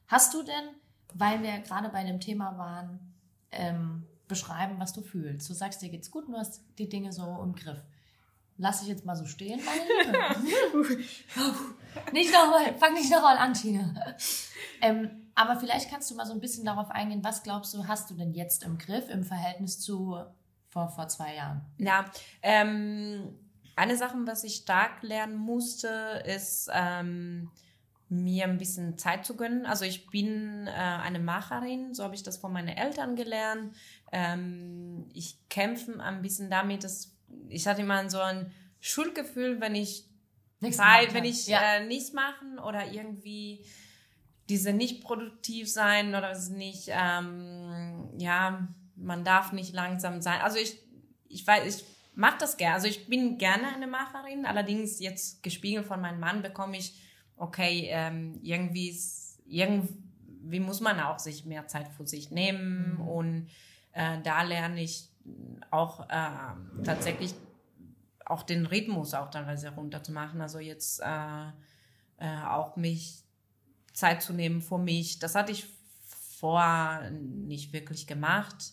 Hast 0.06 0.34
du 0.34 0.42
denn, 0.42 0.68
weil 1.14 1.42
wir 1.42 1.58
gerade 1.58 1.88
bei 1.88 2.04
dem 2.04 2.20
Thema 2.20 2.58
waren, 2.58 3.00
ähm, 3.50 4.06
beschreiben, 4.28 4.76
was 4.78 4.92
du 4.92 5.02
fühlst? 5.02 5.48
Du 5.48 5.54
sagst, 5.54 5.82
dir 5.82 5.88
geht's 5.88 6.10
gut, 6.10 6.28
du 6.28 6.36
hast 6.36 6.62
die 6.78 6.88
Dinge 6.88 7.12
so 7.12 7.40
im 7.42 7.54
Griff. 7.54 7.78
Lass 8.56 8.82
ich 8.82 8.88
jetzt 8.88 9.04
mal 9.04 9.16
so 9.16 9.26
stehen, 9.26 9.60
meine 9.64 10.42
Liebe. 10.42 10.96
nicht 12.12 12.32
nochmal, 12.32 12.74
fang 12.78 12.94
nicht 12.94 13.10
nochmal 13.10 13.36
an, 13.36 13.52
Tina. 13.52 13.94
Ähm, 14.80 15.10
aber 15.34 15.58
vielleicht 15.58 15.90
kannst 15.90 16.10
du 16.10 16.14
mal 16.14 16.26
so 16.26 16.32
ein 16.32 16.40
bisschen 16.40 16.64
darauf 16.64 16.90
eingehen, 16.90 17.24
was 17.24 17.42
glaubst 17.42 17.74
du, 17.74 17.88
hast 17.88 18.10
du 18.10 18.14
denn 18.14 18.32
jetzt 18.32 18.62
im 18.62 18.78
Griff 18.78 19.08
im 19.08 19.24
Verhältnis 19.24 19.80
zu 19.80 20.16
vor, 20.68 20.88
vor 20.88 21.08
zwei 21.08 21.34
Jahren? 21.34 21.62
Ja, 21.78 22.04
ähm, 22.42 23.34
eine 23.76 23.96
Sache, 23.96 24.16
was 24.24 24.44
ich 24.44 24.56
stark 24.56 25.02
lernen 25.02 25.36
musste, 25.36 26.22
ist 26.26 26.70
ähm, 26.72 27.50
mir 28.22 28.44
ein 28.44 28.58
bisschen 28.58 28.98
Zeit 28.98 29.26
zu 29.26 29.36
gönnen. 29.36 29.66
Also 29.66 29.84
ich 29.84 30.06
bin 30.06 30.66
äh, 30.66 30.70
eine 30.70 31.18
Macherin, 31.18 31.94
so 31.94 32.04
habe 32.04 32.14
ich 32.14 32.22
das 32.22 32.36
von 32.36 32.52
meinen 32.52 32.68
Eltern 32.68 33.16
gelernt. 33.16 33.74
Ähm, 34.12 35.08
ich 35.12 35.38
kämpfe 35.48 36.00
ein 36.00 36.22
bisschen 36.22 36.50
damit, 36.50 36.84
dass 36.84 37.12
ich 37.48 37.66
hatte 37.66 37.82
immer 37.82 38.08
so 38.08 38.20
ein 38.20 38.52
Schuldgefühl, 38.80 39.60
wenn 39.60 39.74
ich 39.74 40.06
nichts 40.60 40.76
Zeit, 40.76 41.14
wenn 41.14 41.24
ich 41.24 41.46
ja. 41.46 41.76
äh, 41.76 41.86
nichts 41.86 42.12
machen 42.12 42.58
oder 42.58 42.90
irgendwie 42.90 43.64
diese 44.48 44.72
nicht 44.72 45.02
produktiv 45.02 45.70
sein 45.70 46.14
oder 46.14 46.38
nicht, 46.50 46.88
ähm, 46.88 48.10
ja, 48.18 48.68
man 48.96 49.24
darf 49.24 49.52
nicht 49.52 49.72
langsam 49.74 50.20
sein. 50.20 50.40
Also 50.42 50.58
ich, 50.58 50.78
ich 51.28 51.46
weiß, 51.46 51.76
ich 51.76 51.84
mache 52.14 52.38
das 52.38 52.56
gerne. 52.56 52.74
Also 52.74 52.86
ich 52.86 53.06
bin 53.08 53.38
gerne 53.38 53.68
eine 53.74 53.86
Macherin, 53.86 54.46
allerdings 54.46 55.00
jetzt 55.00 55.42
gespiegelt 55.42 55.86
von 55.86 56.00
meinem 56.00 56.20
Mann 56.20 56.42
bekomme 56.42 56.76
ich, 56.76 57.00
okay, 57.36 57.88
ähm, 57.90 58.38
irgendwie, 58.42 58.88
ist, 58.88 59.40
irgendwie 59.46 60.60
muss 60.60 60.80
man 60.80 61.00
auch 61.00 61.18
sich 61.18 61.44
mehr 61.44 61.66
Zeit 61.66 61.88
für 61.88 62.06
sich 62.06 62.30
nehmen 62.30 62.94
mhm. 62.94 63.08
und 63.08 63.48
äh, 63.92 64.20
da 64.22 64.42
lerne 64.42 64.82
ich 64.82 65.08
auch 65.70 66.08
äh, 66.08 66.82
tatsächlich 66.84 67.34
auch 68.26 68.42
den 68.42 68.66
Rhythmus 68.66 69.14
auch 69.14 69.30
teilweise 69.30 69.70
runterzumachen. 69.70 70.40
Also 70.40 70.58
jetzt 70.58 71.00
äh, 71.00 71.48
äh, 72.18 72.44
auch 72.46 72.76
mich 72.76 73.22
Zeit 73.92 74.22
zu 74.22 74.32
nehmen 74.32 74.60
für 74.60 74.78
mich. 74.78 75.18
Das 75.18 75.34
hatte 75.34 75.52
ich 75.52 75.66
vorher 76.38 77.10
nicht 77.10 77.72
wirklich 77.72 78.06
gemacht. 78.06 78.72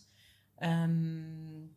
Ähm, 0.58 1.70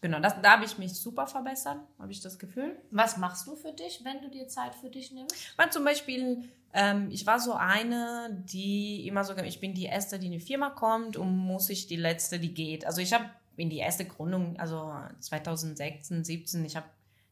genau, 0.00 0.20
das, 0.20 0.40
da 0.42 0.52
habe 0.52 0.64
ich 0.64 0.78
mich 0.78 0.94
super 0.94 1.26
verbessert, 1.26 1.78
habe 1.98 2.12
ich 2.12 2.20
das 2.20 2.38
Gefühl. 2.38 2.76
Was 2.90 3.16
machst 3.16 3.46
du 3.46 3.56
für 3.56 3.72
dich, 3.72 4.04
wenn 4.04 4.20
du 4.20 4.28
dir 4.28 4.48
Zeit 4.48 4.74
für 4.74 4.90
dich 4.90 5.12
nimmst? 5.12 5.34
Man 5.56 5.70
zum 5.70 5.84
Beispiel, 5.84 6.44
ähm, 6.72 7.08
ich 7.10 7.26
war 7.26 7.40
so 7.40 7.54
eine, 7.54 8.44
die 8.50 9.06
immer 9.06 9.24
so, 9.24 9.36
ich 9.36 9.60
bin 9.60 9.74
die 9.74 9.84
Erste, 9.84 10.18
die 10.18 10.26
in 10.26 10.32
die 10.32 10.40
Firma 10.40 10.70
kommt 10.70 11.16
und 11.16 11.36
muss 11.36 11.70
ich 11.70 11.86
die 11.86 11.96
Letzte, 11.96 12.38
die 12.38 12.54
geht. 12.54 12.86
Also 12.86 13.00
ich 13.00 13.12
habe 13.12 13.24
in 13.56 13.70
die 13.70 13.78
erste 13.78 14.04
Gründung, 14.04 14.58
also 14.58 14.94
2016, 15.20 16.24
17, 16.24 16.64
ich 16.64 16.76
habe 16.76 16.86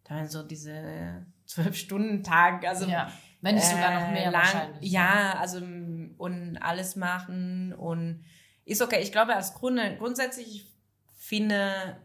dann 0.05 0.29
so 0.29 0.43
diese 0.43 1.25
zwölf 1.47 1.77
Stunden 1.77 2.23
Tag, 2.23 2.67
also 2.67 2.87
ja. 2.87 3.11
Wenn 3.41 3.55
nicht 3.55 3.67
sogar 3.67 4.01
noch 4.01 4.11
mehr 4.11 4.27
äh, 4.27 4.31
lang, 4.31 4.35
wahrscheinlich. 4.35 4.91
Ja, 4.91 5.35
also 5.39 5.59
und 5.59 6.59
alles 6.61 6.97
machen 6.97 7.73
und 7.73 8.25
ist 8.65 8.83
okay. 8.83 9.01
Ich 9.01 9.13
glaube, 9.13 9.37
als 9.37 9.55
Grunde, 9.55 9.97
grundsätzlich 9.97 10.57
ich 10.57 10.67
finde, 11.17 11.97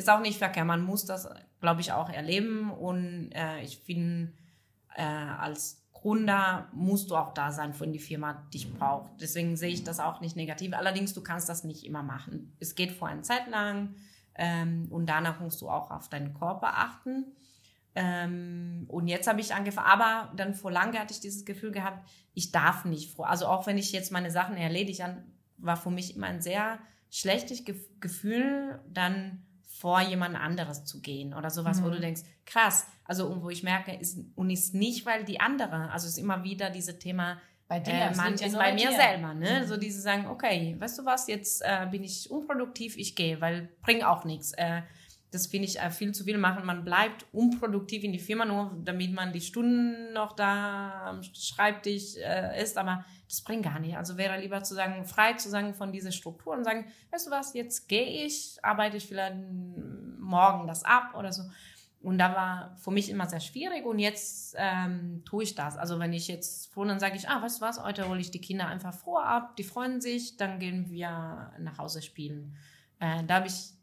ist 0.00 0.10
auch 0.10 0.20
nicht 0.20 0.38
verkehrt. 0.38 0.66
Man 0.66 0.82
muss 0.82 1.04
das, 1.04 1.28
glaube 1.60 1.80
ich, 1.80 1.92
auch 1.92 2.10
erleben 2.10 2.70
und 2.70 3.30
äh, 3.32 3.60
ich 3.62 3.78
finde, 3.78 4.32
äh, 4.96 5.02
als 5.02 5.80
Gründer 5.92 6.68
musst 6.72 7.10
du 7.10 7.16
auch 7.16 7.34
da 7.34 7.52
sein, 7.52 7.74
wenn 7.78 7.92
die 7.92 7.98
Firma 7.98 8.48
dich 8.54 8.72
braucht. 8.72 9.12
Deswegen 9.20 9.56
sehe 9.56 9.70
ich 9.70 9.84
das 9.84 10.00
auch 10.00 10.20
nicht 10.20 10.34
negativ. 10.34 10.72
Allerdings, 10.72 11.12
du 11.12 11.22
kannst 11.22 11.48
das 11.48 11.62
nicht 11.62 11.84
immer 11.84 12.02
machen. 12.02 12.56
Es 12.58 12.74
geht 12.74 12.92
vor 12.92 13.08
einer 13.08 13.22
Zeit 13.22 13.48
lang 13.48 13.94
ähm, 14.34 14.88
und 14.90 15.06
danach 15.06 15.40
musst 15.40 15.60
du 15.60 15.68
auch 15.68 15.90
auf 15.90 16.08
deinen 16.08 16.32
Körper 16.32 16.78
achten. 16.78 17.26
Ähm, 17.94 18.86
und 18.88 19.08
jetzt 19.08 19.28
habe 19.28 19.40
ich 19.40 19.54
angefangen, 19.54 19.88
aber 19.88 20.32
dann 20.36 20.54
vor 20.54 20.70
lange 20.70 20.98
hatte 20.98 21.12
ich 21.12 21.20
dieses 21.20 21.44
Gefühl 21.44 21.72
gehabt, 21.72 22.08
ich 22.34 22.50
darf 22.50 22.84
nicht 22.84 23.14
vor. 23.14 23.28
Also 23.28 23.46
auch 23.46 23.66
wenn 23.66 23.76
ich 23.76 23.92
jetzt 23.92 24.10
meine 24.10 24.30
Sachen 24.30 24.56
erledige, 24.56 25.22
war 25.58 25.76
für 25.76 25.90
mich 25.90 26.16
immer 26.16 26.28
ein 26.28 26.40
sehr 26.40 26.78
schlechtes 27.10 27.64
Gefühl, 28.00 28.80
dann 28.88 29.44
vor 29.80 30.02
jemand 30.02 30.36
anderes 30.36 30.84
zu 30.84 31.00
gehen 31.00 31.32
oder 31.32 31.48
sowas, 31.48 31.80
mhm. 31.80 31.84
wo 31.84 31.90
du 31.90 32.00
denkst, 32.00 32.20
krass, 32.44 32.86
also 33.04 33.42
wo 33.42 33.48
ich 33.48 33.62
merke, 33.62 33.94
ist, 33.94 34.18
und 34.34 34.50
ist 34.50 34.74
nicht, 34.74 35.06
weil 35.06 35.24
die 35.24 35.40
andere, 35.40 35.90
also 35.90 36.06
es 36.06 36.12
ist 36.12 36.18
immer 36.18 36.44
wieder 36.44 36.68
dieses 36.68 36.98
Thema, 36.98 37.40
bei 37.66 37.80
dir, 37.80 37.94
äh, 37.94 38.14
man 38.14 38.34
ist 38.34 38.58
bei 38.58 38.74
mir 38.74 38.90
dir. 38.90 38.96
selber, 38.96 39.32
ne? 39.32 39.62
Mhm. 39.62 39.66
So 39.66 39.78
diese 39.78 40.02
sagen, 40.02 40.26
okay, 40.26 40.76
weißt 40.78 40.98
du 40.98 41.04
was, 41.06 41.28
jetzt 41.28 41.62
äh, 41.64 41.86
bin 41.90 42.04
ich 42.04 42.30
unproduktiv, 42.30 42.96
ich 42.98 43.16
gehe, 43.16 43.40
weil 43.40 43.70
bringt 43.80 44.04
auch 44.04 44.24
nichts. 44.24 44.52
Äh, 44.52 44.82
das 45.30 45.46
finde 45.46 45.68
ich 45.68 45.78
äh, 45.78 45.90
viel 45.90 46.12
zu 46.12 46.24
viel 46.24 46.38
machen. 46.38 46.66
Man 46.66 46.84
bleibt 46.84 47.26
unproduktiv 47.32 48.02
in 48.02 48.12
die 48.12 48.18
Firma, 48.18 48.44
nur 48.44 48.76
damit 48.84 49.12
man 49.12 49.32
die 49.32 49.40
Stunden 49.40 50.12
noch 50.12 50.32
da 50.32 51.04
am 51.06 51.22
Schreibtisch 51.22 52.16
äh, 52.16 52.62
ist, 52.62 52.76
aber 52.76 53.04
das 53.28 53.42
bringt 53.42 53.64
gar 53.64 53.78
nicht. 53.78 53.96
Also 53.96 54.16
wäre 54.16 54.40
lieber 54.40 54.62
zu 54.62 54.74
sagen, 54.74 55.04
frei 55.04 55.34
zu 55.34 55.48
sagen 55.48 55.74
von 55.74 55.92
dieser 55.92 56.10
Struktur 56.10 56.54
und 56.54 56.64
sagen, 56.64 56.86
weißt 57.12 57.28
du 57.28 57.30
was, 57.30 57.54
jetzt 57.54 57.88
gehe 57.88 58.26
ich, 58.26 58.58
arbeite 58.62 58.96
ich 58.96 59.06
vielleicht 59.06 59.36
morgen 60.18 60.66
das 60.66 60.84
ab 60.84 61.14
oder 61.16 61.32
so. 61.32 61.44
Und 62.02 62.18
da 62.18 62.34
war 62.34 62.76
für 62.78 62.90
mich 62.90 63.10
immer 63.10 63.26
sehr 63.26 63.40
schwierig 63.40 63.84
und 63.84 63.98
jetzt 63.98 64.56
ähm, 64.58 65.22
tue 65.26 65.42
ich 65.42 65.54
das. 65.54 65.76
Also 65.76 65.98
wenn 65.98 66.14
ich 66.14 66.28
jetzt 66.28 66.72
froh, 66.72 66.84
dann 66.84 66.98
sage 66.98 67.16
ich, 67.16 67.28
ah, 67.28 67.42
weißt 67.42 67.60
du 67.60 67.64
was, 67.64 67.82
heute 67.82 68.08
hole 68.08 68.20
ich 68.20 68.30
die 68.30 68.40
Kinder 68.40 68.66
einfach 68.66 68.94
vor 68.94 69.24
ab, 69.24 69.54
die 69.56 69.64
freuen 69.64 70.00
sich, 70.00 70.38
dann 70.38 70.58
gehen 70.58 70.88
wir 70.88 71.52
nach 71.58 71.76
Hause 71.76 72.00
spielen. 72.00 72.56
Äh, 73.00 73.22
da 73.24 73.36
habe 73.36 73.48
ich 73.48 73.74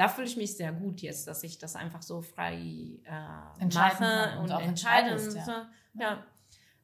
da 0.00 0.08
fühle 0.08 0.26
ich 0.26 0.38
mich 0.38 0.56
sehr 0.56 0.72
gut 0.72 1.02
jetzt, 1.02 1.26
dass 1.26 1.42
ich 1.42 1.58
das 1.58 1.76
einfach 1.76 2.00
so 2.00 2.22
frei 2.22 2.54
äh, 3.04 3.66
mache 3.66 4.38
und, 4.38 4.50
und 4.50 4.60
entscheide. 4.62 5.12
Und 5.12 5.34
ja. 5.34 5.68
Ja. 5.92 6.24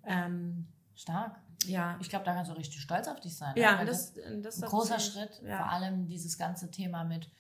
Ähm, 0.05 0.66
Stark. 0.94 1.40
Ja. 1.64 1.96
Ich 2.02 2.11
glaube, 2.11 2.26
da 2.26 2.35
kannst 2.35 2.50
du 2.50 2.55
richtig 2.55 2.79
stolz 2.79 3.09
auf 3.09 3.18
dich 3.18 3.35
sein. 3.35 3.55
Ja, 3.57 3.83
das, 3.87 4.12
das, 4.12 4.22
das, 4.42 4.62
ein 4.62 4.68
großer 4.68 5.00
Schritt. 5.00 5.40
Ja. 5.42 5.57
Vor 5.57 5.70
allem 5.70 6.09
dieses 6.09 6.37
ganze 6.37 6.70
Thema 6.70 7.05
mit 7.05 7.31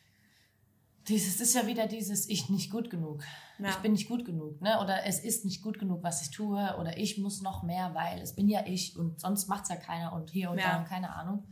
dieses 1.08 1.42
ist 1.42 1.54
ja 1.54 1.66
wieder 1.66 1.86
dieses 1.86 2.26
ich 2.26 2.48
nicht 2.48 2.70
gut 2.70 2.88
genug. 2.88 3.22
Ja. 3.58 3.68
Ich 3.68 3.76
bin 3.76 3.92
nicht 3.92 4.08
gut 4.08 4.24
genug, 4.24 4.62
ne? 4.62 4.80
Oder 4.80 5.04
es 5.04 5.20
ist 5.20 5.44
nicht 5.44 5.62
gut 5.62 5.78
genug, 5.78 6.02
was 6.02 6.22
ich 6.22 6.30
tue, 6.30 6.74
oder 6.80 6.96
ich 6.96 7.18
muss 7.18 7.42
noch 7.42 7.62
mehr, 7.62 7.94
weil 7.94 8.22
es 8.22 8.34
bin 8.34 8.48
ja 8.48 8.64
ich 8.64 8.96
und 8.96 9.20
sonst 9.20 9.46
macht 9.46 9.64
es 9.64 9.68
ja 9.68 9.76
keiner 9.76 10.14
und 10.14 10.30
hier 10.30 10.50
und 10.50 10.58
ja. 10.58 10.72
da 10.72 10.78
und 10.78 10.86
keine 10.86 11.14
Ahnung. 11.14 11.44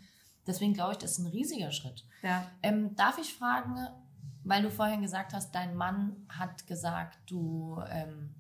Deswegen 0.46 0.72
glaube 0.72 0.92
ich, 0.92 0.98
das 0.98 1.12
ist 1.12 1.18
ein 1.18 1.26
riesiger 1.26 1.70
Schritt. 1.72 2.06
Ja. 2.22 2.50
Ähm, 2.62 2.96
darf 2.96 3.18
ich 3.18 3.34
fragen, 3.34 3.76
weil 4.44 4.62
du 4.62 4.70
vorhin 4.70 5.02
gesagt 5.02 5.33
hast, 5.33 5.54
dein 5.54 5.74
Mann 5.74 6.26
hat 6.28 6.66
gesagt, 6.66 7.18
du 7.26 7.83
ähm, 7.90 8.35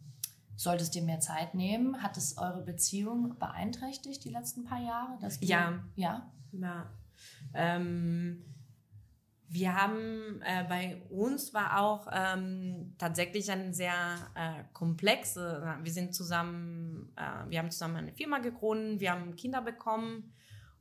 solltest 0.56 0.94
dir 0.94 1.02
mehr 1.02 1.20
Zeit 1.20 1.54
nehmen. 1.54 2.02
Hat 2.02 2.16
es 2.16 2.38
eure 2.38 2.62
Beziehung 2.62 3.38
beeinträchtigt 3.38 4.24
die 4.24 4.30
letzten 4.30 4.64
paar 4.64 4.80
Jahre? 4.80 5.18
Dass 5.20 5.40
du, 5.40 5.46
ja. 5.46 5.82
Ja. 5.96 6.30
ja. 6.52 6.90
Ähm, 7.54 8.44
wir 9.48 9.74
haben 9.80 10.42
äh, 10.42 10.64
bei 10.68 11.00
uns 11.10 11.54
war 11.54 11.80
auch 11.80 12.08
ähm, 12.12 12.94
tatsächlich 12.98 13.50
ein 13.50 13.72
sehr 13.72 13.94
äh, 14.34 14.64
komplexe. 14.72 15.76
Wir 15.82 15.92
sind 15.92 16.14
zusammen, 16.14 17.12
äh, 17.16 17.48
wir 17.48 17.60
haben 17.60 17.70
zusammen 17.70 17.96
eine 17.96 18.12
Firma 18.12 18.38
gegründet, 18.38 19.00
wir 19.00 19.12
haben 19.12 19.36
Kinder 19.36 19.62
bekommen 19.62 20.32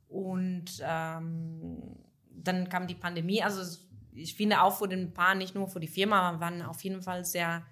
und 0.08 0.82
ähm, 0.82 1.96
dann 2.30 2.68
kam 2.68 2.86
die 2.86 2.96
Pandemie. 2.96 3.42
Also 3.42 3.62
ich 4.14 4.34
finde 4.34 4.62
auch 4.62 4.76
für 4.76 4.88
den 4.88 5.12
Paar, 5.12 5.34
nicht 5.34 5.54
nur 5.54 5.68
für 5.68 5.80
die 5.80 5.88
Firma, 5.88 6.40
waren 6.40 6.62
auf 6.62 6.82
jeden 6.82 7.02
Fall 7.02 7.24
sehr 7.24 7.64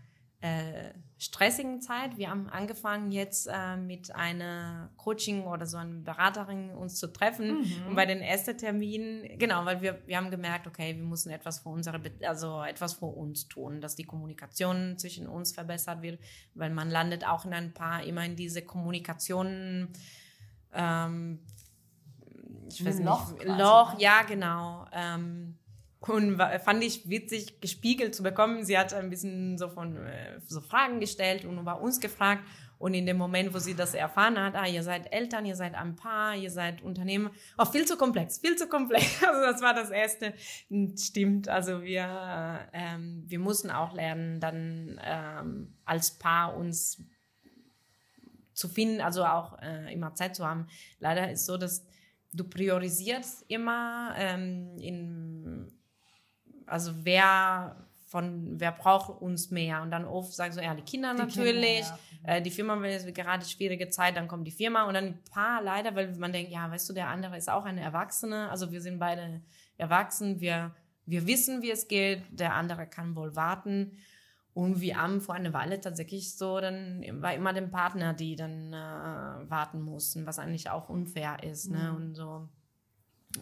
äh, 0.43 0.93
stressigen 1.19 1.81
Zeit. 1.81 2.19
Wir 2.19 2.29
haben 2.29 2.49
angefangen 2.49 3.13
jetzt 3.13 3.47
äh, 3.47 3.77
mit 3.77 4.13
einer 4.13 4.91
Coaching 4.97 5.45
oder 5.45 5.67
so 5.67 5.77
einer 5.77 6.01
Beraterin 6.01 6.71
uns 6.71 6.97
zu 6.97 7.13
treffen. 7.13 7.61
Mhm. 7.61 7.87
Und 7.87 7.95
bei 7.95 8.07
den 8.07 8.21
ersten 8.21 8.59
Terminen, 8.59 9.39
genau, 9.39 9.65
weil 9.65 9.81
wir, 9.83 10.03
wir 10.05 10.17
haben 10.17 10.33
gemerkt, 10.33 10.67
okay, 10.67 10.97
wir 10.97 11.05
müssen 11.05 11.31
etwas 11.31 11.61
für 11.61 11.69
unsere, 11.69 12.01
also 12.27 12.61
etwas 12.65 12.95
für 12.95 13.07
uns 13.07 13.47
tun, 13.47 13.81
dass 13.81 13.95
die 13.95 14.03
Kommunikation 14.03 14.99
zwischen 14.99 15.29
uns 15.29 15.53
verbessert 15.53 16.03
wird, 16.03 16.19
weil 16.55 16.71
man 16.71 16.91
landet 16.91 17.25
auch 17.25 17.45
in 17.45 17.55
ein 17.55 17.73
paar 17.73 18.03
immer 18.03 18.25
in 18.25 18.35
diese 18.35 18.63
Kommunikation, 18.63 19.91
ähm, 20.73 21.39
ich 22.69 22.85
weiß 22.85 22.99
Loch, 22.99 23.33
nicht, 23.33 23.45
Loch, 23.45 23.95
ne? 23.95 24.03
ja, 24.03 24.23
genau. 24.23 24.87
Ähm, 24.93 25.57
und 26.09 26.37
fand 26.65 26.83
ich 26.83 27.09
witzig, 27.09 27.61
gespiegelt 27.61 28.15
zu 28.15 28.23
bekommen. 28.23 28.65
Sie 28.65 28.77
hat 28.77 28.93
ein 28.93 29.09
bisschen 29.09 29.57
so 29.57 29.69
von 29.69 29.97
äh, 29.97 30.41
so 30.47 30.61
Fragen 30.61 30.99
gestellt 30.99 31.45
und 31.45 31.59
über 31.59 31.81
uns 31.81 32.01
gefragt. 32.01 32.43
Und 32.79 32.95
in 32.95 33.07
dem 33.07 33.17
Moment, 33.17 33.55
wo 33.55 33.59
sie 33.61 33.75
das 33.75 33.95
erfahren 33.95 34.37
hat, 34.37 34.57
ah, 34.57 34.67
ihr 34.67 34.83
seid 34.83 35.13
Eltern, 35.13 35.47
ihr 35.47 35.55
seid 35.55 35.77
ein 35.77 35.95
Paar, 35.95 36.35
ihr 36.35 36.51
seid 36.51 36.83
Unternehmen, 36.83 37.31
auch 37.57 37.71
viel 37.71 37.85
zu 37.85 37.97
komplex, 37.97 38.39
viel 38.39 38.57
zu 38.57 38.67
komplex. 38.67 39.23
Also 39.23 39.41
das 39.41 39.63
war 39.63 39.73
das 39.73 39.91
Erste. 39.91 40.35
Stimmt, 40.99 41.49
also 41.49 41.85
wir, 41.85 42.69
ähm, 42.73 43.23
wir 43.29 43.39
mussten 43.39 43.71
auch 43.71 43.95
lernen, 43.95 44.41
dann 44.41 45.01
ähm, 45.05 45.77
als 45.85 46.19
Paar 46.19 46.57
uns 46.57 47.01
zu 48.53 48.69
finden, 48.69 49.01
also 49.01 49.25
auch 49.25 49.63
äh, 49.63 49.93
immer 49.93 50.17
Zeit 50.17 50.35
zu 50.35 50.45
haben. 50.45 50.67
Leider 50.99 51.31
ist 51.31 51.47
so, 51.47 51.57
dass 51.57 51.87
du 52.33 52.43
priorisierst 52.43 53.45
immer 53.47 54.13
ähm, 54.17 54.77
in 54.79 55.73
also 56.73 56.93
wer 57.05 57.77
von 58.07 58.61
wer 58.61 58.73
braucht 58.73 59.23
uns 59.23 59.51
mehr? 59.51 59.81
Und 59.83 59.91
dann 59.91 60.05
oft 60.05 60.33
sagen 60.33 60.53
so, 60.53 60.61
ja, 60.61 60.75
die 60.75 60.83
Kinder 60.83 61.15
die 61.15 61.21
natürlich, 61.21 61.87
Kinder, 61.87 61.99
ja. 62.27 62.35
äh, 62.35 62.43
die 62.43 62.51
Firma 62.51 62.81
will 62.81 62.91
jetzt 62.91 63.15
gerade 63.15 63.45
schwierige 63.45 63.89
Zeit, 63.89 64.17
dann 64.17 64.29
kommt 64.29 64.47
die 64.47 64.53
Firma 64.53 64.85
und 64.85 64.95
dann 64.95 65.05
ein 65.05 65.25
paar 65.31 65.63
leider, 65.63 65.95
weil 65.95 66.15
man 66.17 66.33
denkt, 66.33 66.53
ja, 66.53 66.71
weißt 66.71 66.89
du, 66.91 66.93
der 66.93 67.09
andere 67.09 67.37
ist 67.39 67.49
auch 67.49 67.65
eine 67.65 67.81
Erwachsene, 67.81 68.51
also 68.51 68.71
wir 68.71 68.83
sind 68.83 68.99
beide 68.99 69.41
erwachsen, 69.79 70.41
wir, 70.41 70.75
wir 71.07 71.27
wissen, 71.27 71.63
wie 71.63 71.71
es 71.71 71.89
geht, 71.89 72.23
der 72.31 72.55
andere 72.55 72.87
kann 72.87 73.17
wohl 73.17 73.35
warten. 73.35 73.93
Und 74.55 74.83
wir 74.83 75.01
haben 75.01 75.23
vor 75.23 75.35
einer 75.35 75.55
Weile 75.55 75.81
tatsächlich 75.81 76.37
so, 76.37 76.61
dann 76.61 77.03
war 77.23 77.33
immer 77.33 77.55
der 77.55 77.63
Partner, 77.63 78.13
die 78.13 78.37
dann 78.37 78.75
äh, 78.75 79.51
warten 79.51 79.81
mussten, 79.81 80.27
was 80.27 80.39
eigentlich 80.39 80.69
auch 80.69 80.91
unfair 80.91 81.43
ist, 81.43 81.71
ne? 81.71 81.79
mhm. 81.79 81.85
ne? 81.85 81.93
Und 81.95 82.15
so. 82.15 82.49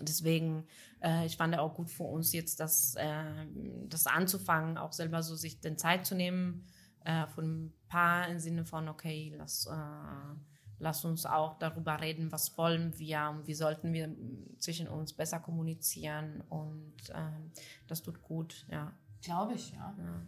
Deswegen, 0.01 0.67
äh, 1.03 1.27
ich 1.27 1.37
fand 1.37 1.59
auch 1.59 1.75
gut 1.75 1.91
für 1.91 2.05
uns 2.05 2.33
jetzt, 2.33 2.61
das, 2.61 2.95
äh, 2.97 3.47
das 3.89 4.07
anzufangen, 4.07 4.79
auch 4.79 4.93
selber 4.93 5.23
so 5.23 5.35
sich 5.35 5.61
den 5.61 5.79
Zeit 5.79 6.07
zu 6.07 6.15
nehmen 6.15 6.67
äh, 7.05 7.27
von 7.27 7.67
ein 7.67 7.73
paar 7.89 8.29
im 8.29 8.39
Sinne 8.39 8.65
von, 8.65 8.89
okay, 8.89 9.35
lass, 9.37 9.67
äh, 9.67 10.37
lass 10.79 11.05
uns 11.05 11.27
auch 11.27 11.59
darüber 11.59 12.01
reden, 12.01 12.33
was 12.33 12.57
wollen 12.57 12.99
wir 12.99 13.31
und 13.31 13.47
wie 13.47 13.55
sollten 13.55 13.93
wir 13.93 14.15
zwischen 14.59 14.89
uns 14.89 15.13
besser 15.13 15.41
kommunizieren 15.41 16.43
und 16.49 16.95
ähm, 17.15 17.51
das 17.87 18.03
tut 18.03 18.23
gut, 18.23 18.67
ja. 18.71 18.93
Glaube 19.23 19.55
ich, 19.55 19.73
ja. 19.73 19.95
ja. 19.99 20.23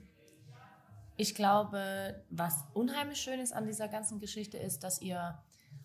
Ich 1.17 1.35
glaube, 1.35 2.25
was 2.31 2.65
unheimlich 2.75 3.21
schön 3.21 3.41
ist 3.41 3.53
an 3.53 3.67
dieser 3.67 3.89
ganzen 3.89 4.19
Geschichte 4.19 4.59
ist, 4.59 4.83
dass 4.83 5.01
ihr 5.01 5.39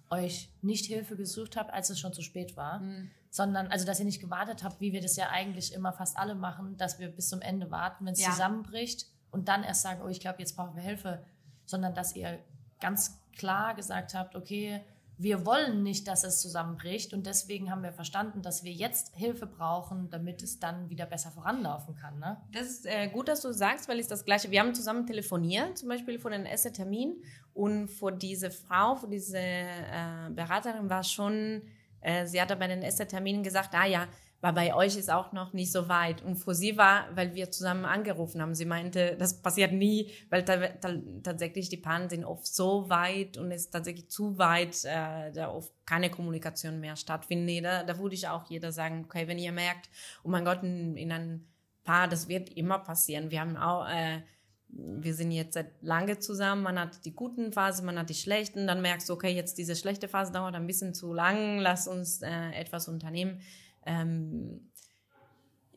euch 0.10 0.50
nicht 0.62 0.86
Hilfe 0.86 1.16
gesucht 1.16 1.58
habt, 1.58 1.72
als 1.74 1.90
es 1.90 2.00
schon 2.00 2.14
zu 2.14 2.22
spät 2.22 2.56
war, 2.56 2.80
mhm. 2.80 3.12
Sondern 3.30 3.68
also 3.68 3.86
dass 3.86 4.00
ihr 4.00 4.06
nicht 4.06 4.22
gewartet 4.22 4.64
habt, 4.64 4.82
wie 4.82 4.94
wir 4.94 5.02
das 5.02 5.16
ja 5.16 5.30
eigentlich 5.30 5.74
immer 5.74 5.94
fast 5.94 6.18
alle 6.18 6.36
machen, 6.36 6.78
dass 6.78 7.00
wir 7.00 7.10
bis 7.10 7.30
zum 7.30 7.42
Ende 7.42 7.72
warten, 7.72 8.06
wenn 8.06 8.14
es 8.14 8.22
ja. 8.22 8.32
zusammenbricht 8.32 9.08
und 9.32 9.48
dann 9.48 9.64
erst 9.64 9.82
sagen, 9.82 10.02
oh, 10.04 10.08
ich 10.08 10.20
glaube, 10.20 10.40
jetzt 10.40 10.56
brauchen 10.56 10.76
wir 10.76 10.84
Hilfe, 10.84 11.24
sondern 11.66 11.94
dass 11.94 12.16
ihr 12.16 12.40
ganz 12.80 13.20
klar 13.38 13.76
gesagt 13.76 14.14
habt, 14.14 14.36
okay, 14.36 14.82
wir 15.20 15.46
wollen 15.46 15.82
nicht, 15.82 16.08
dass 16.08 16.24
es 16.24 16.42
zusammenbricht 16.42 17.12
und 17.12 17.26
deswegen 17.26 17.72
haben 17.72 17.82
wir 17.82 17.92
verstanden, 17.92 18.44
dass 18.44 18.64
wir 18.64 18.72
jetzt 18.72 19.16
Hilfe 19.16 19.48
brauchen, 19.48 20.10
damit 20.12 20.44
es 20.44 20.60
dann 20.60 20.90
wieder 20.90 21.08
besser 21.08 21.32
voranlaufen 21.32 21.96
kann. 21.96 22.20
Ne? 22.20 22.38
Das 22.52 22.68
ist 22.68 22.86
äh, 22.86 23.08
gut, 23.08 23.28
dass 23.28 23.42
du 23.42 23.52
sagst, 23.52 23.90
weil 23.90 24.00
es 24.00 24.08
das 24.08 24.26
Gleiche. 24.26 24.52
Wir 24.52 24.60
haben 24.60 24.76
zusammen 24.76 25.08
telefoniert, 25.08 25.80
zum 25.80 25.90
Beispiel 25.90 26.20
vor 26.20 26.30
den 26.30 26.46
ersten 26.46 26.72
Termin 26.72 27.16
und 27.56 27.88
vor 27.88 28.12
diese 28.12 28.52
Frau, 28.52 28.96
vor 28.96 29.10
diese 29.10 29.40
äh, 29.40 30.30
Beraterin 30.30 30.88
war 30.88 31.04
schon, 31.04 31.64
äh, 32.08 32.26
sie 32.26 32.42
hat 32.42 32.58
bei 32.58 32.68
den 32.68 32.82
ersten 32.82 33.08
Terminen 33.08 33.44
gesagt, 33.44 33.76
ah 33.76 33.86
ja, 33.86 34.08
war 34.40 34.54
bei 34.54 34.74
euch 34.74 34.96
ist 34.96 35.12
auch 35.12 35.34
noch 35.34 35.54
nicht 35.54 35.72
so 35.72 35.90
weit. 35.90 36.24
Und 36.24 36.36
für 36.36 36.54
sie 36.54 36.78
war, 36.78 37.08
weil 37.16 37.34
wir 37.34 37.52
zusammen 37.52 37.86
angerufen 37.86 38.42
haben. 38.42 38.54
Sie 38.54 38.66
meinte, 38.66 39.18
das 39.18 39.42
passiert 39.42 39.74
nie, 39.74 40.12
weil 40.30 40.46
tatsächlich 41.24 41.70
die 41.70 41.78
Pannen 41.78 42.08
sind 42.08 42.24
oft 42.24 42.46
so 42.48 42.88
weit 42.90 43.38
und 43.38 43.52
es 43.52 43.66
ist 43.66 43.72
tatsächlich 43.72 44.10
zu 44.10 44.38
weit, 44.38 44.86
äh, 44.86 45.32
da 45.32 45.50
oft 45.50 45.74
keine 45.86 46.10
Kommunikation 46.10 46.80
mehr 46.80 46.96
stattfindet. 46.96 47.66
Da, 47.66 47.84
da 47.84 47.98
würde 47.98 48.16
ich 48.16 48.28
auch 48.28 48.46
jeder 48.50 48.72
sagen, 48.72 49.06
okay, 49.06 49.28
wenn 49.28 49.40
ihr 49.40 49.52
merkt, 49.52 49.90
oh 50.24 50.30
mein 50.30 50.46
Gott, 50.46 50.64
in, 50.64 50.96
in 50.96 51.12
ein 51.12 51.48
Paar, 51.84 52.08
das 52.08 52.28
wird 52.28 52.50
immer 52.50 52.80
passieren. 52.80 53.32
Wir 53.32 53.42
haben 53.42 53.58
auch, 53.58 53.88
äh, 53.90 54.22
wir 54.70 55.14
sind 55.14 55.32
jetzt 55.32 55.54
seit 55.54 55.82
lange 55.82 56.20
zusammen, 56.20 56.64
man 56.64 56.80
hat 56.80 57.06
die 57.06 57.16
guten 57.16 57.52
Phasen, 57.52 57.86
man 57.86 57.98
hat 57.98 58.10
die 58.10 58.16
schlechten, 58.16 58.68
dann 58.68 58.82
merkst 58.82 59.10
du, 59.10 59.14
okay, 59.14 59.34
jetzt 59.34 59.58
diese 59.58 59.76
schlechte 59.76 60.08
Phase 60.08 60.32
dauert 60.32 60.56
ein 60.56 60.68
bisschen 60.68 60.94
zu 60.94 61.14
lang, 61.14 61.60
lass 61.60 61.88
uns 61.88 62.22
äh, 62.22 62.52
etwas 62.52 62.88
unternehmen. 62.88 63.42
Ähm, 63.86 64.70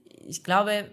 ich 0.05 0.45
glaube, 0.45 0.91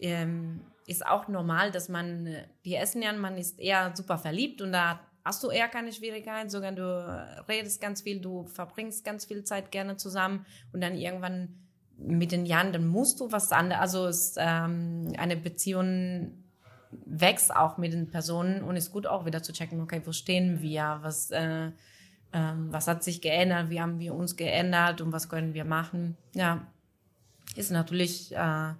ähm, 0.00 0.62
ist 0.86 1.06
auch 1.06 1.28
normal, 1.28 1.70
dass 1.70 1.88
man, 1.88 2.34
die 2.64 2.74
essen 2.74 3.02
ja, 3.02 3.12
man 3.12 3.36
ist 3.36 3.60
eher 3.60 3.94
super 3.94 4.18
verliebt 4.18 4.62
und 4.62 4.72
da 4.72 5.00
hast 5.24 5.42
du 5.44 5.50
eher 5.50 5.68
keine 5.68 5.92
Schwierigkeiten, 5.92 6.48
sogar 6.48 6.72
du 6.72 7.44
redest 7.48 7.80
ganz 7.80 8.00
viel, 8.00 8.20
du 8.20 8.44
verbringst 8.44 9.04
ganz 9.04 9.26
viel 9.26 9.44
Zeit 9.44 9.70
gerne 9.70 9.96
zusammen 9.96 10.46
und 10.72 10.80
dann 10.80 10.96
irgendwann 10.96 11.68
mit 11.98 12.32
den 12.32 12.46
Jahren, 12.46 12.72
dann 12.72 12.86
musst 12.86 13.20
du 13.20 13.30
was 13.30 13.52
anderes, 13.52 13.80
also 13.80 14.06
ist, 14.06 14.36
ähm, 14.40 15.12
eine 15.18 15.36
Beziehung 15.36 16.47
wächst 16.90 17.54
auch 17.54 17.78
mit 17.78 17.92
den 17.92 18.10
Personen 18.10 18.62
und 18.62 18.76
ist 18.76 18.92
gut 18.92 19.06
auch 19.06 19.26
wieder 19.26 19.42
zu 19.42 19.52
checken, 19.52 19.80
okay, 19.80 20.00
wo 20.04 20.12
stehen 20.12 20.60
wir, 20.60 20.98
was, 21.02 21.30
äh, 21.30 21.70
ähm, 22.32 22.68
was 22.72 22.88
hat 22.88 23.02
sich 23.02 23.20
geändert, 23.20 23.70
wie 23.70 23.80
haben 23.80 23.98
wir 23.98 24.14
uns 24.14 24.36
geändert 24.36 25.00
und 25.00 25.12
was 25.12 25.28
können 25.28 25.54
wir 25.54 25.64
machen. 25.64 26.16
Ja, 26.34 26.66
ist 27.56 27.70
natürlich 27.70 28.34
äh, 28.34 28.72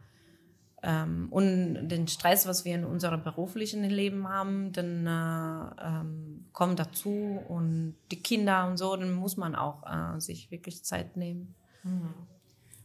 ähm, 0.82 1.28
und 1.30 1.88
den 1.88 2.06
Stress, 2.06 2.46
was 2.46 2.64
wir 2.64 2.74
in 2.74 2.84
unserem 2.84 3.22
beruflichen 3.22 3.82
Leben 3.84 4.28
haben, 4.28 4.72
dann 4.72 5.06
äh, 5.06 5.84
ähm, 5.84 6.46
kommt 6.52 6.78
dazu 6.78 7.40
und 7.48 7.96
die 8.12 8.22
Kinder 8.22 8.68
und 8.68 8.76
so, 8.76 8.94
dann 8.94 9.12
muss 9.12 9.36
man 9.36 9.56
auch 9.56 9.82
äh, 9.86 10.20
sich 10.20 10.50
wirklich 10.50 10.84
Zeit 10.84 11.16
nehmen. 11.16 11.54
Mhm. 11.82 12.14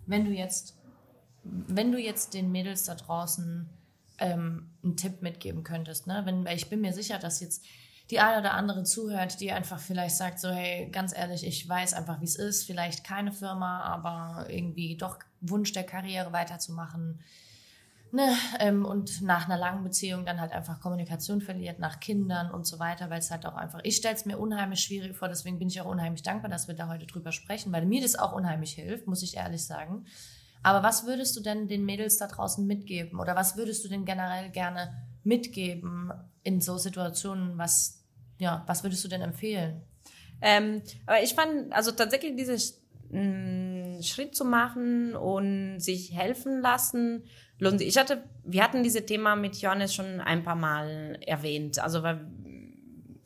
Wenn 0.07 0.25
du 0.25 0.31
jetzt, 0.31 0.75
wenn 1.43 1.91
du 1.91 1.99
jetzt 1.99 2.33
den 2.33 2.51
Mädels 2.51 2.85
da 2.85 2.95
draußen 2.95 3.69
ähm, 4.19 4.71
einen 4.83 4.97
Tipp 4.97 5.21
mitgeben 5.21 5.63
könntest, 5.63 6.07
ne? 6.07 6.21
Wenn, 6.25 6.45
ich 6.47 6.69
bin 6.69 6.81
mir 6.81 6.93
sicher, 6.93 7.19
dass 7.19 7.39
jetzt 7.39 7.63
die 8.09 8.19
eine 8.19 8.39
oder 8.39 8.53
andere 8.53 8.83
zuhört, 8.83 9.39
die 9.39 9.51
einfach 9.51 9.79
vielleicht 9.79 10.15
sagt, 10.15 10.39
so, 10.39 10.49
hey, 10.49 10.89
ganz 10.91 11.15
ehrlich, 11.15 11.45
ich 11.45 11.67
weiß 11.67 11.93
einfach, 11.93 12.19
wie 12.21 12.25
es 12.25 12.35
ist, 12.35 12.65
vielleicht 12.65 13.03
keine 13.03 13.31
Firma, 13.31 13.81
aber 13.81 14.49
irgendwie 14.49 14.97
doch 14.97 15.19
Wunsch 15.41 15.71
der 15.71 15.83
Karriere 15.83 16.33
weiterzumachen. 16.33 17.21
Ne, 18.11 18.31
ähm, 18.59 18.85
und 18.85 19.23
nach 19.23 19.45
einer 19.45 19.57
langen 19.57 19.83
Beziehung 19.83 20.23
dann 20.23 20.39
halt 20.39 20.51
einfach 20.51 20.79
Kommunikation 20.79 21.41
verliert, 21.41 21.79
nach 21.79 21.99
Kindern 21.99 22.51
und 22.51 22.67
so 22.67 22.77
weiter, 22.77 23.09
weil 23.09 23.17
es 23.17 23.31
halt 23.31 23.47
auch 23.47 23.55
einfach, 23.55 23.79
ich 23.81 23.95
stelle 23.95 24.13
es 24.13 24.25
mir 24.25 24.37
unheimlich 24.37 24.81
schwierig 24.81 25.17
vor, 25.17 25.29
deswegen 25.29 25.57
bin 25.57 25.67
ich 25.67 25.81
auch 25.81 25.87
unheimlich 25.87 26.21
dankbar, 26.21 26.51
dass 26.51 26.67
wir 26.67 26.75
da 26.75 26.89
heute 26.89 27.07
drüber 27.07 27.31
sprechen, 27.31 27.71
weil 27.71 27.87
mir 27.87 28.03
das 28.03 28.15
auch 28.15 28.33
unheimlich 28.33 28.73
hilft, 28.73 29.07
muss 29.07 29.23
ich 29.23 29.37
ehrlich 29.37 29.65
sagen. 29.65 30.05
Aber 30.63 30.81
was 30.81 31.05
würdest 31.05 31.35
du 31.35 31.41
denn 31.41 31.67
den 31.67 31.85
Mädels 31.85 32.17
da 32.17 32.27
draußen 32.27 32.65
mitgeben 32.65 33.19
oder 33.19 33.35
was 33.35 33.57
würdest 33.57 33.83
du 33.83 33.89
denn 33.89 34.05
generell 34.05 34.49
gerne 34.49 35.05
mitgeben 35.23 36.11
in 36.43 36.61
so 36.61 36.77
Situationen, 36.77 37.57
was, 37.57 38.01
ja, 38.39 38.63
was 38.65 38.83
würdest 38.83 39.03
du 39.03 39.09
denn 39.09 39.21
empfehlen? 39.21 39.81
Ähm, 40.41 40.81
aber 41.05 41.21
ich 41.21 41.33
fand, 41.33 41.71
also 41.73 41.91
tatsächlich 41.91 42.35
diesen 42.35 42.57
mm, 43.09 44.01
Schritt 44.01 44.35
zu 44.35 44.45
machen 44.45 45.15
und 45.15 45.79
sich 45.79 46.13
helfen 46.13 46.61
lassen. 46.61 47.23
Ich 47.79 47.97
hatte, 47.97 48.23
wir 48.43 48.63
hatten 48.63 48.83
dieses 48.83 49.05
Thema 49.05 49.35
mit 49.35 49.55
Johannes 49.57 49.93
schon 49.93 50.19
ein 50.19 50.43
paar 50.43 50.55
Mal 50.55 51.17
erwähnt. 51.25 51.79
Also, 51.79 52.03
weil 52.03 52.27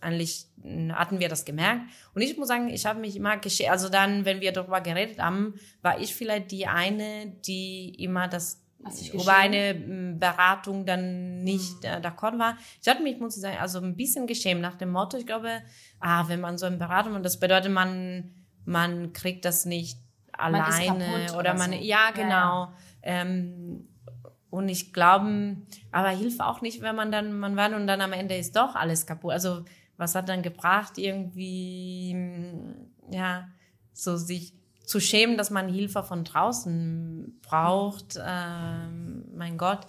eigentlich 0.01 0.47
hatten 0.91 1.19
wir 1.19 1.29
das 1.29 1.45
gemerkt. 1.45 1.81
Und 2.13 2.21
ich 2.21 2.37
muss 2.37 2.47
sagen, 2.47 2.69
ich 2.69 2.85
habe 2.85 2.99
mich 2.99 3.15
immer 3.15 3.37
geschämt. 3.37 3.71
Also 3.71 3.89
dann, 3.89 4.25
wenn 4.25 4.41
wir 4.41 4.51
darüber 4.51 4.81
geredet 4.81 5.19
haben, 5.19 5.55
war 5.81 5.99
ich 5.99 6.13
vielleicht 6.13 6.51
die 6.51 6.67
eine, 6.67 7.27
die 7.45 7.95
immer 8.03 8.27
das 8.27 8.63
über 9.11 9.35
eine 9.35 9.73
Beratung 10.19 10.85
dann 10.85 11.43
nicht 11.43 11.83
mhm. 11.83 11.89
äh, 11.89 11.99
d'accord 11.99 12.37
war. 12.37 12.57
Ich 12.81 12.87
hatte 12.87 13.01
mich, 13.01 13.19
muss 13.19 13.35
ich 13.35 13.41
sagen, 13.41 13.57
also 13.59 13.79
ein 13.79 13.95
bisschen 13.95 14.27
geschämt 14.27 14.61
nach 14.61 14.75
dem 14.75 14.91
Motto, 14.91 15.17
ich 15.17 15.25
glaube, 15.25 15.63
ah, 15.99 16.25
wenn 16.27 16.39
man 16.39 16.57
so 16.57 16.67
eine 16.67 16.77
Beratung, 16.77 17.15
und 17.15 17.23
das 17.23 17.39
bedeutet, 17.39 17.71
man, 17.71 18.31
man 18.65 19.13
kriegt 19.13 19.45
das 19.45 19.65
nicht 19.65 19.97
alleine 20.31 20.99
man 20.99 21.25
oder, 21.25 21.39
oder 21.39 21.53
man, 21.55 21.71
so. 21.71 21.77
ja, 21.79 22.11
genau. 22.11 22.29
Ja, 22.29 22.71
ja. 23.03 23.21
Ähm, 23.21 23.87
Und 24.49 24.69
ich 24.69 24.93
glaube, 24.93 25.57
aber 25.91 26.09
hilft 26.09 26.39
auch 26.39 26.61
nicht, 26.61 26.81
wenn 26.81 26.95
man 26.95 27.11
dann, 27.11 27.37
man 27.37 27.55
war 27.55 27.73
und 27.75 27.87
dann 27.87 27.99
am 28.01 28.13
Ende 28.13 28.37
ist 28.37 28.55
doch 28.55 28.75
alles 28.75 29.05
kaputt. 29.05 29.33
Also 29.33 29.65
was 29.97 30.15
hat 30.15 30.29
dann 30.29 30.43
gebracht, 30.43 30.97
irgendwie, 30.97 32.15
ja, 33.11 33.47
so 33.93 34.15
sich 34.15 34.53
zu 34.85 35.01
schämen, 35.01 35.37
dass 35.37 35.49
man 35.49 35.67
Hilfe 35.67 36.03
von 36.03 36.23
draußen 36.23 37.39
braucht. 37.41 38.17
Ähm, 38.23 39.25
mein 39.35 39.57
Gott. 39.57 39.85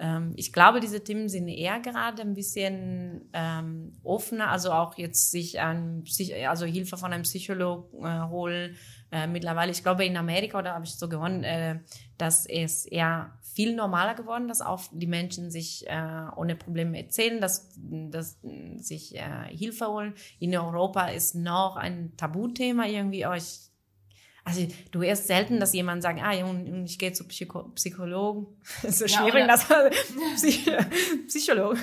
Ähm, 0.00 0.32
ich 0.36 0.52
glaube, 0.52 0.80
diese 0.80 1.02
Themen 1.02 1.28
sind 1.28 1.48
eher 1.48 1.80
gerade 1.80 2.22
ein 2.22 2.34
bisschen 2.34 3.28
ähm, 3.32 3.92
offener, 4.02 4.50
also 4.50 4.72
auch 4.72 4.96
jetzt 4.96 5.30
sich 5.30 5.60
an, 5.60 6.04
also 6.46 6.64
Hilfe 6.64 6.96
von 6.96 7.12
einem 7.12 7.24
Psychologen 7.24 8.04
äh, 8.04 8.28
holen. 8.28 8.76
Äh, 9.10 9.26
mittlerweile, 9.26 9.72
ich 9.72 9.82
glaube, 9.82 10.04
in 10.04 10.16
Amerika, 10.16 10.58
oder 10.58 10.74
habe 10.74 10.84
ich 10.84 10.94
so 10.94 11.08
gewonnen, 11.08 11.42
äh, 11.44 11.80
dass 12.16 12.46
es 12.46 12.86
eher 12.86 13.37
viel 13.58 13.74
normaler 13.74 14.14
geworden, 14.14 14.46
dass 14.46 14.60
auch 14.60 14.82
die 14.92 15.08
Menschen 15.08 15.50
sich 15.50 15.84
äh, 15.88 16.26
ohne 16.36 16.54
Probleme 16.54 16.96
erzählen, 16.96 17.40
dass, 17.40 17.74
dass 17.74 18.38
sich 18.76 19.16
äh, 19.16 19.48
Hilfe 19.48 19.88
holen. 19.88 20.14
In 20.38 20.56
Europa 20.56 21.08
ist 21.08 21.34
noch 21.34 21.74
ein 21.74 22.16
Tabuthema 22.16 22.86
irgendwie, 22.86 23.26
oh, 23.26 23.32
ich 23.32 23.62
also 24.44 24.66
du 24.92 25.02
hörst 25.02 25.26
selten, 25.26 25.58
dass 25.58 25.74
jemand 25.74 26.02
sagt, 26.02 26.22
ah, 26.22 26.32
ich 26.84 26.98
gehe 26.98 27.12
zu 27.12 27.26
Psycho 27.26 27.64
Psychologen. 27.74 28.46
So 28.88 29.08
schwierig, 29.08 29.40
ja, 29.40 29.46
das 29.48 29.66
Psych 30.36 30.70
Psychologe. 31.26 31.80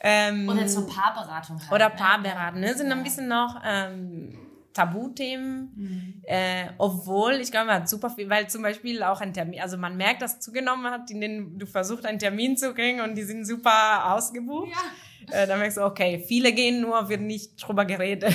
Ähm, 0.00 0.48
oder 0.48 0.66
zur 0.66 0.86
Paarberatung 0.86 1.60
halt. 1.60 1.72
Oder 1.72 1.90
ne? 1.90 1.94
Paarberatung. 1.94 2.60
Ne? 2.60 2.74
Sind 2.74 2.90
ein 2.90 3.02
bisschen 3.02 3.28
noch 3.28 3.60
ähm, 3.62 4.41
Tabuthemen, 4.72 5.72
mhm. 5.74 6.22
äh, 6.24 6.68
obwohl 6.78 7.34
ich 7.34 7.50
glaube, 7.50 7.66
man 7.66 7.76
hat 7.82 7.88
super 7.88 8.10
viel, 8.10 8.28
weil 8.30 8.48
zum 8.48 8.62
Beispiel 8.62 9.02
auch 9.02 9.20
ein 9.20 9.32
Termin, 9.32 9.60
also 9.60 9.76
man 9.76 9.96
merkt, 9.96 10.22
dass 10.22 10.40
zugenommen 10.40 10.90
hat, 10.90 11.10
in 11.10 11.20
denen 11.20 11.58
du 11.58 11.66
versuchst, 11.66 12.06
einen 12.06 12.18
Termin 12.18 12.56
zu 12.56 12.74
kriegen 12.74 13.00
und 13.00 13.14
die 13.14 13.22
sind 13.22 13.46
super 13.46 14.12
ausgebucht. 14.14 14.70
Ja. 14.70 15.42
Äh, 15.42 15.46
dann 15.46 15.58
merkst 15.58 15.76
du, 15.76 15.82
okay, 15.82 16.24
viele 16.26 16.52
gehen 16.52 16.80
nur, 16.80 17.08
wird 17.08 17.20
nicht 17.20 17.56
drüber 17.56 17.84
geredet. 17.84 18.34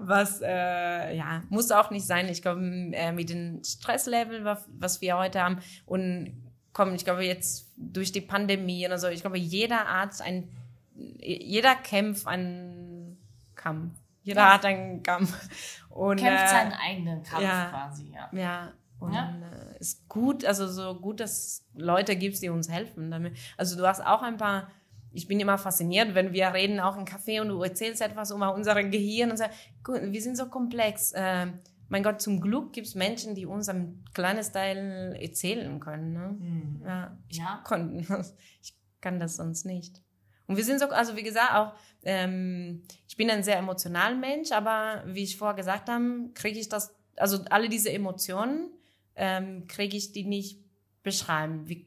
was, 0.00 0.40
äh, 0.42 1.16
ja, 1.16 1.42
muss 1.48 1.70
auch 1.70 1.90
nicht 1.90 2.06
sein. 2.06 2.28
Ich 2.28 2.42
glaube, 2.42 2.60
äh, 2.92 3.12
mit 3.12 3.30
dem 3.30 3.62
Stresslevel, 3.64 4.44
was, 4.44 4.64
was 4.68 5.00
wir 5.00 5.16
heute 5.16 5.42
haben 5.42 5.58
und 5.86 6.32
kommen, 6.72 6.94
ich 6.94 7.04
glaube, 7.04 7.24
jetzt 7.24 7.72
durch 7.76 8.12
die 8.12 8.20
Pandemie 8.20 8.86
oder 8.86 8.98
so, 8.98 9.08
ich 9.08 9.22
glaube, 9.22 9.38
jeder 9.38 9.86
Arzt, 9.86 10.22
ein, 10.22 10.48
jeder 10.94 11.74
kämpft 11.74 12.26
einen 12.26 13.18
Kampf. 13.54 13.94
Jeder 14.28 14.42
ja. 14.42 14.54
hat 14.54 14.64
einen 14.66 15.02
Kampf. 15.02 15.80
Und, 15.88 16.18
Kämpft 16.18 16.44
äh, 16.44 16.48
seinen 16.48 16.72
eigenen 16.74 17.22
Kampf 17.22 17.42
ja, 17.42 17.70
quasi, 17.70 18.12
ja. 18.14 18.28
Ja, 18.32 18.72
und. 19.00 19.14
Äh, 19.14 19.80
ist 19.80 20.06
gut, 20.08 20.44
also 20.44 20.68
so 20.68 20.94
gut, 21.00 21.20
dass 21.20 21.64
Leute 21.74 22.14
gibt, 22.14 22.40
die 22.42 22.50
uns 22.50 22.68
helfen 22.68 23.10
damit. 23.10 23.36
Also 23.56 23.76
du 23.76 23.86
hast 23.86 24.04
auch 24.04 24.22
ein 24.22 24.36
paar 24.36 24.68
ich 25.10 25.26
bin 25.26 25.40
immer 25.40 25.56
fasziniert, 25.56 26.14
wenn 26.14 26.34
wir 26.34 26.52
reden 26.52 26.80
auch 26.80 26.96
im 26.96 27.06
Café 27.06 27.40
und 27.40 27.48
du 27.48 27.62
erzählst 27.62 28.02
etwas 28.02 28.30
über 28.30 28.54
unser 28.54 28.74
Gehirn 28.84 29.30
und 29.30 29.38
sagst, 29.38 29.58
wir 29.86 30.22
sind 30.22 30.36
so 30.36 30.46
komplex. 30.46 31.12
Äh, 31.12 31.46
mein 31.88 32.02
Gott, 32.02 32.20
zum 32.20 32.42
Glück 32.42 32.74
gibt 32.74 32.86
es 32.86 32.94
Menschen, 32.94 33.34
die 33.34 33.46
uns 33.46 33.70
ein 33.70 34.04
kleines 34.12 34.52
Teil 34.52 35.16
erzählen 35.18 35.80
können. 35.80 36.12
Ne? 36.12 36.36
Mhm. 36.38 36.82
Ja, 36.84 37.16
ich, 37.28 37.38
ja. 37.38 37.62
Kon, 37.64 38.06
ich 38.62 38.76
kann 39.00 39.18
das 39.18 39.36
sonst 39.36 39.64
nicht. 39.64 40.02
Und 40.48 40.56
wir 40.56 40.64
sind 40.64 40.80
so, 40.80 40.86
also 40.86 41.14
wie 41.14 41.22
gesagt, 41.22 41.54
auch, 41.54 41.74
ähm, 42.02 42.82
ich 43.06 43.16
bin 43.16 43.30
ein 43.30 43.44
sehr 43.44 43.58
emotionaler 43.58 44.16
Mensch, 44.16 44.50
aber 44.50 45.04
wie 45.06 45.22
ich 45.22 45.36
vorher 45.36 45.54
gesagt 45.54 45.88
habe, 45.88 46.30
kriege 46.34 46.58
ich 46.58 46.68
das, 46.68 46.96
also 47.16 47.44
alle 47.50 47.68
diese 47.68 47.92
Emotionen, 47.92 48.72
ähm, 49.14 49.66
kriege 49.68 49.96
ich 49.96 50.12
die 50.12 50.24
nicht 50.24 50.58
beschreiben. 51.02 51.68
Wie 51.68 51.86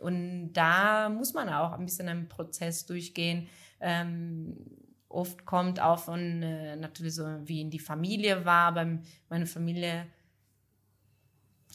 und 0.00 0.52
da 0.52 1.08
muss 1.08 1.32
man 1.32 1.48
auch 1.48 1.72
ein 1.72 1.84
bisschen 1.84 2.08
einen 2.08 2.28
Prozess 2.28 2.86
durchgehen. 2.86 3.48
Ähm, 3.80 4.56
oft 5.08 5.44
kommt 5.46 5.80
auch 5.80 5.98
von, 5.98 6.42
äh, 6.42 6.76
natürlich 6.76 7.14
so 7.14 7.24
wie 7.44 7.62
in 7.62 7.70
die 7.70 7.78
Familie 7.78 8.44
war, 8.44 8.72
bei 8.72 8.98
meiner 9.28 9.46
Familie, 9.46 10.06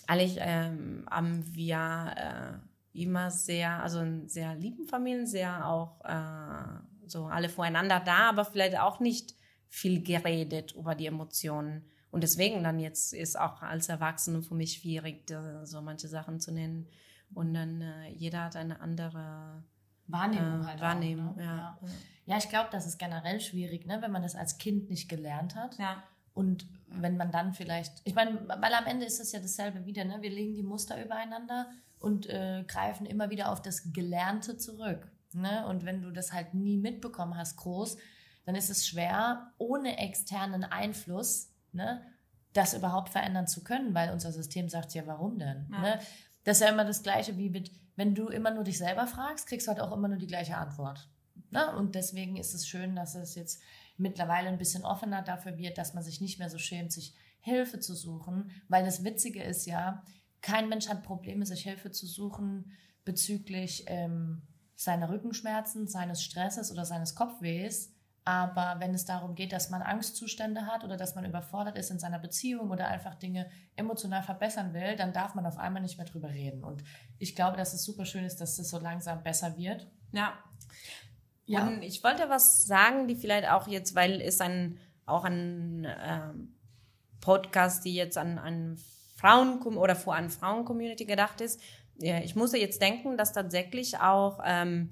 eigentlich 0.08 0.38
ähm, 0.40 1.06
haben 1.10 1.44
wir 1.56 2.14
äh, 2.16 2.71
immer 2.94 3.32
sehr, 3.32 3.82
also 3.82 4.00
in 4.00 4.28
sehr 4.28 4.56
lieben 4.56 4.86
Familien, 4.86 5.28
sehr 5.28 5.68
auch 5.68 6.04
äh, 6.04 7.08
so 7.08 7.26
alle 7.26 7.50
voreinander 7.50 8.00
da, 8.00 8.30
aber 8.30 8.46
vielleicht 8.46 8.78
auch 8.80 9.00
nicht 9.00 9.36
viel 9.70 10.04
geredet 10.04 10.74
über 10.74 10.96
die 10.96 11.06
Emotionen. 11.06 11.86
Und 12.12 12.24
deswegen 12.24 12.64
dann 12.64 12.80
jetzt 12.80 13.14
ist 13.14 13.40
auch 13.40 13.62
als 13.62 13.88
Erwachsene 13.88 14.42
für 14.42 14.56
mich 14.56 14.74
schwierig, 14.74 15.32
so 15.64 15.82
manche 15.82 16.10
Sachen 16.10 16.40
zu 16.42 16.52
nennen. 16.52 16.88
Und 17.34 17.54
dann 17.54 17.82
äh, 17.82 18.10
jeder 18.10 18.44
hat 18.44 18.58
eine 18.58 18.82
andere 18.82 19.64
Wahrnehmung. 20.08 20.64
Äh, 20.64 20.66
halt 20.66 20.82
Wahrnehmung, 20.82 21.30
auch, 21.30 21.36
ne? 21.38 21.44
ja. 21.44 21.58
ja. 21.82 21.90
ja. 22.26 22.38
ich 22.38 22.50
glaube, 22.50 22.68
das 22.72 22.86
ist 22.86 22.98
generell 22.98 23.40
schwierig, 23.40 23.86
ne? 23.86 24.02
wenn 24.02 24.12
man 24.12 24.24
das 24.24 24.36
als 24.36 24.58
Kind 24.58 24.90
nicht 24.90 25.08
gelernt 25.08 25.56
hat. 25.56 25.78
Ja. 25.78 26.04
Und 26.34 26.68
wenn 26.88 27.16
man 27.16 27.32
dann 27.32 27.54
vielleicht, 27.54 28.02
ich 28.04 28.16
meine, 28.16 28.46
weil 28.48 28.74
am 28.74 28.86
Ende 28.86 29.06
ist 29.06 29.22
es 29.22 29.32
ja 29.32 29.40
dasselbe 29.40 29.86
wieder, 29.86 30.04
ne? 30.04 30.18
wir 30.22 30.30
legen 30.30 30.54
die 30.54 30.64
Muster 30.64 31.02
übereinander 31.04 31.70
und 32.02 32.28
äh, 32.28 32.64
greifen 32.68 33.06
immer 33.06 33.30
wieder 33.30 33.52
auf 33.52 33.62
das 33.62 33.94
Gelernte 33.94 34.58
zurück. 34.58 35.12
Ne? 35.34 35.66
Und 35.68 35.86
wenn 35.86 36.02
du 36.02 36.12
das 36.12 36.34
halt 36.34 36.54
nie 36.54 36.78
mitbekommen 36.78 37.38
hast, 37.38 37.58
groß, 37.58 37.98
dann 38.46 38.56
ist 38.56 38.70
es 38.70 38.88
schwer, 38.88 39.54
ohne 39.58 39.98
externen 39.98 40.64
Einfluss, 40.64 41.52
ne, 41.72 42.02
das 42.54 42.74
überhaupt 42.74 43.10
verändern 43.10 43.48
zu 43.48 43.64
können, 43.64 43.94
weil 43.94 44.12
unser 44.12 44.32
System 44.32 44.68
sagt 44.68 44.94
ja, 44.94 45.06
warum 45.06 45.40
denn? 45.40 45.68
Ja. 45.72 45.82
Ne? 45.82 46.00
Das 46.44 46.58
ist 46.58 46.64
ja 46.66 46.74
immer 46.74 46.86
das 46.86 47.04
Gleiche 47.04 47.38
wie 47.38 47.50
mit, 47.50 47.72
wenn 47.96 48.16
du 48.16 48.28
immer 48.28 48.52
nur 48.52 48.64
dich 48.64 48.78
selber 48.78 49.08
fragst, 49.08 49.48
kriegst 49.48 49.68
du 49.68 49.72
halt 49.72 49.80
auch 49.80 49.92
immer 49.96 50.08
nur 50.08 50.18
die 50.18 50.28
gleiche 50.28 50.58
Antwort. 50.58 51.08
Ne? 51.52 51.74
Und 51.76 51.96
deswegen 51.96 52.36
ist 52.36 52.54
es 52.54 52.68
schön, 52.68 52.96
dass 52.96 53.16
es 53.16 53.36
jetzt 53.36 53.62
mittlerweile 53.98 54.50
ein 54.50 54.58
bisschen 54.58 54.84
offener 54.84 55.22
dafür 55.22 55.58
wird, 55.58 55.78
dass 55.78 55.94
man 55.94 56.04
sich 56.04 56.20
nicht 56.20 56.40
mehr 56.40 56.50
so 56.50 56.58
schämt, 56.58 56.92
sich 56.92 57.14
Hilfe 57.40 57.80
zu 57.80 57.94
suchen. 57.94 58.52
Weil 58.68 58.84
das 58.84 59.04
Witzige 59.04 59.44
ist 59.44 59.66
ja, 59.66 60.04
kein 60.42 60.70
Mensch 60.70 60.90
hat 60.90 61.04
Probleme, 61.04 61.46
sich 61.46 61.64
Hilfe 61.64 61.92
zu 61.92 62.06
suchen 62.06 62.72
bezüglich 63.04 63.86
ähm, 63.88 64.42
seiner 64.76 65.10
Rückenschmerzen, 65.10 65.88
seines 65.88 66.24
Stresses 66.24 66.72
oder 66.72 66.86
seines 66.86 67.16
Kopfwehs. 67.16 67.94
Aber 68.24 68.80
wenn 68.80 68.94
es 68.94 69.06
darum 69.06 69.34
geht, 69.34 69.52
dass 69.52 69.72
man 69.72 69.82
Angstzustände 69.82 70.68
hat 70.68 70.84
oder 70.84 70.96
dass 70.96 71.16
man 71.16 71.26
überfordert 71.26 71.78
ist 71.78 71.90
in 71.90 71.98
seiner 71.98 72.20
Beziehung 72.20 72.70
oder 72.70 72.88
einfach 72.88 73.16
Dinge 73.16 73.50
emotional 73.76 74.22
verbessern 74.22 74.74
will, 74.74 74.96
dann 74.96 75.12
darf 75.12 75.34
man 75.34 75.46
auf 75.48 75.58
einmal 75.58 75.82
nicht 75.82 75.98
mehr 75.98 76.06
drüber 76.06 76.30
reden. 76.30 76.64
Und 76.64 76.84
ich 77.18 77.36
glaube, 77.36 77.58
dass 77.58 77.74
es 77.74 77.84
super 77.84 78.06
schön 78.06 78.24
ist, 78.24 78.38
dass 78.38 78.60
es 78.60 78.70
so 78.70 78.78
langsam 78.78 79.24
besser 79.24 79.58
wird. 79.58 79.88
Ja. 80.12 80.34
Ja. 81.46 81.68
Und 81.68 81.82
ich 81.82 82.04
wollte 82.04 82.30
was 82.30 82.66
sagen, 82.66 83.08
die 83.08 83.16
vielleicht 83.16 83.50
auch 83.50 83.68
jetzt, 83.68 83.96
weil 83.96 84.22
es 84.22 84.40
ein, 84.40 84.78
auch 85.08 85.26
ein 85.26 85.88
ähm, 86.00 86.56
Podcast, 87.20 87.86
die 87.86 87.96
jetzt 87.96 88.18
an, 88.18 88.38
an 88.38 88.78
Frauen 89.22 89.62
oder 89.78 89.96
vor 89.96 90.16
an 90.16 90.30
Frauen-Community 90.30 91.06
gedacht 91.06 91.42
ist. 91.42 91.62
Ich 91.98 92.36
musste 92.36 92.58
jetzt 92.58 92.82
denken, 92.82 93.16
dass 93.16 93.32
tatsächlich 93.32 94.00
auch 94.00 94.40
ähm, 94.44 94.90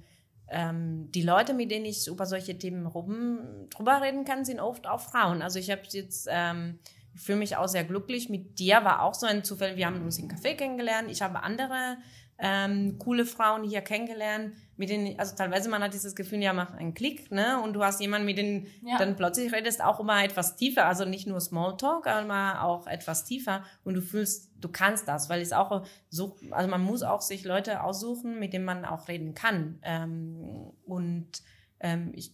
ähm, 0.51 1.11
die 1.11 1.23
Leute, 1.23 1.53
mit 1.53 1.71
denen 1.71 1.86
ich 1.86 2.07
über 2.07 2.27
solche 2.27 2.57
Themen 2.57 2.86
rum, 2.86 3.39
drüber 3.71 4.01
reden 4.01 4.25
kann, 4.25 4.45
sind 4.45 4.59
oft 4.59 4.88
auch 4.88 5.01
Frauen. 5.01 5.41
Also 5.41 5.57
ich 5.57 5.71
habe 5.71 5.82
jetzt, 5.89 6.27
ähm, 6.30 6.77
fühle 7.15 7.39
mich 7.39 7.57
auch 7.57 7.67
sehr 7.67 7.84
glücklich. 7.84 8.30
Mit 8.30 8.59
dir 8.59 8.84
war 8.84 9.01
auch 9.01 9.15
so 9.15 9.25
ein 9.25 9.43
Zufall. 9.43 9.75
Wir 9.75 9.88
haben 9.88 10.03
uns 10.03 10.19
im 10.19 10.27
Café 10.27 10.55
kennengelernt. 10.55 11.09
Ich 11.09 11.21
habe 11.23 11.41
andere 11.41 11.97
ähm, 12.41 12.97
coole 12.99 13.25
Frauen 13.25 13.63
hier 13.63 13.81
kennengelernt, 13.81 14.55
mit 14.77 14.89
denen, 14.89 15.19
also 15.19 15.35
teilweise 15.35 15.69
man 15.69 15.83
hat 15.83 15.93
dieses 15.93 16.15
Gefühl, 16.15 16.41
ja, 16.41 16.53
mach 16.53 16.73
einen 16.73 16.93
Klick, 16.93 17.31
ne? 17.31 17.61
Und 17.61 17.73
du 17.73 17.83
hast 17.83 17.99
jemanden, 17.99 18.25
mit 18.25 18.37
dem 18.37 18.65
ja. 18.81 18.97
dann 18.97 19.17
plötzlich 19.17 19.51
redest 19.51 19.83
auch 19.83 19.99
immer 19.99 20.23
etwas 20.23 20.55
tiefer, 20.55 20.85
also 20.85 21.03
nicht 21.03 21.27
nur 21.27 21.41
Smalltalk, 21.41 22.07
aber 22.07 22.63
auch 22.63 22.87
etwas 22.87 23.25
tiefer 23.25 23.65
und 23.83 23.95
du 23.95 24.01
fühlst, 24.01 24.51
du 24.57 24.69
kannst 24.69 25.07
das, 25.09 25.29
weil 25.29 25.41
es 25.41 25.51
auch 25.51 25.85
so, 26.09 26.37
also 26.51 26.69
man 26.69 26.81
muss 26.81 27.03
auch 27.03 27.21
sich 27.21 27.43
Leute 27.43 27.83
aussuchen, 27.83 28.39
mit 28.39 28.53
denen 28.53 28.65
man 28.65 28.85
auch 28.85 29.09
reden 29.09 29.33
kann. 29.33 29.79
Ähm, 29.83 30.71
und 30.85 31.43
ähm, 31.81 32.13
ich, 32.15 32.33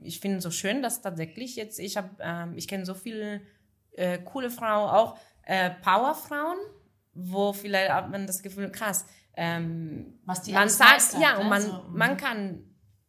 ich 0.00 0.20
finde 0.20 0.38
es 0.38 0.44
so 0.44 0.50
schön, 0.50 0.80
dass 0.80 1.02
tatsächlich 1.02 1.56
jetzt, 1.56 1.78
ich 1.78 1.98
habe, 1.98 2.08
ähm, 2.20 2.54
ich 2.56 2.68
kenne 2.68 2.86
so 2.86 2.94
viele 2.94 3.42
äh, 3.92 4.18
coole 4.18 4.50
Frauen, 4.50 4.88
auch 4.88 5.18
äh, 5.42 5.70
Powerfrauen, 5.82 6.56
wo 7.14 7.52
vielleicht 7.52 7.90
hat 7.92 8.10
man 8.10 8.26
das 8.26 8.42
Gefühl, 8.42 8.70
krass, 8.70 9.04
ähm, 9.36 10.18
Was 10.24 10.42
die 10.42 10.52
man 10.52 10.68
sagt, 10.68 11.14
ja, 11.20 11.38
und 11.38 11.48
man, 11.48 11.62
so, 11.62 11.84
man 11.90 12.16
kann, 12.16 12.64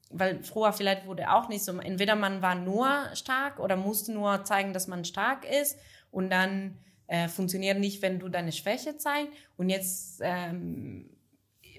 weil 0.10 0.44
früher 0.44 0.74
vielleicht 0.74 1.06
wurde 1.06 1.32
auch 1.32 1.50
nicht 1.50 1.64
so, 1.64 1.78
entweder 1.80 2.16
man 2.16 2.42
war 2.42 2.56
nur 2.56 2.88
stark 3.14 3.60
oder 3.60 3.76
musste 3.76 4.14
nur 4.14 4.44
zeigen, 4.44 4.74
dass 4.74 4.88
man 4.88 5.06
stark 5.06 5.46
ist 5.46 5.78
und 6.12 6.30
dann 6.30 6.78
äh, 7.08 7.28
funktioniert 7.28 7.80
nicht, 7.80 8.02
wenn 8.02 8.20
du 8.20 8.30
deine 8.30 8.52
Schwäche 8.52 8.98
zeigst. 8.98 9.32
Und 9.58 9.70
jetzt, 9.70 10.22
ähm, 10.24 11.10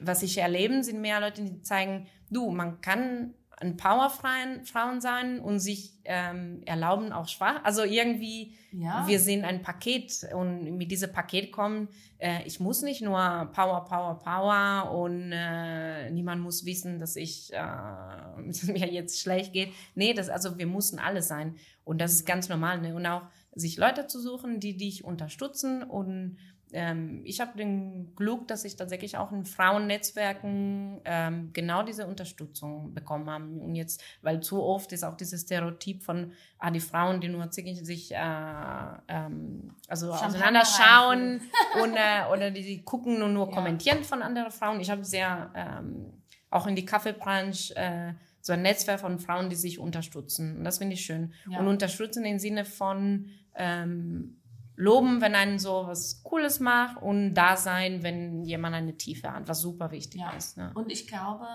was 0.01 0.23
ich 0.23 0.39
erlebe, 0.39 0.83
sind 0.83 1.01
mehr 1.01 1.21
Leute, 1.21 1.43
die 1.43 1.63
zeigen, 1.63 2.07
du, 2.31 2.51
man 2.51 2.81
kann 2.81 3.35
ein 3.65 3.77
Powerfrauen 3.77 5.01
sein 5.01 5.41
und 5.41 5.59
sich 5.59 5.95
ähm, 6.05 6.63
erlauben 6.67 7.13
auch 7.13 7.29
schwach. 7.29 7.61
Also 7.65 7.83
irgendwie, 7.83 8.55
ja. 8.73 9.07
wir 9.07 9.19
sind 9.19 9.45
ein 9.45 9.63
Paket 9.63 10.29
und 10.35 10.77
mit 10.77 10.91
diesem 10.91 11.13
Paket 11.13 11.51
kommen, 11.51 11.89
äh, 12.19 12.43
ich 12.45 12.61
muss 12.61 12.83
nicht 12.83 13.01
nur 13.01 13.19
Power, 13.55 13.85
Power, 13.85 14.19
Power 14.19 14.93
und 14.93 15.33
äh, 15.33 16.11
niemand 16.11 16.43
muss 16.43 16.65
wissen, 16.65 17.01
dass 17.01 17.17
ich, 17.17 17.53
äh, 17.53 18.73
mir 18.73 18.93
jetzt 18.93 19.21
schlecht 19.21 19.53
geht. 19.53 19.73
Nee, 19.95 20.15
das, 20.15 20.29
also 20.29 20.59
wir 20.59 20.67
mussten 20.67 20.99
alle 20.99 21.23
sein 21.23 21.57
und 21.85 22.01
das 22.01 22.13
ist 22.13 22.27
ganz 22.27 22.49
normal. 22.49 22.81
Ne? 22.81 22.95
Und 22.95 23.07
auch 23.07 23.23
sich 23.55 23.77
Leute 23.77 24.07
zu 24.07 24.21
suchen, 24.21 24.61
die 24.61 24.77
dich 24.77 25.05
unterstützen 25.05 25.83
und 25.83 26.39
ähm, 26.75 27.23
ich 27.25 27.41
habe 27.41 27.57
den 27.57 28.15
Glück, 28.17 28.49
dass 28.49 28.65
ich 28.65 28.75
tatsächlich 28.75 29.17
auch 29.17 29.31
in 29.31 29.45
Frauennetzwerken 29.45 31.01
ähm, 31.05 31.51
genau 31.53 31.85
diese 31.85 32.07
Unterstützung 32.07 32.93
bekommen 32.93 33.31
habe. 33.31 33.45
Und 33.45 33.77
jetzt, 33.77 34.03
weil 34.23 34.41
zu 34.41 34.61
oft 34.61 34.93
ist 34.93 35.05
auch 35.05 35.17
dieses 35.17 35.43
Stereotyp 35.43 36.03
von 36.03 36.33
ah, 36.59 36.73
die 36.73 36.81
Frauen, 36.81 37.21
die 37.21 37.29
nur 37.29 37.51
sich 37.53 38.13
äh, 38.13 38.17
ähm, 38.19 39.75
also 39.87 40.13
auseinanderschauen 40.13 41.43
und, 41.83 41.95
äh, 41.95 42.33
oder 42.33 42.51
die, 42.51 42.63
die, 42.63 42.83
gucken 42.83 43.23
und 43.23 43.35
nur 43.35 43.47
ja. 43.47 43.55
kommentieren 43.55 44.03
von 44.03 44.21
anderen 44.21 44.51
Frauen. 44.51 44.81
Ich 44.81 44.91
habe 44.91 45.05
sehr 45.05 45.53
ähm, 45.55 46.23
auch 46.51 46.67
in 46.67 46.75
die 46.75 46.85
Kaffeebranche 46.85 47.77
äh, 47.77 48.15
so 48.41 48.53
ein 48.53 48.63
Netzwerk 48.63 49.01
von 49.01 49.21
Frauen, 49.21 49.49
die 49.49 49.57
sich 49.57 49.79
unterstützen. 49.79 50.59
Und 50.59 50.65
das 50.65 50.79
finde 50.79 50.95
ich 50.95 51.05
schön. 51.05 51.33
Ja. 51.49 51.61
Und 51.61 51.69
unterstützen 51.69 52.25
im 52.25 52.39
Sinne 52.39 52.65
von 52.65 53.31
ähm, 53.55 54.41
loben, 54.77 55.21
wenn 55.21 55.35
einen 55.35 55.59
so 55.59 55.87
was 55.87 56.23
Cooles 56.23 56.61
macht 56.61 57.01
und 57.01 57.35
da 57.35 57.57
sein, 57.57 58.03
wenn 58.03 58.45
jemand 58.45 58.75
eine 58.75 58.97
Tiefe 58.97 59.33
hat, 59.33 59.49
was 59.49 59.61
super 59.61 59.91
wichtig 59.91 60.21
ja. 60.21 60.31
ist. 60.31 60.57
Ne? 60.57 60.73
Und 60.75 60.91
ich 60.91 61.07
glaube, 61.07 61.47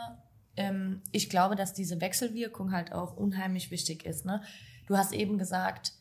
ähm, 0.56 1.02
ich 1.12 1.30
glaube, 1.30 1.56
dass 1.56 1.74
diese 1.74 2.00
Wechselwirkung 2.02 2.72
halt 2.72 2.92
auch 2.92 3.16
unheimlich 3.16 3.72
wichtig 3.72 4.06
ist. 4.06 4.26
Ne? 4.26 4.42
Du 4.88 4.98
hast 4.98 5.14
eben 5.14 5.38
gesagt, 5.38 5.94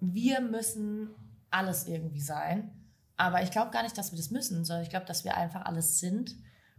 wir 0.00 0.40
müssen 0.40 1.10
alles 1.50 1.86
irgendwie 1.86 2.20
sein. 2.20 2.70
Aber 3.16 3.42
ich 3.42 3.50
glaube 3.50 3.70
gar 3.70 3.82
nicht, 3.82 3.98
dass 3.98 4.12
wir 4.12 4.16
das 4.16 4.30
müssen, 4.30 4.64
sondern 4.64 4.82
ich 4.82 4.90
glaube, 4.90 5.06
dass 5.06 5.24
wir 5.24 5.36
einfach 5.36 5.66
alles 5.66 6.00
sind 6.00 6.34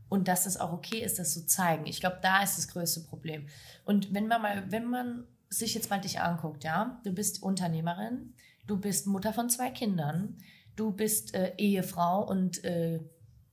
und 0.10 0.28
dass 0.28 0.46
es 0.46 0.58
auch 0.58 0.74
okay 0.74 1.02
ist, 1.04 1.20
das 1.20 1.34
zu 1.34 1.46
zeigen. 1.46 1.86
Ich 1.86 2.00
glaube, 2.00 2.20
da 2.22 2.42
ist 2.42 2.58
das 2.58 2.68
größte 2.68 3.02
Problem. 3.02 3.48
Und 3.86 4.14
wenn 4.14 4.28
man 4.28 4.42
mal, 4.42 4.72
wenn 4.72 4.90
man 4.90 5.28
sich 5.50 5.76
jetzt 5.76 5.90
mal 5.90 6.02
dich 6.02 6.20
anguckt, 6.20 6.64
ja, 6.64 7.00
du 7.04 7.14
bist 7.14 7.44
Unternehmerin, 7.44 8.34
du 8.72 8.78
bist 8.78 9.06
Mutter 9.06 9.34
von 9.34 9.50
zwei 9.50 9.70
Kindern, 9.70 10.38
du 10.78 10.94
bist 10.94 11.36
äh, 11.36 11.54
Ehefrau 11.58 12.26
und 12.26 12.64
äh, 12.64 13.02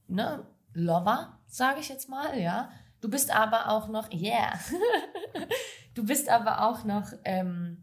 ne, 0.06 0.46
Lover, 0.74 1.40
sage 1.48 1.80
ich 1.80 1.88
jetzt 1.88 2.08
mal, 2.08 2.38
ja. 2.38 2.70
Du 3.00 3.10
bist 3.10 3.34
aber 3.34 3.68
auch 3.70 3.88
noch, 3.88 4.12
yeah, 4.12 4.58
du 5.94 6.04
bist 6.04 6.28
aber 6.28 6.68
auch 6.68 6.84
noch 6.84 7.12
ähm, 7.24 7.82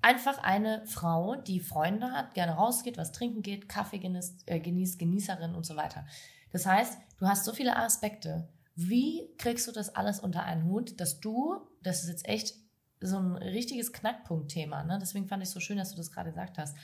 einfach 0.00 0.38
eine 0.42 0.86
Frau, 0.86 1.36
die 1.36 1.60
Freunde 1.60 2.10
hat, 2.10 2.32
gerne 2.32 2.52
rausgeht, 2.52 2.96
was 2.96 3.12
trinken 3.12 3.42
geht, 3.42 3.68
Kaffee 3.68 3.98
genießt, 3.98 4.44
äh, 4.46 4.58
genießt 4.58 4.98
Genießerin 4.98 5.54
und 5.54 5.66
so 5.66 5.76
weiter. 5.76 6.06
Das 6.52 6.64
heißt, 6.64 6.98
du 7.18 7.28
hast 7.28 7.44
so 7.44 7.52
viele 7.52 7.76
Aspekte. 7.76 8.48
Wie 8.74 9.28
kriegst 9.36 9.66
du 9.68 9.72
das 9.72 9.94
alles 9.94 10.20
unter 10.20 10.44
einen 10.44 10.64
Hut, 10.64 10.98
dass 11.00 11.20
du, 11.20 11.68
das 11.82 12.02
ist 12.02 12.08
jetzt 12.08 12.28
echt 12.28 12.54
so 13.02 13.18
ein 13.18 13.36
richtiges 13.36 13.92
Knackpunktthema. 13.92 14.84
Ne? 14.84 14.98
Deswegen 15.00 15.26
fand 15.26 15.42
ich 15.42 15.48
es 15.48 15.54
so 15.54 15.60
schön, 15.60 15.76
dass 15.76 15.90
du 15.90 15.96
das 15.96 16.10
gerade 16.10 16.30
gesagt 16.30 16.58
hast. 16.58 16.76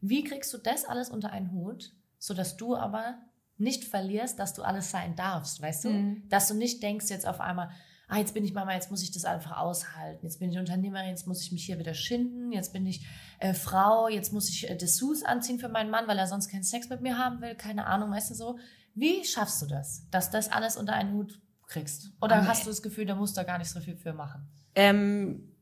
Wie 0.00 0.24
kriegst 0.24 0.52
du 0.52 0.58
das 0.58 0.84
alles 0.84 1.10
unter 1.10 1.30
einen 1.30 1.52
Hut, 1.52 1.92
sodass 2.18 2.56
du 2.56 2.76
aber 2.76 3.18
nicht 3.56 3.84
verlierst, 3.84 4.38
dass 4.38 4.54
du 4.54 4.62
alles 4.62 4.90
sein 4.90 5.16
darfst, 5.16 5.62
weißt 5.62 5.84
du? 5.84 5.90
Mhm. 5.90 6.28
Dass 6.28 6.48
du 6.48 6.54
nicht 6.54 6.82
denkst 6.82 7.08
jetzt 7.08 7.26
auf 7.26 7.40
einmal, 7.40 7.70
ah, 8.08 8.18
jetzt 8.18 8.34
bin 8.34 8.44
ich 8.44 8.52
Mama, 8.52 8.74
jetzt 8.74 8.90
muss 8.90 9.02
ich 9.02 9.12
das 9.12 9.24
einfach 9.24 9.56
aushalten. 9.56 10.26
Jetzt 10.26 10.40
bin 10.40 10.50
ich 10.50 10.58
Unternehmerin, 10.58 11.08
jetzt 11.08 11.26
muss 11.26 11.42
ich 11.42 11.52
mich 11.52 11.64
hier 11.64 11.78
wieder 11.78 11.94
schinden. 11.94 12.52
Jetzt 12.52 12.72
bin 12.72 12.86
ich 12.86 13.06
äh, 13.38 13.54
Frau, 13.54 14.08
jetzt 14.08 14.32
muss 14.32 14.48
ich 14.48 14.68
äh, 14.68 14.76
Dessous 14.76 15.22
anziehen 15.22 15.58
für 15.58 15.68
meinen 15.68 15.90
Mann, 15.90 16.06
weil 16.06 16.18
er 16.18 16.26
sonst 16.26 16.48
keinen 16.48 16.64
Sex 16.64 16.88
mit 16.88 17.00
mir 17.00 17.18
haben 17.18 17.40
will. 17.40 17.54
Keine 17.54 17.86
Ahnung, 17.86 18.10
weißt 18.10 18.30
du 18.30 18.34
so. 18.34 18.58
Wie 18.94 19.24
schaffst 19.24 19.60
du 19.62 19.66
das, 19.66 20.08
dass 20.10 20.30
das 20.30 20.50
alles 20.52 20.76
unter 20.76 20.92
einen 20.92 21.14
Hut 21.14 21.40
kriegst? 21.66 22.12
Oder 22.20 22.38
okay. 22.38 22.46
hast 22.48 22.64
du 22.64 22.70
das 22.70 22.82
Gefühl, 22.82 23.06
da 23.06 23.14
musst 23.14 23.36
du 23.36 23.44
gar 23.44 23.58
nicht 23.58 23.70
so 23.70 23.80
viel 23.80 23.96
für 23.96 24.12
machen? 24.12 24.48
Ähm 24.74 25.53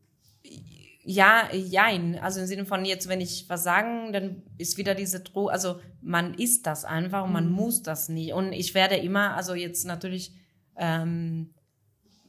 ja, 1.05 1.49
jein. 1.53 2.18
Also 2.18 2.40
im 2.40 2.47
Sinne 2.47 2.64
von 2.64 2.84
jetzt, 2.84 3.09
wenn 3.09 3.20
ich 3.20 3.47
was 3.49 3.64
sagen, 3.64 4.12
dann 4.12 4.43
ist 4.59 4.78
wieder 4.78 4.95
diese 4.95 5.20
Droh, 5.20 5.49
also 5.49 5.80
man 6.01 6.34
ist 6.34 6.66
das 6.66 6.84
einfach 6.84 7.24
und 7.24 7.32
man 7.32 7.49
mhm. 7.49 7.55
muss 7.55 7.82
das 7.82 8.09
nicht. 8.09 8.32
Und 8.32 8.53
ich 8.53 8.74
werde 8.74 8.97
immer, 8.97 9.34
also 9.34 9.55
jetzt 9.55 9.84
natürlich 9.84 10.32
ähm, 10.76 11.53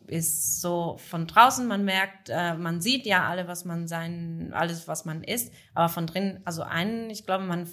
ist 0.07 0.61
so 0.61 0.97
von 1.09 1.28
draußen, 1.28 1.68
man 1.68 1.86
merkt, 1.86 2.30
äh, 2.30 2.55
man 2.55 2.82
sieht 2.82 3.05
ja 3.05 3.28
alle, 3.28 3.47
was 3.47 3.64
man 3.64 3.88
sein, 3.88 4.51
alles, 4.53 4.88
was 4.88 5.05
man 5.05 5.24
ist, 5.24 5.53
aber 5.74 5.89
von 5.89 6.07
drin, 6.07 6.41
also 6.45 6.64
einen, 6.64 7.09
ich 7.09 7.26
glaube, 7.26 7.45
man, 7.45 7.70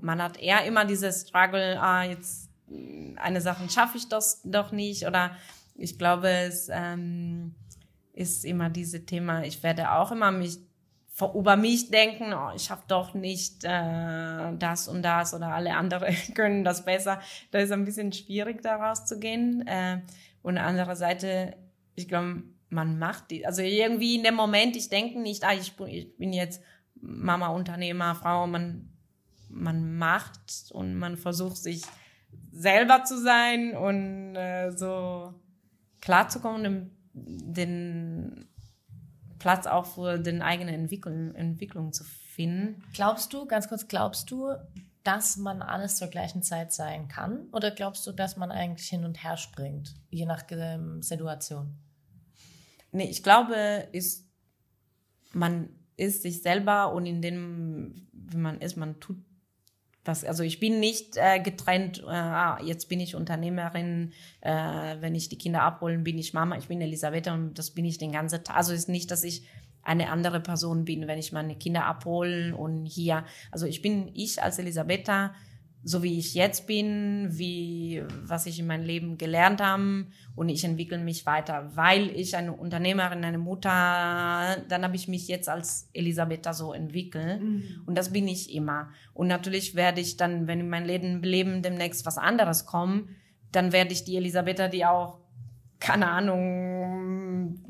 man 0.00 0.22
hat 0.22 0.38
eher 0.38 0.64
immer 0.64 0.84
dieses 0.84 1.22
Struggle, 1.22 1.80
ah, 1.80 2.04
jetzt 2.04 2.50
eine 3.16 3.40
Sache 3.40 3.68
schaffe 3.68 3.98
ich 3.98 4.08
das 4.08 4.42
doch 4.44 4.72
nicht 4.72 5.06
oder 5.06 5.32
ich 5.76 5.98
glaube, 5.98 6.28
es 6.28 6.68
ähm, 6.72 7.54
ist 8.14 8.44
immer 8.44 8.70
dieses 8.70 9.04
Thema, 9.04 9.44
ich 9.44 9.62
werde 9.62 9.92
auch 9.92 10.12
immer 10.12 10.30
mich 10.30 10.58
über 11.32 11.56
mich 11.56 11.90
denken, 11.90 12.32
oh, 12.32 12.50
ich 12.56 12.72
habe 12.72 12.82
doch 12.88 13.14
nicht 13.14 13.62
äh, 13.62 14.56
das 14.58 14.88
und 14.88 15.02
das 15.02 15.32
oder 15.32 15.48
alle 15.54 15.76
anderen 15.76 16.12
können 16.34 16.64
das 16.64 16.84
besser. 16.84 17.20
Da 17.52 17.60
ist 17.60 17.70
ein 17.70 17.84
bisschen 17.84 18.12
schwierig, 18.12 18.62
da 18.62 18.76
rauszugehen. 18.76 19.64
Äh, 19.66 20.00
und 20.42 20.58
andererseits, 20.58 21.24
ich 21.94 22.08
glaube, 22.08 22.42
man 22.68 22.98
macht 22.98 23.30
die, 23.30 23.46
also 23.46 23.62
irgendwie 23.62 24.16
in 24.16 24.24
dem 24.24 24.34
Moment, 24.34 24.74
ich 24.74 24.88
denke 24.88 25.20
nicht, 25.20 25.44
ah, 25.44 25.54
ich, 25.54 25.72
ich 25.86 26.16
bin 26.16 26.32
jetzt 26.32 26.60
Mama, 26.96 27.48
Unternehmer, 27.48 28.16
Frau, 28.16 28.48
man, 28.48 28.90
man 29.48 29.96
macht 29.96 30.72
und 30.72 30.96
man 30.96 31.16
versucht 31.16 31.58
sich 31.58 31.82
selber 32.50 33.04
zu 33.04 33.20
sein 33.20 33.76
und 33.76 34.34
äh, 34.34 34.72
so 34.72 35.32
klarzukommen 36.00 36.66
den 37.14 38.46
Platz 39.38 39.66
auch 39.66 39.86
für 39.86 40.18
den 40.18 40.42
eigenen 40.42 40.74
Entwicklung, 40.74 41.34
Entwicklung 41.34 41.92
zu 41.92 42.04
finden. 42.04 42.82
Glaubst 42.92 43.32
du, 43.32 43.46
ganz 43.46 43.68
kurz, 43.68 43.88
glaubst 43.88 44.30
du, 44.30 44.54
dass 45.04 45.36
man 45.36 45.62
alles 45.62 45.96
zur 45.96 46.08
gleichen 46.08 46.42
Zeit 46.42 46.72
sein 46.72 47.08
kann? 47.08 47.48
Oder 47.52 47.70
glaubst 47.70 48.06
du, 48.06 48.12
dass 48.12 48.36
man 48.36 48.50
eigentlich 48.50 48.88
hin 48.88 49.04
und 49.04 49.22
her 49.22 49.36
springt, 49.36 49.94
je 50.10 50.26
nach 50.26 50.44
ähm, 50.50 51.02
Situation? 51.02 51.76
Nee, 52.90 53.10
ich 53.10 53.22
glaube, 53.22 53.88
ist, 53.92 54.26
man 55.32 55.68
ist 55.96 56.22
sich 56.22 56.42
selber 56.42 56.92
und 56.92 57.06
in 57.06 57.20
dem, 57.22 58.08
wie 58.12 58.36
man 58.36 58.60
ist, 58.60 58.76
man 58.76 58.98
tut 59.00 59.18
was, 60.04 60.24
also 60.24 60.42
ich 60.42 60.60
bin 60.60 60.80
nicht 60.80 61.16
äh, 61.16 61.40
getrennt, 61.40 62.02
äh, 62.06 62.10
ah, 62.10 62.58
jetzt 62.62 62.88
bin 62.88 63.00
ich 63.00 63.14
Unternehmerin, 63.14 64.12
äh, 64.40 64.50
wenn 65.00 65.14
ich 65.14 65.28
die 65.28 65.38
Kinder 65.38 65.62
abholen, 65.62 66.04
bin 66.04 66.18
ich 66.18 66.34
Mama, 66.34 66.56
ich 66.58 66.68
bin 66.68 66.80
Elisabeth 66.80 67.28
und 67.28 67.54
das 67.58 67.70
bin 67.70 67.84
ich 67.84 67.98
den 67.98 68.12
ganzen 68.12 68.44
Tag. 68.44 68.56
Also 68.56 68.72
ist 68.72 68.88
nicht, 68.88 69.10
dass 69.10 69.24
ich 69.24 69.44
eine 69.82 70.10
andere 70.10 70.40
Person 70.40 70.84
bin, 70.84 71.06
wenn 71.06 71.18
ich 71.18 71.32
meine 71.32 71.56
Kinder 71.56 71.84
abhole 71.84 72.56
und 72.56 72.86
hier. 72.86 73.24
Also 73.50 73.66
ich 73.66 73.82
bin 73.82 74.10
ich 74.14 74.42
als 74.42 74.58
Elisabetta 74.58 75.34
so 75.84 76.02
wie 76.02 76.18
ich 76.18 76.34
jetzt 76.34 76.66
bin, 76.66 77.28
wie 77.30 78.02
was 78.22 78.46
ich 78.46 78.58
in 78.58 78.66
meinem 78.66 78.84
Leben 78.84 79.18
gelernt 79.18 79.60
habe 79.60 80.06
und 80.34 80.48
ich 80.48 80.64
entwickle 80.64 80.98
mich 80.98 81.26
weiter, 81.26 81.70
weil 81.74 82.08
ich 82.10 82.36
eine 82.36 82.54
Unternehmerin, 82.54 83.22
eine 83.22 83.38
Mutter, 83.38 84.56
dann 84.68 84.82
habe 84.82 84.96
ich 84.96 85.08
mich 85.08 85.28
jetzt 85.28 85.48
als 85.48 85.90
Elisabetta 85.92 86.54
so 86.54 86.72
entwickelt 86.72 87.42
mhm. 87.42 87.82
und 87.86 87.98
das 87.98 88.12
bin 88.12 88.26
ich 88.26 88.54
immer. 88.54 88.90
Und 89.12 89.28
natürlich 89.28 89.74
werde 89.74 90.00
ich 90.00 90.16
dann, 90.16 90.46
wenn 90.46 90.60
in 90.60 90.70
mein 90.70 90.86
Leben, 90.86 91.22
Leben 91.22 91.62
demnächst 91.62 92.06
was 92.06 92.16
anderes 92.16 92.64
kommt, 92.64 93.10
dann 93.52 93.72
werde 93.72 93.92
ich 93.92 94.04
die 94.04 94.16
Elisabetta, 94.16 94.68
die 94.68 94.86
auch 94.86 95.18
keine 95.80 96.08
Ahnung 96.08 97.60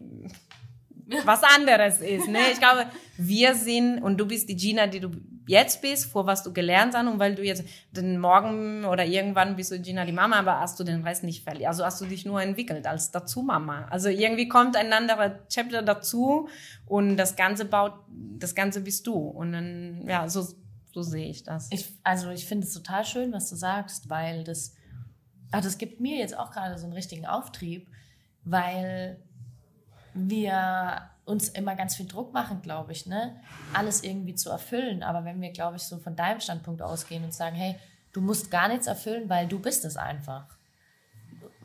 was 1.25 1.43
anderes 1.43 2.01
ist. 2.01 2.29
Ne? 2.29 2.39
Ich 2.53 2.61
glaube, 2.61 2.87
wir 3.17 3.55
sind 3.57 3.99
und 3.99 4.19
du 4.19 4.27
bist 4.27 4.49
die 4.49 4.57
Gina, 4.57 4.87
die 4.87 5.01
du 5.01 5.11
jetzt 5.47 5.83
bist, 5.83 6.07
vor 6.07 6.27
was 6.27 6.43
du 6.43 6.53
gelernt 6.53 6.95
hast 6.95 7.07
und 7.07 7.19
weil 7.19 7.35
du 7.35 7.43
jetzt 7.43 7.65
den 7.93 8.19
Morgen 8.19 8.85
oder 8.85 9.05
irgendwann 9.05 9.57
bist 9.57 9.71
du 9.71 9.79
Gina 9.79 10.05
die 10.05 10.13
Mama, 10.13 10.39
aber 10.39 10.61
hast 10.61 10.79
du 10.81 10.85
den 10.85 11.03
Rest 11.03 11.25
nicht 11.25 11.45
verliebt. 11.45 11.67
Also 11.67 11.85
hast 11.85 12.01
du 12.01 12.07
dich 12.07 12.25
nur 12.25 12.41
entwickelt 12.41 12.87
als 12.87 13.11
dazu 13.11 13.43
Mama. 13.43 13.87
Also 13.91 14.09
irgendwie 14.09 14.49
kommt 14.49 14.77
ein 14.77 14.93
anderer 14.93 15.47
Chapter 15.49 15.83
dazu 15.83 16.49
und 16.87 17.17
das 17.17 17.37
Ganze 17.37 17.65
baut, 17.65 17.93
das 18.39 18.55
Ganze 18.55 18.81
bist 18.81 19.07
du. 19.07 19.15
Und 19.15 19.53
dann, 19.53 20.05
ja, 20.07 20.29
so, 20.29 20.47
so 20.93 21.03
sehe 21.03 21.29
ich 21.29 21.43
das. 21.43 21.69
Ich, 21.71 21.93
also 22.03 22.31
ich 22.31 22.47
finde 22.47 22.67
es 22.67 22.73
total 22.73 23.05
schön, 23.05 23.33
was 23.33 23.51
du 23.51 23.57
sagst, 23.57 24.09
weil 24.09 24.45
das, 24.45 24.75
ach, 25.51 25.63
das 25.63 25.79
gibt 25.79 26.01
mir 26.01 26.19
jetzt 26.19 26.37
auch 26.37 26.51
gerade 26.51 26.79
so 26.79 26.85
einen 26.85 26.95
richtigen 26.95 27.27
Auftrieb, 27.27 27.89
weil 28.45 29.21
wir 30.15 31.11
uns 31.25 31.49
immer 31.49 31.75
ganz 31.75 31.97
viel 31.97 32.07
Druck 32.07 32.33
machen, 32.33 32.61
glaube 32.63 32.93
ich, 32.93 33.07
ne? 33.07 33.41
alles 33.73 34.03
irgendwie 34.03 34.35
zu 34.35 34.51
erfüllen. 34.51 35.03
Aber 35.03 35.25
wenn 35.25 35.41
wir, 35.41 35.51
glaube 35.53 35.77
ich, 35.77 35.83
so 35.83 35.99
von 35.99 36.17
deinem 36.17 36.41
Standpunkt 36.41 36.83
ausgehen 36.83 37.25
und 37.25 37.33
sagen, 37.33 37.57
hey, 37.57 37.77
du 38.13 38.21
musst 38.21 38.51
gar 38.51 38.69
nichts 38.69 38.87
erfüllen, 38.87 39.29
weil 39.29 39.49
du 39.49 39.59
bist 39.59 39.85
es 39.85 39.97
einfach. 39.97 40.57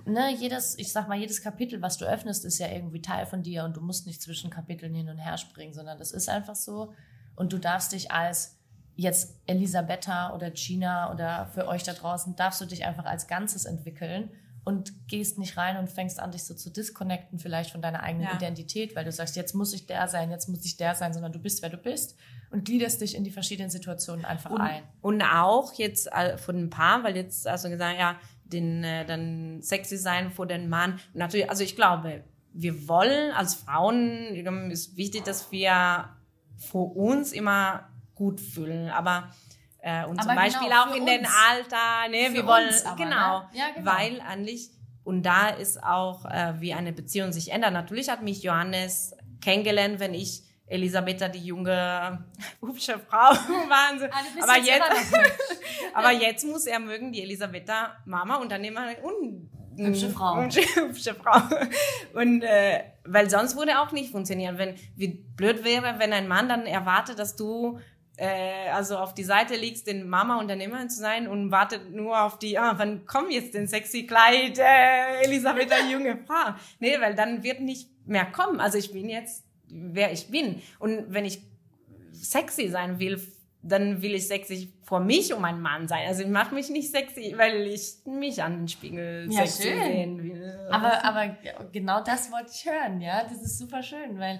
ne, 0.06 0.34
jedes, 0.34 0.78
ich 0.80 0.92
sag 0.92 1.08
mal, 1.08 1.18
jedes 1.18 1.42
Kapitel, 1.42 1.82
was 1.82 1.98
du 1.98 2.06
öffnest, 2.06 2.46
ist 2.46 2.60
ja 2.60 2.68
irgendwie 2.68 3.02
Teil 3.02 3.26
von 3.26 3.44
dir 3.44 3.66
und 3.66 3.76
du 3.76 3.82
musst 3.82 4.08
nicht 4.08 4.22
zwischen 4.22 4.50
Kapiteln 4.50 4.96
hin 4.96 5.10
und 5.10 5.18
her 5.18 5.38
springen, 5.38 5.74
sondern 5.74 6.00
das 6.00 6.12
ist 6.12 6.30
einfach 6.30 6.56
so. 6.56 6.94
Und 7.36 7.54
du 7.54 7.58
darfst 7.58 7.92
dich 7.92 8.12
als 8.12 8.58
jetzt 8.96 9.40
Elisabetta 9.46 10.34
oder 10.34 10.52
Gina 10.52 11.12
oder 11.14 11.48
für 11.54 11.68
euch 11.68 11.84
da 11.84 11.94
draußen, 11.94 12.36
darfst 12.36 12.60
du 12.60 12.66
dich 12.66 12.86
einfach 12.86 13.06
als 13.06 13.28
Ganzes 13.28 13.66
entwickeln 13.66 14.32
und 14.70 15.08
gehst 15.08 15.40
nicht 15.40 15.58
rein 15.58 15.78
und 15.78 15.90
fängst 15.90 16.20
an, 16.20 16.32
dich 16.32 16.44
so 16.44 16.54
zu 16.54 16.70
disconnecten, 16.70 17.40
vielleicht 17.40 17.72
von 17.72 17.82
deiner 17.82 18.04
eigenen 18.04 18.28
ja. 18.28 18.36
Identität, 18.36 18.96
weil 18.96 19.04
du 19.04 19.12
sagst, 19.12 19.36
jetzt 19.36 19.56
muss 19.56 19.74
ich 19.74 19.88
der 19.88 20.08
sein, 20.08 20.30
jetzt 20.30 20.48
muss 20.48 20.64
ich 20.64 20.78
der 20.78 20.94
sein, 20.94 21.12
sondern 21.12 21.32
du 21.32 21.40
bist, 21.40 21.64
wer 21.64 21.72
du 21.72 21.78
bist 21.78 22.16
und 22.52 22.66
gliederst 22.66 23.02
dich 23.02 23.16
in 23.16 23.24
die 23.24 23.32
verschiedenen 23.32 23.72
Situationen 23.72 24.26
einfach 24.26 24.52
und, 24.52 24.62
ein. 24.62 24.84
Und 25.02 25.24
auch 25.24 25.74
jetzt 25.74 26.08
von 26.38 26.56
ein 26.56 26.70
paar, 26.70 27.04
weil 27.04 27.16
jetzt 27.16 27.48
also 27.48 27.68
gesagt, 27.70 27.98
ja, 27.98 28.16
den 28.44 28.84
äh, 28.84 29.06
dann 29.06 29.62
sexy 29.64 29.98
sein 29.98 30.32
vor 30.32 30.46
den 30.46 30.70
Mann. 30.70 31.00
Natürlich, 31.14 31.50
also 31.50 31.64
ich 31.64 31.76
glaube, 31.76 32.24
wir 32.54 32.88
wollen 32.88 33.32
als 33.32 33.56
Frauen 33.56 34.72
ist 34.72 34.98
wichtig, 34.98 35.24
dass 35.24 35.52
wir 35.52 36.10
vor 36.58 36.96
uns 36.96 37.32
immer 37.32 37.90
gut 38.14 38.40
fühlen, 38.40 38.90
aber 38.90 39.32
äh, 39.82 40.06
und 40.06 40.20
aber 40.20 40.28
zum 40.28 40.36
Beispiel 40.36 40.68
genau, 40.68 40.84
auch 40.84 40.96
in 40.96 41.04
uns. 41.04 41.12
den 41.12 41.26
Alter, 41.26 42.10
ne, 42.10 42.28
für 42.28 42.34
wir 42.34 42.46
wollen 42.48 42.74
aber, 42.86 42.96
genau, 42.96 43.40
ne? 43.40 43.50
ja, 43.54 43.70
genau, 43.74 43.92
weil 43.92 44.22
eigentlich 44.22 44.72
und 45.04 45.24
da 45.24 45.50
ist 45.50 45.82
auch 45.84 46.26
äh, 46.26 46.54
wie 46.60 46.74
eine 46.74 46.94
Beziehung 46.94 47.32
sich 47.32 47.52
ändert. 47.52 47.74
Natürlich 47.74 48.10
hat 48.10 48.22
mich 48.22 48.44
Johannes 48.44 49.16
kennengelernt, 49.42 50.00
wenn 50.00 50.14
ich 50.14 50.44
Elisabetta, 50.68 51.28
die 51.30 51.40
junge, 51.40 52.26
hübsche 52.62 53.00
Frau, 53.00 53.32
Wahnsinn. 53.70 54.10
Ah, 54.12 54.44
aber 54.44 54.58
jetzt, 54.58 54.84
aber 55.94 56.12
jetzt 56.12 56.46
muss 56.46 56.66
er 56.68 56.80
mögen, 56.80 57.12
die 57.12 57.24
Elisabetta 57.24 57.98
Mama, 58.06 58.36
Unternehmerin 58.36 58.98
und 59.02 59.50
hübsche 59.78 60.10
Frau. 60.10 60.44
Hübsche 60.44 61.16
Frau. 61.16 61.42
Und 62.14 62.44
äh, 62.44 62.84
weil 63.06 63.30
sonst 63.30 63.58
würde 63.58 63.80
auch 63.80 63.92
nicht 63.92 64.12
funktionieren. 64.12 64.58
Wenn 64.58 64.76
wie 64.96 65.08
blöd 65.08 65.64
wäre, 65.64 65.96
wenn 65.98 66.14
ein 66.14 66.28
Mann 66.28 66.50
dann 66.50 66.66
erwartet, 66.68 67.18
dass 67.18 67.36
du 67.36 67.80
äh, 68.20 68.70
also 68.72 68.98
auf 68.98 69.14
die 69.14 69.24
Seite 69.24 69.56
liegst, 69.56 69.88
den 69.88 70.08
Mama 70.08 70.40
Unternehmerin 70.40 70.90
zu 70.90 71.00
sein 71.00 71.28
und 71.28 71.52
wartet 71.52 71.92
nur 71.92 72.22
auf 72.22 72.38
die, 72.38 72.58
ah, 72.60 72.74
wann 72.78 73.06
kommt 73.06 73.32
jetzt 73.32 73.54
den 73.54 73.68
sexy 73.68 74.06
Kleid, 74.06 74.60
äh, 74.60 75.24
Elisabeth, 75.24 75.72
junge 75.90 76.18
Frau. 76.28 76.54
Nee, 76.80 77.00
weil 77.00 77.16
dann 77.16 77.44
wird 77.44 77.62
nicht 77.62 77.90
mehr 78.06 78.26
kommen. 78.26 78.60
Also 78.60 78.78
ich 78.78 78.92
bin 78.92 79.10
jetzt, 79.10 79.46
wer 79.70 80.12
ich 80.12 80.30
bin. 80.30 80.62
Und 80.80 81.06
wenn 81.14 81.26
ich 81.26 81.42
sexy 82.12 82.68
sein 82.68 83.00
will, 83.00 83.22
dann 83.62 84.02
will 84.02 84.16
ich 84.16 84.28
sexy 84.28 84.74
vor 84.84 85.00
mich 85.00 85.34
um 85.34 85.44
einen 85.46 85.62
Mann 85.62 85.88
sein. 85.88 86.08
Also 86.08 86.24
ich 86.24 86.30
mache 86.30 86.56
mich 86.56 86.70
nicht 86.70 86.92
sexy, 86.92 87.34
weil 87.38 87.68
ich 87.68 87.98
mich 88.06 88.42
an 88.42 88.58
den 88.58 88.68
Spiegel 88.68 89.28
ja, 89.30 89.46
sexy 89.46 89.64
schön. 89.64 89.84
sehen 89.84 90.24
will. 90.24 90.68
Aber, 90.72 91.04
aber 91.04 91.38
genau 91.72 92.04
das 92.04 92.32
wollte 92.32 92.52
ich 92.54 92.66
hören, 92.66 93.02
ja. 93.02 93.24
Das 93.24 93.42
ist 93.42 93.58
super 93.58 93.84
schön, 93.84 94.18
weil 94.18 94.40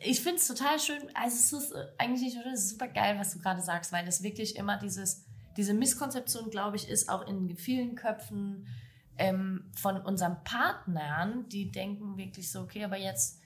ich 0.00 0.22
finde 0.22 0.36
es 0.36 0.46
total 0.46 0.78
schön. 0.78 1.02
Also 1.14 1.36
es 1.58 1.64
ist 1.64 1.74
eigentlich 1.98 2.34
nicht 2.34 2.46
ist 2.46 2.70
super 2.70 2.88
geil, 2.88 3.18
was 3.18 3.32
du 3.32 3.38
gerade 3.38 3.60
sagst, 3.60 3.92
weil 3.92 4.06
es 4.08 4.22
wirklich 4.22 4.56
immer 4.56 4.78
dieses, 4.78 5.24
diese 5.56 5.74
Misskonzeption, 5.74 6.50
glaube 6.50 6.76
ich, 6.76 6.88
ist 6.88 7.08
auch 7.08 7.26
in 7.26 7.56
vielen 7.56 7.94
Köpfen 7.94 8.66
ähm, 9.18 9.70
von 9.74 10.00
unseren 10.00 10.42
Partnern, 10.44 11.48
die 11.48 11.70
denken 11.70 12.16
wirklich 12.16 12.50
so, 12.50 12.60
okay, 12.60 12.84
aber 12.84 12.96
jetzt 12.96 13.40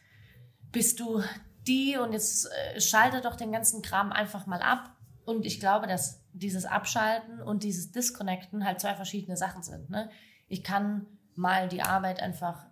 bist 0.70 1.00
du 1.00 1.22
die 1.66 1.96
und 1.96 2.12
jetzt 2.12 2.46
äh, 2.46 2.80
schalte 2.80 3.20
doch 3.20 3.36
den 3.36 3.52
ganzen 3.52 3.82
Kram 3.82 4.12
einfach 4.12 4.46
mal 4.46 4.62
ab. 4.62 4.96
Und 5.24 5.46
ich 5.46 5.60
glaube, 5.60 5.86
dass 5.86 6.20
dieses 6.32 6.64
Abschalten 6.64 7.40
und 7.40 7.62
dieses 7.62 7.92
Disconnecten 7.92 8.64
halt 8.64 8.80
zwei 8.80 8.94
verschiedene 8.94 9.36
Sachen 9.36 9.62
sind. 9.62 9.90
Ne? 9.90 10.10
Ich 10.48 10.64
kann 10.64 11.06
mal 11.34 11.68
die 11.68 11.82
Arbeit 11.82 12.20
einfach 12.20 12.66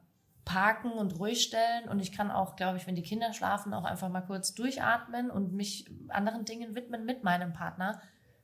parken 0.44 0.92
und 0.92 1.18
ruhig 1.18 1.42
stellen. 1.42 1.88
Und 1.88 2.00
ich 2.00 2.12
kann 2.12 2.30
auch, 2.30 2.56
glaube 2.56 2.78
ich, 2.78 2.86
wenn 2.86 2.94
die 2.94 3.02
Kinder 3.02 3.32
schlafen, 3.32 3.74
auch 3.74 3.84
einfach 3.84 4.08
mal 4.08 4.22
kurz 4.22 4.54
durchatmen 4.54 5.30
und 5.30 5.52
mich 5.52 5.90
anderen 6.08 6.44
Dingen 6.44 6.74
widmen 6.74 7.04
mit 7.04 7.22
meinem 7.24 7.52
Partner. 7.52 8.00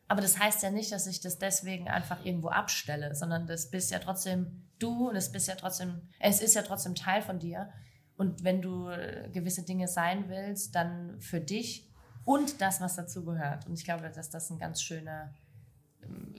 Aber 0.08 0.20
das 0.20 0.38
heißt 0.38 0.62
ja 0.62 0.70
nicht, 0.70 0.92
dass 0.92 1.06
ich 1.06 1.20
das 1.20 1.38
deswegen 1.38 1.88
einfach 1.88 2.24
irgendwo 2.24 2.48
abstelle, 2.48 3.14
sondern 3.14 3.46
das 3.46 3.70
bist 3.70 3.90
ja 3.90 3.98
trotzdem 3.98 4.62
du 4.78 5.08
und 5.08 5.16
es 5.16 5.32
bist 5.32 5.48
ja 5.48 5.54
trotzdem, 5.54 6.02
es 6.20 6.40
ist 6.40 6.54
ja 6.54 6.62
trotzdem 6.62 6.94
Teil 6.94 7.22
von 7.22 7.38
dir. 7.38 7.70
Und 8.16 8.44
wenn 8.44 8.62
du 8.62 8.86
gewisse 9.32 9.64
Dinge 9.64 9.88
sein 9.88 10.28
willst, 10.28 10.74
dann 10.74 11.20
für 11.20 11.40
dich 11.40 11.90
und 12.24 12.60
das, 12.60 12.80
was 12.80 12.96
dazu 12.96 13.24
gehört. 13.24 13.66
Und 13.66 13.74
ich 13.78 13.84
glaube, 13.84 14.10
dass 14.10 14.30
das 14.30 14.50
ein 14.50 14.58
ganz 14.58 14.82
schöner, 14.82 15.34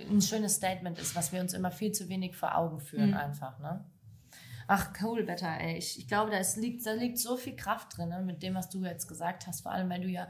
ein 0.09 0.21
schönes 0.21 0.55
Statement 0.55 0.97
ist, 0.97 1.15
was 1.15 1.31
wir 1.31 1.41
uns 1.41 1.53
immer 1.53 1.71
viel 1.71 1.91
zu 1.91 2.09
wenig 2.09 2.35
vor 2.35 2.55
Augen 2.55 2.79
führen, 2.79 3.11
mhm. 3.11 3.17
einfach. 3.17 3.59
Ne? 3.59 3.83
Ach, 4.67 4.89
cool, 5.01 5.27
Wetter, 5.27 5.59
ey. 5.59 5.77
Ich, 5.77 5.97
ich 5.97 6.07
glaube, 6.07 6.29
da, 6.29 6.41
liegt, 6.57 6.85
da 6.85 6.91
liegt 6.91 7.17
so 7.17 7.37
viel 7.37 7.55
Kraft 7.55 7.97
drin, 7.97 8.09
ne, 8.09 8.21
mit 8.21 8.43
dem, 8.43 8.55
was 8.55 8.69
du 8.69 8.83
jetzt 8.83 9.07
gesagt 9.07 9.47
hast. 9.47 9.61
Vor 9.61 9.71
allem, 9.71 9.89
weil 9.89 10.01
du 10.01 10.09
ja 10.09 10.27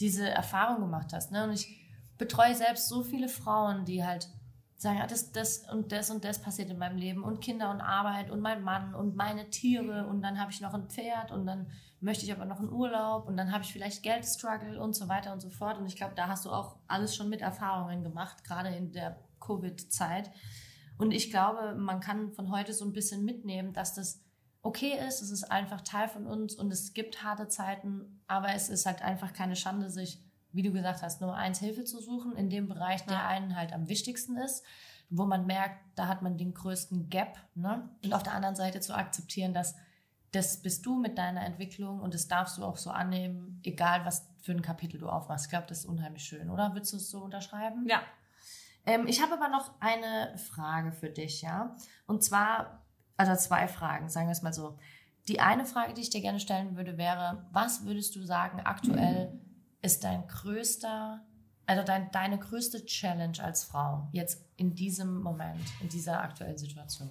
diese 0.00 0.28
Erfahrung 0.28 0.80
gemacht 0.80 1.12
hast. 1.12 1.30
Ne? 1.30 1.44
Und 1.44 1.52
ich 1.52 1.86
betreue 2.18 2.54
selbst 2.54 2.88
so 2.88 3.02
viele 3.02 3.28
Frauen, 3.28 3.84
die 3.84 4.04
halt 4.04 4.28
sagen, 4.76 4.98
ja, 4.98 5.06
das, 5.06 5.32
das 5.32 5.70
und 5.70 5.92
das 5.92 6.10
und 6.10 6.24
das 6.24 6.40
passiert 6.40 6.70
in 6.70 6.78
meinem 6.78 6.98
Leben 6.98 7.22
und 7.22 7.40
Kinder 7.40 7.70
und 7.70 7.80
Arbeit 7.80 8.30
und 8.30 8.40
mein 8.40 8.62
Mann 8.62 8.94
und 8.94 9.16
meine 9.16 9.48
Tiere 9.48 10.06
und 10.06 10.20
dann 10.20 10.38
habe 10.38 10.50
ich 10.50 10.60
noch 10.60 10.74
ein 10.74 10.88
Pferd 10.88 11.32
und 11.32 11.46
dann 11.46 11.70
möchte 12.00 12.24
ich 12.24 12.32
aber 12.32 12.44
noch 12.44 12.58
einen 12.58 12.70
Urlaub 12.70 13.26
und 13.26 13.36
dann 13.38 13.52
habe 13.52 13.64
ich 13.64 13.72
vielleicht 13.72 14.02
Geldstruggle 14.02 14.78
und 14.80 14.94
so 14.94 15.08
weiter 15.08 15.32
und 15.32 15.40
so 15.40 15.48
fort. 15.48 15.78
Und 15.78 15.86
ich 15.86 15.96
glaube, 15.96 16.14
da 16.14 16.28
hast 16.28 16.44
du 16.44 16.50
auch 16.50 16.76
alles 16.88 17.16
schon 17.16 17.30
mit 17.30 17.40
Erfahrungen 17.40 18.02
gemacht, 18.02 18.44
gerade 18.44 18.68
in 18.68 18.92
der 18.92 19.18
Covid-Zeit. 19.40 20.30
Und 20.98 21.12
ich 21.12 21.30
glaube, 21.30 21.74
man 21.74 22.00
kann 22.00 22.32
von 22.32 22.50
heute 22.50 22.72
so 22.72 22.84
ein 22.84 22.92
bisschen 22.92 23.24
mitnehmen, 23.24 23.72
dass 23.72 23.94
das 23.94 24.22
okay 24.62 24.98
ist, 25.06 25.22
es 25.22 25.30
ist 25.30 25.44
einfach 25.44 25.80
Teil 25.80 26.08
von 26.08 26.26
uns 26.26 26.54
und 26.54 26.72
es 26.72 26.92
gibt 26.92 27.22
harte 27.22 27.48
Zeiten, 27.48 28.20
aber 28.26 28.54
es 28.54 28.68
ist 28.68 28.84
halt 28.86 29.02
einfach 29.02 29.32
keine 29.32 29.56
Schande, 29.56 29.90
sich, 29.90 30.22
wie 30.52 30.62
du 30.62 30.72
gesagt 30.72 31.02
hast, 31.02 31.20
Nummer 31.20 31.36
eins 31.36 31.60
Hilfe 31.60 31.84
zu 31.84 32.00
suchen 32.00 32.34
in 32.36 32.50
dem 32.50 32.68
Bereich, 32.68 33.04
der 33.04 33.18
ja. 33.18 33.28
einen 33.28 33.56
halt 33.56 33.72
am 33.72 33.88
wichtigsten 33.88 34.36
ist, 34.36 34.64
wo 35.08 35.24
man 35.24 35.46
merkt, 35.46 35.78
da 35.94 36.08
hat 36.08 36.22
man 36.22 36.36
den 36.36 36.52
größten 36.52 37.08
Gap. 37.10 37.38
Ne? 37.54 37.88
Und 38.04 38.12
auf 38.12 38.24
der 38.24 38.32
anderen 38.32 38.56
Seite 38.56 38.80
zu 38.80 38.94
akzeptieren, 38.94 39.54
dass 39.54 39.76
das 40.32 40.60
bist 40.60 40.84
du 40.84 40.96
mit 40.96 41.16
deiner 41.16 41.44
Entwicklung 41.44 42.00
und 42.00 42.12
das 42.12 42.26
darfst 42.26 42.58
du 42.58 42.64
auch 42.64 42.76
so 42.76 42.90
annehmen, 42.90 43.60
egal 43.62 44.04
was 44.04 44.28
für 44.42 44.52
ein 44.52 44.62
Kapitel 44.62 44.98
du 44.98 45.08
aufmachst. 45.08 45.46
Ich 45.46 45.50
glaube, 45.50 45.66
das 45.68 45.80
ist 45.80 45.86
unheimlich 45.86 46.24
schön, 46.24 46.50
oder? 46.50 46.74
Würdest 46.74 46.92
du 46.92 46.96
es 46.96 47.08
so 47.08 47.20
unterschreiben? 47.20 47.86
Ja, 47.88 48.02
ähm, 48.86 49.06
ich 49.06 49.20
habe 49.20 49.34
aber 49.34 49.48
noch 49.48 49.72
eine 49.80 50.36
Frage 50.38 50.92
für 50.92 51.10
dich, 51.10 51.42
ja. 51.42 51.76
Und 52.06 52.22
zwar, 52.22 52.84
also 53.16 53.34
zwei 53.34 53.68
Fragen, 53.68 54.08
sagen 54.08 54.28
wir 54.28 54.32
es 54.32 54.42
mal 54.42 54.52
so. 54.52 54.78
Die 55.28 55.40
eine 55.40 55.64
Frage, 55.64 55.92
die 55.92 56.02
ich 56.02 56.10
dir 56.10 56.20
gerne 56.20 56.38
stellen 56.38 56.76
würde, 56.76 56.96
wäre, 56.96 57.46
was 57.50 57.84
würdest 57.84 58.14
du 58.14 58.22
sagen, 58.22 58.60
aktuell 58.60 59.38
ist 59.82 60.04
dein 60.04 60.26
größter, 60.28 61.20
also 61.66 61.82
dein, 61.82 62.10
deine 62.12 62.38
größte 62.38 62.86
Challenge 62.86 63.42
als 63.42 63.64
Frau 63.64 64.08
jetzt 64.12 64.44
in 64.56 64.74
diesem 64.74 65.20
Moment, 65.20 65.64
in 65.80 65.88
dieser 65.88 66.22
aktuellen 66.22 66.56
Situation? 66.56 67.10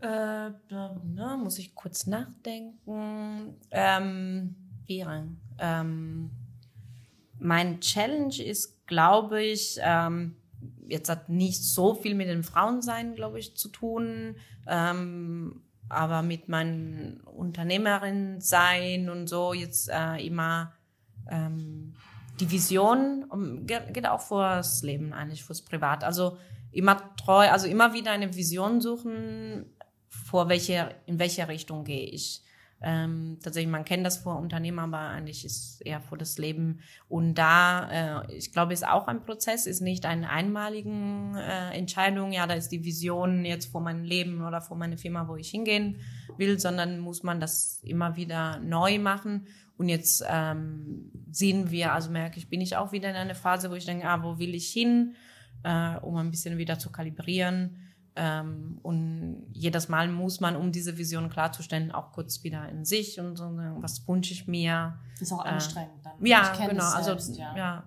Äh, 0.00 0.52
da, 0.68 1.00
na, 1.04 1.36
muss 1.38 1.58
ich 1.58 1.74
kurz 1.74 2.06
nachdenken. 2.06 3.56
Ähm, 3.70 4.54
ähm, 5.58 6.30
mein 7.38 7.80
Challenge 7.80 8.42
ist 8.42 8.76
glaube 8.86 9.42
ich, 9.42 9.78
ähm, 9.82 10.36
jetzt 10.88 11.08
hat 11.08 11.28
nicht 11.28 11.64
so 11.64 11.94
viel 11.94 12.14
mit 12.14 12.28
dem 12.28 12.44
Frauensein, 12.44 13.14
glaube 13.14 13.38
ich, 13.38 13.56
zu 13.56 13.68
tun, 13.68 14.36
ähm, 14.66 15.62
aber 15.88 16.22
mit 16.22 16.48
meinem 16.48 17.20
Unternehmerin 17.24 18.40
sein 18.40 19.08
und 19.08 19.28
so 19.28 19.52
jetzt 19.52 19.88
äh, 19.88 20.16
immer 20.24 20.72
ähm, 21.30 21.94
die 22.40 22.50
Vision 22.50 23.24
um, 23.28 23.66
geht 23.66 24.06
auch 24.06 24.20
vors 24.20 24.82
Leben 24.82 25.12
eigentlich, 25.12 25.44
fürs 25.44 25.62
Privat. 25.62 26.04
Also 26.04 26.38
immer 26.72 27.14
treu, 27.16 27.48
also 27.48 27.66
immer 27.66 27.92
wieder 27.92 28.10
eine 28.10 28.34
Vision 28.34 28.80
suchen, 28.80 29.66
vor 30.08 30.48
welche, 30.48 30.94
in 31.06 31.18
welche 31.18 31.46
Richtung 31.48 31.84
gehe 31.84 32.06
ich. 32.06 32.42
Ähm, 32.82 33.38
tatsächlich, 33.42 33.70
man 33.70 33.86
kennt 33.86 34.04
das 34.04 34.18
vor 34.18 34.38
Unternehmen, 34.38 34.78
aber 34.78 34.98
eigentlich 34.98 35.46
ist 35.46 35.80
eher 35.80 36.00
vor 36.00 36.18
das 36.18 36.36
Leben. 36.36 36.80
Und 37.08 37.34
da, 37.34 38.24
äh, 38.26 38.36
ich 38.36 38.52
glaube, 38.52 38.74
ist 38.74 38.86
auch 38.86 39.08
ein 39.08 39.22
Prozess, 39.22 39.66
ist 39.66 39.80
nicht 39.80 40.04
eine 40.04 40.28
einmaligen 40.28 41.34
äh, 41.36 41.70
Entscheidung, 41.70 42.32
ja, 42.32 42.46
da 42.46 42.54
ist 42.54 42.68
die 42.68 42.84
Vision 42.84 43.46
jetzt 43.46 43.72
vor 43.72 43.80
meinem 43.80 44.04
Leben 44.04 44.44
oder 44.44 44.60
vor 44.60 44.76
meiner 44.76 44.98
Firma, 44.98 45.26
wo 45.26 45.36
ich 45.36 45.48
hingehen 45.48 46.00
will, 46.36 46.58
sondern 46.58 46.98
muss 46.98 47.22
man 47.22 47.40
das 47.40 47.80
immer 47.82 48.16
wieder 48.16 48.58
neu 48.60 48.98
machen. 48.98 49.46
Und 49.78 49.88
jetzt 49.88 50.24
ähm, 50.28 51.10
sehen 51.30 51.70
wir, 51.70 51.92
also 51.92 52.10
merke 52.10 52.38
ich, 52.38 52.48
bin 52.48 52.60
ich 52.60 52.76
auch 52.76 52.92
wieder 52.92 53.08
in 53.10 53.16
einer 53.16 53.34
Phase, 53.34 53.70
wo 53.70 53.74
ich 53.74 53.86
denke, 53.86 54.08
ah, 54.08 54.22
wo 54.22 54.38
will 54.38 54.54
ich 54.54 54.68
hin, 54.68 55.16
äh, 55.64 55.96
um 55.96 56.16
ein 56.16 56.30
bisschen 56.30 56.58
wieder 56.58 56.78
zu 56.78 56.90
kalibrieren. 56.90 57.85
Ähm, 58.16 58.78
und 58.82 59.46
jedes 59.52 59.88
Mal 59.88 60.08
muss 60.08 60.40
man, 60.40 60.56
um 60.56 60.72
diese 60.72 60.96
Vision 60.96 61.28
klarzustellen, 61.28 61.92
auch 61.92 62.12
kurz 62.12 62.42
wieder 62.42 62.68
in 62.68 62.84
sich 62.84 63.20
und 63.20 63.36
so, 63.36 63.44
was 63.78 64.08
wünsche 64.08 64.32
ich 64.32 64.48
mir. 64.48 64.98
Ist 65.20 65.32
auch 65.32 65.44
äh, 65.44 65.48
anstrengend 65.50 66.04
dann. 66.04 66.24
Ja, 66.24 66.52
genau. 66.66 66.84
Also, 66.84 67.10
selbst, 67.10 67.36
ja. 67.36 67.54
ja. 67.56 67.84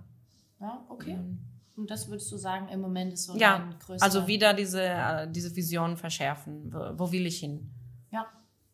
ja. 0.59 0.85
okay. 0.89 1.15
Mhm. 1.15 1.39
Und 1.75 1.89
das 1.89 2.09
würdest 2.09 2.31
du 2.31 2.37
sagen, 2.37 2.67
im 2.67 2.81
Moment 2.81 3.13
ist 3.13 3.25
so 3.25 3.35
Ja, 3.37 3.57
dein 3.57 3.79
größter... 3.79 4.05
also 4.05 4.27
wieder 4.27 4.53
diese, 4.53 4.83
äh, 4.83 5.31
diese 5.31 5.55
Vision 5.55 5.97
verschärfen. 5.97 6.71
Wo, 6.73 6.99
wo 6.99 7.11
will 7.11 7.25
ich 7.25 7.39
hin? 7.39 7.71
Ja, 8.11 8.27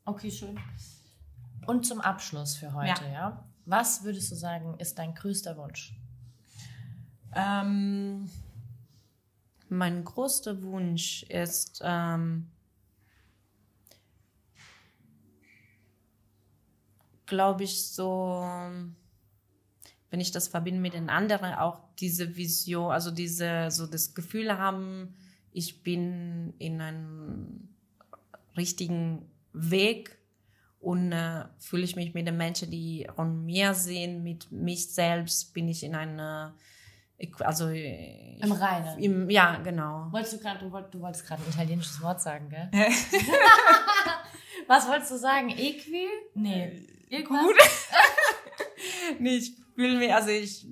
okay, 0.06 0.32
schön. 0.32 0.60
Und 1.68 1.86
zum 1.86 2.01
Abschluss 2.01 2.56
für 2.56 2.74
heute, 2.74 3.06
ja. 3.06 3.12
Ja. 3.14 3.45
Was 3.66 4.03
würdest 4.03 4.32
du 4.32 4.36
sagen, 4.36 4.76
ist 4.80 4.97
dein 4.99 5.14
größter 5.14 5.56
Wunsch? 5.58 5.95
Ähm, 7.34 8.30
mein 9.70 10.03
größter 10.03 10.61
Wunsch 10.63 11.24
ist, 11.24 11.82
ähm, 11.84 12.47
glaube 17.26 17.63
ich, 17.63 17.88
so, 17.88 18.47
wenn 20.09 20.20
ich 20.20 20.32
das 20.32 20.47
verbinde 20.47 20.80
mit 20.80 20.93
den 20.93 21.09
anderen, 21.09 21.53
auch 21.53 21.80
diese 21.99 22.36
Vision, 22.36 22.91
also 22.91 23.11
diese, 23.11 23.70
so 23.72 23.88
das 23.88 24.13
Gefühl 24.13 24.57
haben, 24.57 25.16
ich 25.51 25.84
bin 25.84 26.53
in 26.59 26.82
einem 26.82 27.70
richtigen 28.57 29.30
Weg 29.53 30.18
und 30.80 31.11
äh, 31.11 31.45
fühle 31.57 31.84
ich 31.84 31.95
mich 31.95 32.13
mit 32.13 32.28
den 32.28 32.38
Menschen, 32.38 32.70
die 32.70 33.07
von 33.16 33.45
mir 33.45 33.74
sehen, 33.74 34.24
mit 34.24 34.51
mich 34.51 34.93
selbst, 34.93 35.53
bin 35.53 35.68
ich 35.68 35.84
in 35.84 35.95
einer, 35.95 36.55
also 37.39 37.70
ich, 37.70 38.41
Im 38.41 38.51
Reinen. 38.51 38.99
im, 38.99 39.30
ja, 39.30 39.57
genau. 39.57 40.07
Wolltest 40.11 40.34
du 40.34 40.39
gerade, 40.39 40.59
du, 40.59 40.72
wollt, 40.72 40.93
du 40.93 40.99
wolltest 40.99 41.26
gerade 41.26 41.41
ein 41.43 41.49
italienisches 41.49 42.01
Wort 42.01 42.22
sagen, 42.22 42.49
gell? 42.49 42.70
Was 44.68 44.88
wolltest 44.88 45.11
du 45.11 45.18
sagen? 45.18 45.49
Equi? 45.49 46.07
Nee. 46.34 46.88
Irgendwas? 47.09 47.41
Gut. 47.43 47.55
nee, 49.20 49.38
ich 49.38 49.53
fühle 49.76 49.97
mich, 49.97 50.13
also 50.13 50.30
ich, 50.30 50.68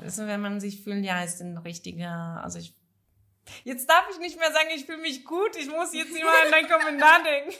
also 0.00 0.26
wenn 0.26 0.40
man 0.40 0.60
sich 0.60 0.82
fühlt, 0.82 1.04
ja, 1.04 1.22
ist 1.22 1.40
ein 1.40 1.58
richtiger, 1.58 2.42
also 2.42 2.58
ich, 2.58 2.74
jetzt 3.64 3.88
darf 3.88 4.06
ich 4.12 4.18
nicht 4.18 4.38
mehr 4.38 4.50
sagen, 4.52 4.68
ich 4.74 4.84
fühle 4.86 4.98
mich 4.98 5.24
gut, 5.24 5.56
ich 5.56 5.68
muss 5.68 5.92
jetzt 5.94 6.10
immer 6.16 6.30
an 6.44 6.50
deinen 6.50 6.68
Kommentar 6.68 7.22
denken. 7.24 7.54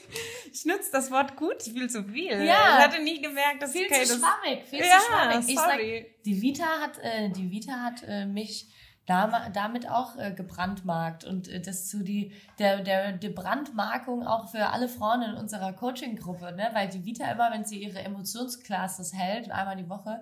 Ich 0.52 0.64
nutze 0.64 0.90
das 0.92 1.10
Wort 1.10 1.36
gut 1.36 1.62
viel 1.62 1.88
zu 1.90 2.04
viel. 2.04 2.32
Ja. 2.44 2.78
Ich 2.78 2.84
hatte 2.84 3.02
nie 3.02 3.20
gemerkt, 3.20 3.62
dass 3.62 3.72
Viel 3.72 3.86
okay, 3.86 4.04
zu 4.04 4.18
das, 4.18 4.20
schwammig, 4.20 4.64
viel 4.68 4.78
Ja, 4.80 4.98
zu 4.98 5.06
schwammig. 5.06 5.48
Ich 5.48 5.54
sag, 5.56 5.70
sorry. 5.72 6.14
die 6.24 6.42
Vita 6.42 6.66
hat, 6.80 6.98
äh, 7.02 7.30
die 7.30 7.50
Vita 7.50 7.72
hat 7.82 8.02
äh, 8.06 8.26
mich 8.26 8.66
dam- 9.06 9.52
damit 9.54 9.88
auch 9.90 10.16
äh, 10.18 10.32
gebrandmarkt 10.32 11.24
und 11.24 11.48
äh, 11.48 11.60
das 11.60 11.88
zu 11.88 12.02
die 12.02 12.32
der, 12.58 12.80
der 12.82 13.12
die 13.12 13.30
Brandmarkung 13.30 14.26
auch 14.26 14.50
für 14.50 14.66
alle 14.66 14.88
Frauen 14.88 15.22
in 15.22 15.34
unserer 15.34 15.72
Coaching-Gruppe, 15.72 16.52
ne? 16.52 16.70
Weil 16.74 16.88
die 16.88 17.04
Vita 17.04 17.30
immer, 17.30 17.50
wenn 17.52 17.64
sie 17.64 17.82
ihre 17.82 18.00
Emotionsclasses 18.00 19.14
hält, 19.14 19.50
einmal 19.50 19.76
die 19.76 19.88
Woche, 19.88 20.20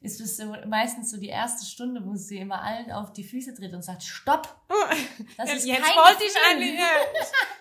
ist 0.00 0.20
es 0.20 0.36
so, 0.36 0.54
meistens 0.66 1.10
so 1.10 1.16
die 1.18 1.28
erste 1.28 1.64
Stunde, 1.66 2.04
wo 2.04 2.14
sie 2.14 2.38
immer 2.38 2.62
allen 2.62 2.90
auf 2.92 3.12
die 3.12 3.24
Füße 3.24 3.54
tritt 3.54 3.72
und 3.74 3.82
sagt, 3.82 4.02
Stopp! 4.02 4.48
Das 5.36 5.52
ist 5.52 5.66
jetzt 5.66 5.82
kein 5.82 5.96
wollte 5.96 6.24
ich 6.24 6.32
eigentlich, 6.50 6.74
ja, 6.78 6.86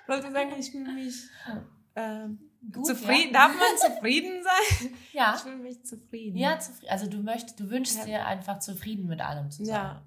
ich 0.01 0.07
wollte 0.07 0.31
sagen, 0.31 0.53
ich 0.59 0.71
fühle 0.71 0.91
mich 0.93 1.15
ähm, 1.95 2.39
Gut, 2.71 2.85
zufrieden. 2.87 3.33
ja. 3.33 3.47
Darf 3.47 3.55
man 3.57 3.77
zufrieden 3.93 4.43
sein? 4.43 4.93
Ja. 5.13 5.33
Ich 5.35 5.41
fühle 5.41 5.55
mich 5.57 5.83
zufrieden. 5.85 6.37
Ja, 6.37 6.59
zufrieden. 6.59 6.91
Also 6.91 7.07
du 7.07 7.17
möchtest, 7.17 7.59
du 7.59 7.69
wünschst 7.69 7.97
Ja. 7.99 8.05
dir 8.05 8.25
einfach 8.25 8.59
zufrieden 8.59 9.07
mit 9.07 9.21
allem 9.21 9.49
zu 9.51 9.63
sein. 9.65 9.75
Ja. 9.75 10.01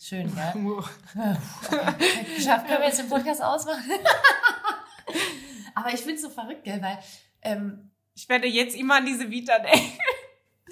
Schön, 0.00 0.34
gell? 0.34 0.52
Geschafft, 2.36 2.66
können 2.66 2.80
wir 2.80 2.86
jetzt 2.88 2.98
den 2.98 3.08
Podcast 3.08 3.40
ausmachen? 3.42 3.84
Aber 5.74 5.88
ich 5.92 6.00
finde 6.00 6.14
es 6.14 6.22
so 6.22 6.30
verrückt, 6.30 6.64
gell? 6.64 6.80
Weil, 6.82 6.98
ähm, 7.42 7.90
Ich 8.14 8.28
werde 8.28 8.46
jetzt 8.46 8.74
immer 8.76 8.96
an 8.96 9.06
diese 9.06 9.30
Vita 9.30 9.58
denken. 9.58 9.98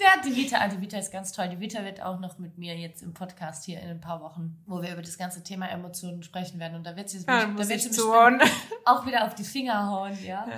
Ja, 0.01 0.21
die 0.23 0.35
Vita, 0.35 0.57
ah, 0.59 0.67
die 0.67 0.81
Vita 0.81 0.97
ist 0.97 1.11
ganz 1.11 1.31
toll. 1.31 1.49
Die 1.49 1.59
Vita 1.59 1.83
wird 1.83 2.01
auch 2.01 2.19
noch 2.19 2.39
mit 2.39 2.57
mir 2.57 2.75
jetzt 2.75 3.03
im 3.03 3.13
Podcast 3.13 3.65
hier 3.65 3.79
in 3.81 3.89
ein 3.89 4.01
paar 4.01 4.21
Wochen, 4.21 4.57
wo 4.65 4.81
wir 4.81 4.91
über 4.93 5.01
das 5.01 5.17
ganze 5.17 5.43
Thema 5.43 5.67
Emotionen 5.69 6.23
sprechen 6.23 6.59
werden. 6.59 6.75
Und 6.75 6.85
da 6.85 6.95
wird 6.95 7.09
sie, 7.09 7.19
Ja, 7.19 7.45
da 7.45 7.57
wird 7.57 7.81
sie 7.81 7.89
auch 8.85 9.05
wieder 9.05 9.25
auf 9.25 9.35
die 9.35 9.43
Finger 9.43 9.87
hauen, 9.87 10.17
ja. 10.23 10.47
Ja. 10.47 10.57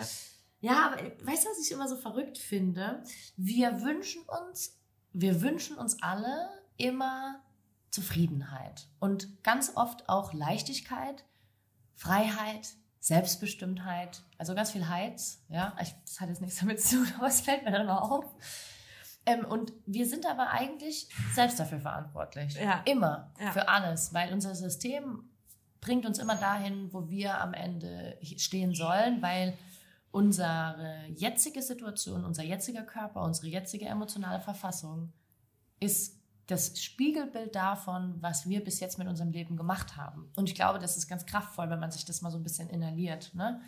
Ja, 0.62 0.86
aber 0.88 0.96
weißt 0.96 1.44
du, 1.44 1.50
was 1.50 1.60
ich 1.62 1.74
immer 1.74 1.89
so 1.89 1.98
verrückt 1.98 2.38
finde? 2.38 3.04
Wir 3.36 3.82
wünschen 3.82 4.22
uns, 4.48 4.80
wir 5.12 5.41
wünschen 5.41 5.78
uns 5.78 6.02
alle 6.02 6.50
immer 6.78 7.41
Zufriedenheit 7.91 8.88
und 9.00 9.44
ganz 9.44 9.74
oft 9.76 10.08
auch 10.08 10.32
Leichtigkeit, 10.34 11.26
Freiheit, 11.96 12.70
Selbstbestimmtheit, 13.02 14.24
also 14.38 14.56
ganz 14.56 14.72
viel 14.72 14.88
Heiz, 14.88 15.44
ja. 15.50 15.76
Ich, 15.82 15.94
das 16.06 16.22
hat 16.22 16.30
jetzt 16.30 16.39
nichts 16.39 16.60
damit 16.62 16.82
zu 16.82 16.96
tun, 16.96 17.14
aber 17.18 17.28
es 17.28 17.41
fällt 17.41 17.66
mir 17.66 17.72
dann 17.72 17.82
immer 17.82 18.02
auf. 18.02 18.26
Ähm, 19.26 19.46
und 19.46 19.74
wir 19.86 20.06
sind 20.06 20.26
aber 20.26 20.50
eigentlich 20.50 21.08
selbst 21.34 21.60
dafür 21.60 21.80
verantwortlich. 21.80 22.56
Ja. 22.56 22.82
Immer. 22.86 23.32
Ja. 23.40 23.52
Für 23.52 23.68
alles. 23.70 24.14
Weil 24.14 24.34
unser 24.34 24.56
System 24.56 25.30
bringt 25.82 26.06
uns 26.06 26.20
immer 26.20 26.36
dahin, 26.36 26.92
wo 26.94 27.10
wir 27.10 27.40
am 27.40 27.54
Ende 27.54 28.18
stehen 28.38 28.74
sollen, 28.74 29.22
weil 29.22 29.58
unsere 30.12 31.06
jetzige 31.16 31.62
Situation, 31.62 32.24
unser 32.24 32.44
jetziger 32.44 32.84
Körper, 32.84 33.24
unsere 33.24 33.48
jetzige 33.48 33.86
emotionale 33.86 34.40
Verfassung 34.40 35.12
ist 35.80 36.20
das 36.48 36.82
Spiegelbild 36.82 37.56
davon, 37.56 38.22
was 38.22 38.48
wir 38.48 38.64
bis 38.64 38.80
jetzt 38.80 38.98
mit 38.98 39.08
unserem 39.08 39.32
Leben 39.32 39.56
gemacht 39.56 39.98
haben. 39.98 40.30
Und 40.36 40.50
ich 40.50 40.56
glaube, 40.56 40.80
das 40.80 40.98
ist 40.98 41.08
ganz 41.08 41.26
kraftvoll, 41.26 41.70
wenn 41.70 41.80
man 41.80 41.92
sich 41.92 42.06
das 42.06 42.22
mal 42.22 42.32
so 42.32 42.38
ein 42.38 42.44
bisschen 42.44 42.70
inhaliert. 42.70 43.34
Ne? 43.34 43.62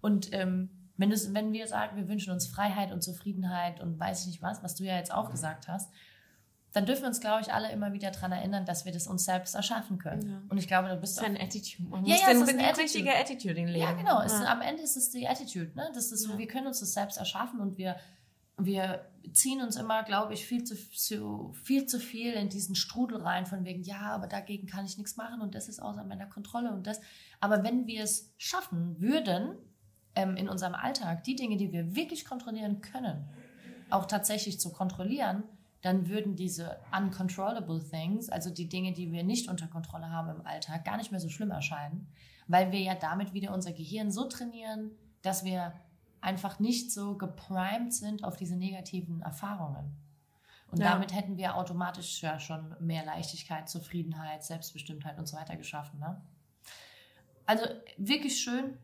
Und 0.00 0.32
ähm, 0.32 0.85
wenn, 0.96 1.10
wenn 1.10 1.52
wir 1.52 1.66
sagen, 1.66 1.96
wir 1.96 2.08
wünschen 2.08 2.32
uns 2.32 2.46
Freiheit 2.46 2.92
und 2.92 3.02
Zufriedenheit 3.02 3.80
und 3.80 3.98
weiß 3.98 4.22
ich 4.22 4.26
nicht 4.28 4.42
was, 4.42 4.62
was 4.62 4.74
du 4.74 4.84
ja 4.84 4.96
jetzt 4.96 5.12
auch 5.12 5.30
gesagt 5.30 5.68
hast, 5.68 5.90
dann 6.72 6.84
dürfen 6.84 7.02
wir 7.02 7.08
uns, 7.08 7.20
glaube 7.20 7.40
ich, 7.40 7.52
alle 7.54 7.72
immer 7.72 7.94
wieder 7.94 8.10
daran 8.10 8.32
erinnern, 8.32 8.66
dass 8.66 8.84
wir 8.84 8.92
das 8.92 9.06
uns 9.06 9.24
selbst 9.24 9.54
erschaffen 9.54 9.98
können. 9.98 10.28
Ja. 10.28 10.42
Und 10.50 10.58
ich 10.58 10.68
glaube, 10.68 10.90
du 10.90 10.96
bist 10.96 11.16
Das 11.16 11.24
ist 11.24 11.30
eine 11.30 11.40
Attitude. 11.40 11.88
Man 11.88 12.04
Ja, 12.04 12.16
ja, 12.16 12.28
den, 12.28 12.42
ist 12.42 12.48
eine 12.50 12.62
Attitude. 12.64 12.82
richtige 12.82 13.14
Attitude 13.16 13.60
im 13.60 13.66
Leben. 13.68 13.78
Ja, 13.80 13.92
genau. 13.92 14.20
Ja. 14.22 14.52
Am 14.52 14.60
Ende 14.60 14.82
ist 14.82 14.94
es 14.96 15.08
die 15.10 15.26
Attitude. 15.26 15.72
Ne? 15.74 15.90
Das 15.94 16.12
ist 16.12 16.22
so, 16.24 16.32
Ja. 16.32 16.38
wir 16.38 16.46
können 16.46 16.66
uns 16.66 16.80
das 16.80 16.92
selbst 16.92 17.16
erschaffen 17.16 17.60
und 17.60 17.78
wir, 17.78 17.96
wir 18.58 19.06
ziehen 19.32 19.62
uns 19.62 19.76
immer, 19.76 20.02
glaube 20.02 20.34
ich, 20.34 20.44
viel 20.46 20.64
zu, 20.64 20.74
zu, 20.76 21.54
viel 21.62 21.86
zu 21.86 21.98
viel 21.98 22.34
in 22.34 22.50
diesen 22.50 22.74
Strudel 22.74 23.22
rein, 23.22 23.46
von 23.46 23.64
wegen, 23.64 23.82
ja, 23.82 24.00
aber 24.12 24.26
dagegen 24.26 24.66
kann 24.66 24.84
ich 24.84 24.98
nichts 24.98 25.16
machen 25.16 25.40
und 25.40 25.54
das 25.54 25.68
ist 25.68 25.80
außer 25.80 26.04
meiner 26.04 26.26
Kontrolle 26.26 26.72
und 26.72 26.86
das. 26.86 27.00
Aber 27.40 27.64
wenn 27.64 27.86
wir 27.86 28.02
es 28.02 28.34
schaffen 28.36 29.00
würden, 29.00 29.56
ähm, 30.16 30.36
in 30.36 30.48
unserem 30.48 30.74
Alltag, 30.74 31.22
die 31.24 31.36
Dinge, 31.36 31.56
die 31.56 31.72
wir 31.72 31.94
wirklich 31.94 32.24
kontrollieren 32.24 32.80
können, 32.80 33.24
auch 33.90 34.06
tatsächlich 34.06 34.58
zu 34.58 34.72
kontrollieren, 34.72 35.44
dann 35.82 36.08
würden 36.08 36.34
diese 36.34 36.78
uncontrollable 36.96 37.80
things, 37.80 38.28
also 38.28 38.50
die 38.50 38.68
Dinge, 38.68 38.92
die 38.92 39.12
wir 39.12 39.22
nicht 39.22 39.48
unter 39.48 39.68
Kontrolle 39.68 40.10
haben 40.10 40.28
im 40.30 40.44
Alltag, 40.44 40.84
gar 40.84 40.96
nicht 40.96 41.12
mehr 41.12 41.20
so 41.20 41.28
schlimm 41.28 41.52
erscheinen, 41.52 42.08
weil 42.48 42.72
wir 42.72 42.80
ja 42.80 42.94
damit 42.96 43.34
wieder 43.34 43.54
unser 43.54 43.72
Gehirn 43.72 44.10
so 44.10 44.24
trainieren, 44.24 44.90
dass 45.22 45.44
wir 45.44 45.74
einfach 46.20 46.58
nicht 46.58 46.90
so 46.90 47.16
geprimed 47.16 47.92
sind 47.94 48.24
auf 48.24 48.36
diese 48.36 48.56
negativen 48.56 49.22
Erfahrungen. 49.22 49.96
Und 50.72 50.80
Ja. 50.80 50.92
damit 50.92 51.14
hätten 51.14 51.36
wir 51.36 51.56
automatisch 51.56 52.20
ja 52.22 52.40
schon 52.40 52.74
mehr 52.80 53.04
Leichtigkeit, 53.04 53.68
Zufriedenheit, 53.68 54.42
Selbstbestimmtheit 54.42 55.18
und 55.18 55.26
so 55.28 55.36
weiter 55.36 55.56
geschaffen. 55.56 56.00
Ne? 56.00 56.20
Also 57.44 57.64
wirklich 57.96 58.40
schön, 58.40 58.76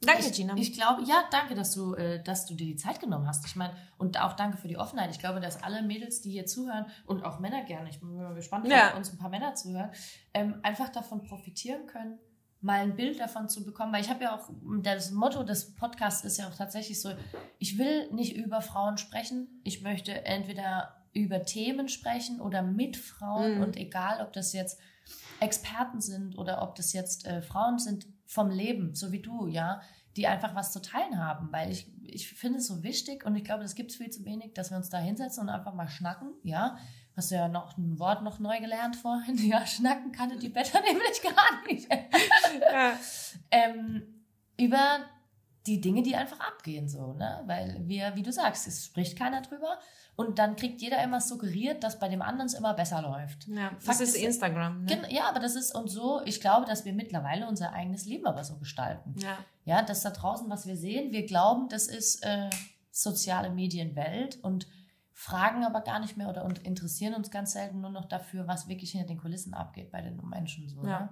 Danke, 0.00 0.26
ich, 0.26 0.32
Gina. 0.32 0.54
Ich 0.56 0.72
glaube, 0.72 1.02
ja, 1.04 1.24
danke, 1.30 1.54
dass 1.56 1.72
du, 1.74 1.94
äh, 1.94 2.22
dass 2.22 2.46
du 2.46 2.54
dir 2.54 2.66
die 2.66 2.76
Zeit 2.76 3.00
genommen 3.00 3.26
hast. 3.26 3.44
Ich 3.46 3.56
meine, 3.56 3.74
und 3.98 4.20
auch 4.20 4.34
danke 4.34 4.56
für 4.56 4.68
die 4.68 4.76
Offenheit. 4.78 5.10
Ich 5.10 5.18
glaube, 5.18 5.40
dass 5.40 5.62
alle 5.62 5.82
Mädels, 5.82 6.20
die 6.20 6.30
hier 6.30 6.46
zuhören 6.46 6.86
und 7.06 7.24
auch 7.24 7.40
Männer 7.40 7.64
gerne, 7.64 7.90
ich 7.90 7.98
bin 7.98 8.14
mal 8.16 8.34
gespannt, 8.34 8.68
Ja. 8.68 8.96
uns 8.96 9.12
ein 9.12 9.18
paar 9.18 9.28
Männer 9.30 9.54
zuhören, 9.54 9.90
ähm, 10.34 10.60
einfach 10.62 10.88
davon 10.90 11.22
profitieren 11.24 11.86
können, 11.86 12.18
mal 12.60 12.80
ein 12.80 12.94
Bild 12.94 13.18
davon 13.18 13.48
zu 13.48 13.64
bekommen. 13.64 13.92
Weil 13.92 14.02
ich 14.02 14.08
habe 14.10 14.22
ja 14.24 14.36
auch, 14.36 14.48
das 14.82 15.10
Motto 15.10 15.42
des 15.42 15.74
Podcasts 15.74 16.24
ist 16.24 16.38
ja 16.38 16.48
auch 16.48 16.54
tatsächlich 16.54 17.00
so, 17.00 17.10
ich 17.58 17.76
will 17.78 18.08
nicht 18.12 18.36
über 18.36 18.60
Frauen 18.62 18.98
sprechen. 18.98 19.60
Ich 19.64 19.82
möchte 19.82 20.24
entweder 20.24 20.94
über 21.12 21.42
Themen 21.44 21.88
sprechen 21.88 22.40
oder 22.40 22.62
mit 22.62 22.96
Frauen 22.96 23.56
Mhm. 23.56 23.62
und 23.62 23.76
egal, 23.76 24.20
ob 24.24 24.32
das 24.32 24.52
jetzt 24.52 24.78
Experten 25.40 26.00
sind 26.00 26.36
oder 26.38 26.62
ob 26.62 26.74
das 26.76 26.92
jetzt 26.92 27.26
äh, 27.26 27.42
Frauen 27.42 27.78
sind 27.78 28.06
vom 28.28 28.50
Leben, 28.50 28.94
so 28.94 29.10
wie 29.10 29.22
du, 29.22 29.48
ja, 29.48 29.80
die 30.16 30.26
einfach 30.26 30.54
was 30.54 30.70
zu 30.70 30.82
teilen 30.82 31.18
haben, 31.18 31.50
weil 31.50 31.70
ich, 31.70 31.90
ich 32.02 32.28
finde 32.28 32.58
es 32.58 32.66
so 32.66 32.82
wichtig 32.82 33.24
und 33.24 33.34
ich 33.36 33.44
glaube, 33.44 33.62
das 33.62 33.74
gibt 33.74 33.90
es 33.90 33.96
viel 33.96 34.10
zu 34.10 34.24
wenig, 34.26 34.52
dass 34.52 34.70
wir 34.70 34.76
uns 34.76 34.90
da 34.90 34.98
hinsetzen 34.98 35.44
und 35.44 35.48
einfach 35.48 35.72
mal 35.72 35.88
schnacken, 35.88 36.34
ja. 36.42 36.76
Hast 37.16 37.30
du 37.30 37.34
ja 37.36 37.48
noch 37.48 37.76
ein 37.78 37.98
Wort 37.98 38.22
noch 38.22 38.38
neu 38.38 38.60
gelernt 38.60 38.96
vorhin? 38.96 39.36
Ja, 39.48 39.66
schnacken 39.66 40.12
kannte 40.12 40.36
die 40.36 40.50
Better 40.50 40.80
nämlich 40.82 41.22
gar 41.22 41.66
nicht. 41.66 41.88
Ja. 42.70 42.92
ähm, 43.50 44.02
über 44.58 45.00
die 45.66 45.80
Dinge, 45.80 46.02
die 46.02 46.14
einfach 46.14 46.40
abgehen, 46.40 46.88
so, 46.88 47.14
ne? 47.14 47.42
Weil 47.46 47.80
wir, 47.86 48.14
wie 48.14 48.22
du 48.22 48.32
sagst, 48.32 48.66
es 48.66 48.84
spricht 48.84 49.18
keiner 49.18 49.40
drüber 49.40 49.78
und 50.18 50.40
dann 50.40 50.56
kriegt 50.56 50.80
jeder 50.80 51.00
immer 51.04 51.20
suggeriert, 51.20 51.84
dass 51.84 52.00
bei 52.00 52.08
dem 52.08 52.22
anderen 52.22 52.48
es 52.48 52.54
immer 52.54 52.74
besser 52.74 53.00
läuft. 53.02 53.46
Ja, 53.46 53.70
das 53.76 53.84
Fakt 53.84 54.00
ist 54.00 54.16
ist- 54.16 54.24
Instagram. 54.24 54.82
Ne? 54.82 55.02
Ja, 55.10 55.28
aber 55.28 55.38
das 55.38 55.54
ist 55.54 55.72
und 55.72 55.86
so, 55.88 56.20
ich 56.24 56.40
glaube, 56.40 56.66
dass 56.66 56.84
wir 56.84 56.92
mittlerweile 56.92 57.46
unser 57.46 57.72
eigenes 57.72 58.04
Leben 58.04 58.26
aber 58.26 58.42
so 58.42 58.56
gestalten. 58.56 59.14
Ja. 59.20 59.38
Ja, 59.64 59.82
das 59.82 60.02
da 60.02 60.10
draußen, 60.10 60.50
was 60.50 60.66
wir 60.66 60.76
sehen, 60.76 61.12
wir 61.12 61.24
glauben, 61.24 61.68
das 61.68 61.86
ist 61.86 62.24
äh, 62.24 62.50
soziale 62.90 63.50
Medienwelt 63.50 64.42
und 64.42 64.66
fragen 65.12 65.64
aber 65.64 65.82
gar 65.82 66.00
nicht 66.00 66.16
mehr 66.16 66.28
oder 66.28 66.44
und 66.44 66.58
interessieren 66.66 67.14
uns 67.14 67.30
ganz 67.30 67.52
selten 67.52 67.80
nur 67.80 67.90
noch 67.90 68.06
dafür, 68.06 68.48
was 68.48 68.66
wirklich 68.66 68.90
hinter 68.90 69.06
den 69.06 69.18
Kulissen 69.18 69.54
abgeht 69.54 69.92
bei 69.92 70.02
den 70.02 70.16
Menschen. 70.28 70.68
So, 70.68 70.84
ja. 70.84 70.98
Ne? 71.00 71.08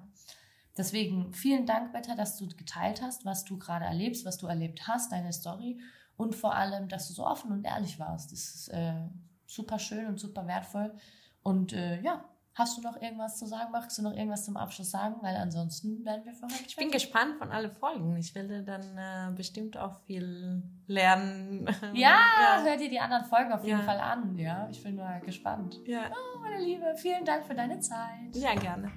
Deswegen 0.77 1.33
vielen 1.33 1.65
Dank, 1.65 1.93
Betta, 1.93 2.17
dass 2.17 2.39
du 2.39 2.49
geteilt 2.49 3.03
hast, 3.03 3.25
was 3.25 3.45
du 3.45 3.57
gerade 3.57 3.85
erlebst, 3.85 4.25
was 4.27 4.37
du 4.37 4.49
erlebt 4.49 4.89
hast, 4.89 5.13
deine 5.13 5.33
Story 5.33 5.79
und 6.17 6.35
vor 6.35 6.55
allem, 6.55 6.89
dass 6.89 7.09
du 7.09 7.15
so 7.15 7.27
offen 7.27 7.53
und 7.53 7.65
ehrlich 7.65 7.99
warst. 7.99 8.33
Das 8.33 8.55
ist 8.55 8.69
äh, 8.69 9.09
super 9.47 9.79
schön 9.79 10.07
und 10.07 10.19
super 10.19 10.47
wertvoll. 10.47 10.95
Und 11.43 11.73
äh, 11.73 12.01
ja, 12.01 12.25
Hast 12.57 12.79
du 12.79 12.81
noch 12.81 12.99
irgendwas 13.03 13.37
zu 13.37 13.45
sagen? 13.45 13.71
Magst 13.71 13.99
du 13.99 14.03
noch 14.03 14.15
irgendwas 14.15 14.47
zum 14.47 14.57
Abschluss 14.57 14.91
sagen? 14.91 15.17
Weil 15.21 15.37
ansonsten 15.37 16.03
werden 16.07 16.25
wir 16.25 16.33
für 16.33 16.47
heute. 16.47 16.65
Ich 16.67 16.75
bin 16.75 16.91
gespannt 16.91 17.37
von 17.37 17.51
alle 17.51 17.69
Folgen. 17.69 18.17
Ich 18.17 18.35
werde 18.35 18.63
dann 18.63 18.97
äh, 18.97 19.37
bestimmt 19.37 19.77
auch 19.77 20.01
viel 20.07 20.63
lernen. 20.87 21.67
Ja, 21.93 22.17
ja, 22.41 22.63
hör 22.65 22.79
dir 22.79 22.89
die 22.89 22.99
anderen 22.99 23.27
Folgen 23.27 23.53
auf 23.53 23.63
jeden 23.63 23.81
ja. 23.81 23.85
Fall 23.85 24.01
an. 24.01 24.39
Ja, 24.39 24.69
ich 24.71 24.83
bin 24.83 24.97
mal 24.97 25.21
gespannt. 25.21 25.81
Ja. 25.85 26.11
Oh, 26.11 26.41
meine 26.41 26.65
Liebe, 26.65 26.95
vielen 26.97 27.27
Dank 27.27 27.45
für 27.45 27.55
deine 27.55 27.79
Zeit. 27.81 28.35
Ja, 28.35 28.55
gerne. 28.55 28.91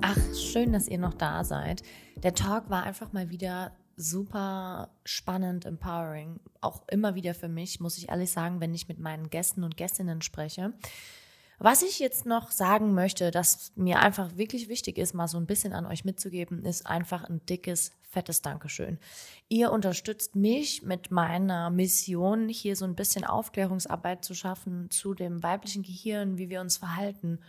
Ach, 0.00 0.34
schön, 0.34 0.72
dass 0.72 0.88
ihr 0.88 0.98
noch 0.98 1.12
da 1.12 1.44
seid. 1.44 1.82
Der 2.16 2.32
Talk 2.32 2.70
war 2.70 2.84
einfach 2.84 3.12
mal 3.12 3.28
wieder 3.28 3.72
super 4.00 4.90
spannend, 5.04 5.66
empowering. 5.66 6.40
Auch 6.60 6.82
immer 6.88 7.14
wieder 7.14 7.34
für 7.34 7.48
mich, 7.48 7.80
muss 7.80 7.98
ich 7.98 8.08
ehrlich 8.08 8.32
sagen, 8.32 8.60
wenn 8.60 8.74
ich 8.74 8.88
mit 8.88 8.98
meinen 8.98 9.30
Gästen 9.30 9.62
und 9.62 9.76
Gästinnen 9.76 10.22
spreche. 10.22 10.72
Was 11.58 11.82
ich 11.82 11.98
jetzt 11.98 12.24
noch 12.24 12.50
sagen 12.50 12.94
möchte, 12.94 13.30
dass 13.30 13.72
mir 13.76 14.00
einfach 14.00 14.38
wirklich 14.38 14.70
wichtig 14.70 14.96
ist, 14.96 15.12
mal 15.12 15.28
so 15.28 15.36
ein 15.36 15.44
bisschen 15.44 15.74
an 15.74 15.84
euch 15.84 16.06
mitzugeben, 16.06 16.64
ist 16.64 16.86
einfach 16.86 17.24
ein 17.24 17.44
dickes, 17.44 17.92
fettes 18.08 18.40
Dankeschön. 18.40 18.98
Ihr 19.50 19.70
unterstützt 19.70 20.34
mich 20.34 20.82
mit 20.82 21.10
meiner 21.10 21.68
Mission, 21.68 22.48
hier 22.48 22.76
so 22.76 22.86
ein 22.86 22.94
bisschen 22.94 23.24
Aufklärungsarbeit 23.24 24.24
zu 24.24 24.34
schaffen 24.34 24.90
zu 24.90 25.12
dem 25.12 25.42
weiblichen 25.42 25.82
Gehirn, 25.82 26.38
wie 26.38 26.48
wir 26.48 26.62
uns 26.62 26.78
verhalten 26.78 27.40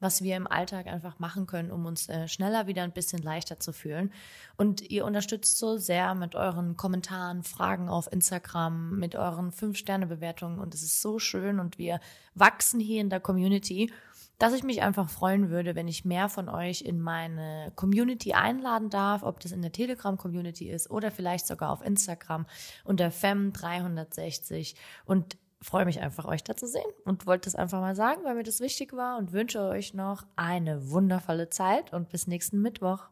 was 0.00 0.22
wir 0.22 0.36
im 0.36 0.46
Alltag 0.46 0.86
einfach 0.86 1.18
machen 1.18 1.46
können, 1.46 1.70
um 1.70 1.86
uns 1.86 2.08
äh, 2.08 2.26
schneller 2.26 2.66
wieder 2.66 2.82
ein 2.82 2.92
bisschen 2.92 3.22
leichter 3.22 3.60
zu 3.60 3.72
fühlen. 3.72 4.12
Und 4.56 4.80
ihr 4.90 5.04
unterstützt 5.04 5.58
so 5.58 5.76
sehr 5.76 6.14
mit 6.14 6.34
euren 6.34 6.76
Kommentaren, 6.76 7.44
Fragen 7.44 7.88
auf 7.88 8.10
Instagram, 8.10 8.98
mit 8.98 9.14
euren 9.14 9.52
Fünf-Sterne-Bewertungen. 9.52 10.58
Und 10.58 10.74
es 10.74 10.82
ist 10.82 11.00
so 11.00 11.18
schön 11.18 11.60
und 11.60 11.78
wir 11.78 12.00
wachsen 12.34 12.80
hier 12.80 13.00
in 13.00 13.10
der 13.10 13.20
Community, 13.20 13.92
dass 14.38 14.54
ich 14.54 14.62
mich 14.62 14.80
einfach 14.80 15.10
freuen 15.10 15.50
würde, 15.50 15.74
wenn 15.74 15.86
ich 15.86 16.06
mehr 16.06 16.30
von 16.30 16.48
euch 16.48 16.80
in 16.80 16.98
meine 16.98 17.72
Community 17.76 18.32
einladen 18.32 18.88
darf, 18.88 19.22
ob 19.22 19.38
das 19.40 19.52
in 19.52 19.60
der 19.60 19.70
Telegram-Community 19.70 20.70
ist 20.70 20.90
oder 20.90 21.10
vielleicht 21.10 21.46
sogar 21.46 21.70
auf 21.70 21.84
Instagram 21.84 22.46
unter 22.84 23.08
FEM360. 23.08 24.76
Und 25.04 25.36
freue 25.62 25.84
mich 25.84 26.00
einfach, 26.00 26.24
euch 26.24 26.42
da 26.42 26.56
zu 26.56 26.66
sehen 26.66 26.90
und 27.04 27.26
wollte 27.26 27.48
es 27.48 27.54
einfach 27.54 27.80
mal 27.80 27.94
sagen, 27.94 28.24
weil 28.24 28.34
mir 28.34 28.42
das 28.42 28.60
wichtig 28.60 28.94
war 28.94 29.18
und 29.18 29.32
wünsche 29.32 29.60
euch 29.60 29.94
noch 29.94 30.26
eine 30.36 30.90
wundervolle 30.90 31.50
Zeit 31.50 31.92
und 31.92 32.08
bis 32.08 32.26
nächsten 32.26 32.62
Mittwoch. 32.62 33.08